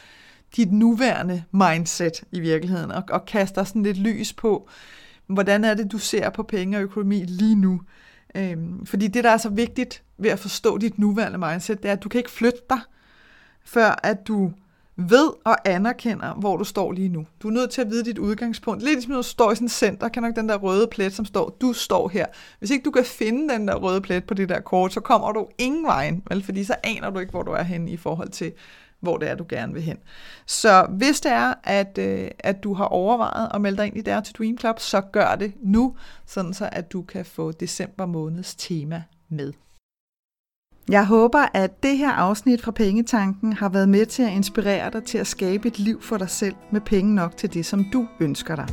dit 0.56 0.72
nuværende 0.72 1.44
mindset 1.50 2.24
i 2.32 2.40
virkeligheden, 2.40 2.90
og, 2.90 3.02
og 3.10 3.24
kaster 3.26 3.64
sådan 3.64 3.82
lidt 3.82 3.98
lys 3.98 4.32
på, 4.32 4.68
hvordan 5.26 5.64
er 5.64 5.74
det, 5.74 5.92
du 5.92 5.98
ser 5.98 6.30
på 6.30 6.42
penge 6.42 6.76
og 6.76 6.82
økonomi 6.82 7.24
lige 7.24 7.54
nu. 7.54 7.80
Øhm, 8.34 8.86
fordi 8.86 9.06
det, 9.06 9.24
der 9.24 9.30
er 9.30 9.36
så 9.36 9.48
vigtigt 9.48 10.02
ved 10.18 10.30
at 10.30 10.38
forstå 10.38 10.78
dit 10.78 10.98
nuværende 10.98 11.38
mindset, 11.38 11.82
det 11.82 11.88
er, 11.88 11.92
at 11.92 12.02
du 12.02 12.08
kan 12.08 12.18
ikke 12.18 12.30
flytte 12.30 12.60
dig, 12.70 12.80
før 13.64 14.00
at 14.02 14.28
du 14.28 14.52
ved 14.96 15.30
og 15.44 15.56
anerkender, 15.68 16.34
hvor 16.34 16.56
du 16.56 16.64
står 16.64 16.92
lige 16.92 17.08
nu. 17.08 17.26
Du 17.42 17.48
er 17.48 17.52
nødt 17.52 17.70
til 17.70 17.80
at 17.80 17.90
vide 17.90 18.04
dit 18.04 18.18
udgangspunkt. 18.18 18.82
Lidt 18.82 18.94
ligesom 18.94 19.10
når 19.10 19.18
du 19.18 19.22
står 19.22 19.52
i 19.52 19.54
sådan 19.54 19.66
et 19.66 19.72
center, 19.72 20.08
kan 20.08 20.22
nok 20.22 20.36
den 20.36 20.48
der 20.48 20.56
røde 20.56 20.86
plet, 20.86 21.12
som 21.12 21.24
står, 21.24 21.56
du 21.60 21.72
står 21.72 22.08
her. 22.08 22.26
Hvis 22.58 22.70
ikke 22.70 22.84
du 22.84 22.90
kan 22.90 23.04
finde 23.04 23.54
den 23.54 23.68
der 23.68 23.74
røde 23.74 24.00
plet 24.00 24.24
på 24.24 24.34
det 24.34 24.48
der 24.48 24.60
kort, 24.60 24.92
så 24.92 25.00
kommer 25.00 25.32
du 25.32 25.48
ingen 25.58 25.86
vejen, 25.86 26.22
vel? 26.30 26.42
fordi 26.42 26.64
så 26.64 26.74
aner 26.84 27.10
du 27.10 27.18
ikke, 27.18 27.30
hvor 27.30 27.42
du 27.42 27.50
er 27.50 27.62
henne 27.62 27.90
i 27.90 27.96
forhold 27.96 28.28
til, 28.28 28.52
hvor 29.02 29.16
det 29.16 29.30
er, 29.30 29.34
du 29.34 29.46
gerne 29.48 29.72
vil 29.72 29.82
hen. 29.82 29.98
Så 30.46 30.86
hvis 30.90 31.20
det 31.20 31.32
er, 31.32 31.54
at, 31.64 31.98
øh, 31.98 32.30
at 32.38 32.64
du 32.64 32.74
har 32.74 32.84
overvejet 32.84 33.50
at 33.54 33.60
melde 33.60 33.76
dig 33.76 33.86
ind 33.86 33.96
i 33.96 34.02
Dare 34.02 34.22
to 34.22 34.32
Dream 34.38 34.58
Club, 34.58 34.80
så 34.80 35.00
gør 35.00 35.34
det 35.34 35.52
nu, 35.62 35.96
sådan 36.26 36.54
så 36.54 36.68
at 36.72 36.92
du 36.92 37.02
kan 37.02 37.24
få 37.24 37.52
december 37.52 38.06
måneds 38.06 38.54
tema 38.54 39.02
med. 39.28 39.52
Jeg 40.88 41.06
håber, 41.06 41.46
at 41.54 41.82
det 41.82 41.98
her 41.98 42.12
afsnit 42.12 42.62
fra 42.62 42.70
Pengetanken 42.70 43.52
har 43.52 43.68
været 43.68 43.88
med 43.88 44.06
til 44.06 44.22
at 44.22 44.32
inspirere 44.32 44.90
dig 44.90 45.04
til 45.04 45.18
at 45.18 45.26
skabe 45.26 45.68
et 45.68 45.78
liv 45.78 46.02
for 46.02 46.16
dig 46.16 46.30
selv 46.30 46.54
med 46.72 46.80
penge 46.80 47.14
nok 47.14 47.36
til 47.36 47.54
det, 47.54 47.66
som 47.66 47.84
du 47.92 48.08
ønsker 48.20 48.56
dig. 48.56 48.66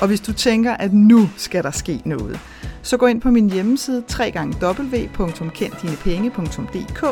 Og 0.00 0.06
hvis 0.06 0.20
du 0.20 0.32
tænker, 0.32 0.74
at 0.74 0.92
nu 0.92 1.28
skal 1.36 1.62
der 1.62 1.70
ske 1.70 2.02
noget, 2.04 2.40
så 2.82 2.96
gå 2.96 3.06
ind 3.06 3.20
på 3.20 3.30
min 3.30 3.50
hjemmeside 3.50 4.04
www.kenddinepenge.dk 4.20 7.04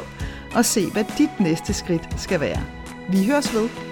og 0.55 0.65
se, 0.65 0.91
hvad 0.91 1.05
dit 1.19 1.41
næste 1.41 1.73
skridt 1.73 2.21
skal 2.21 2.41
være. 2.41 2.63
Vi 3.09 3.27
høres 3.27 3.55
ved. 3.55 3.92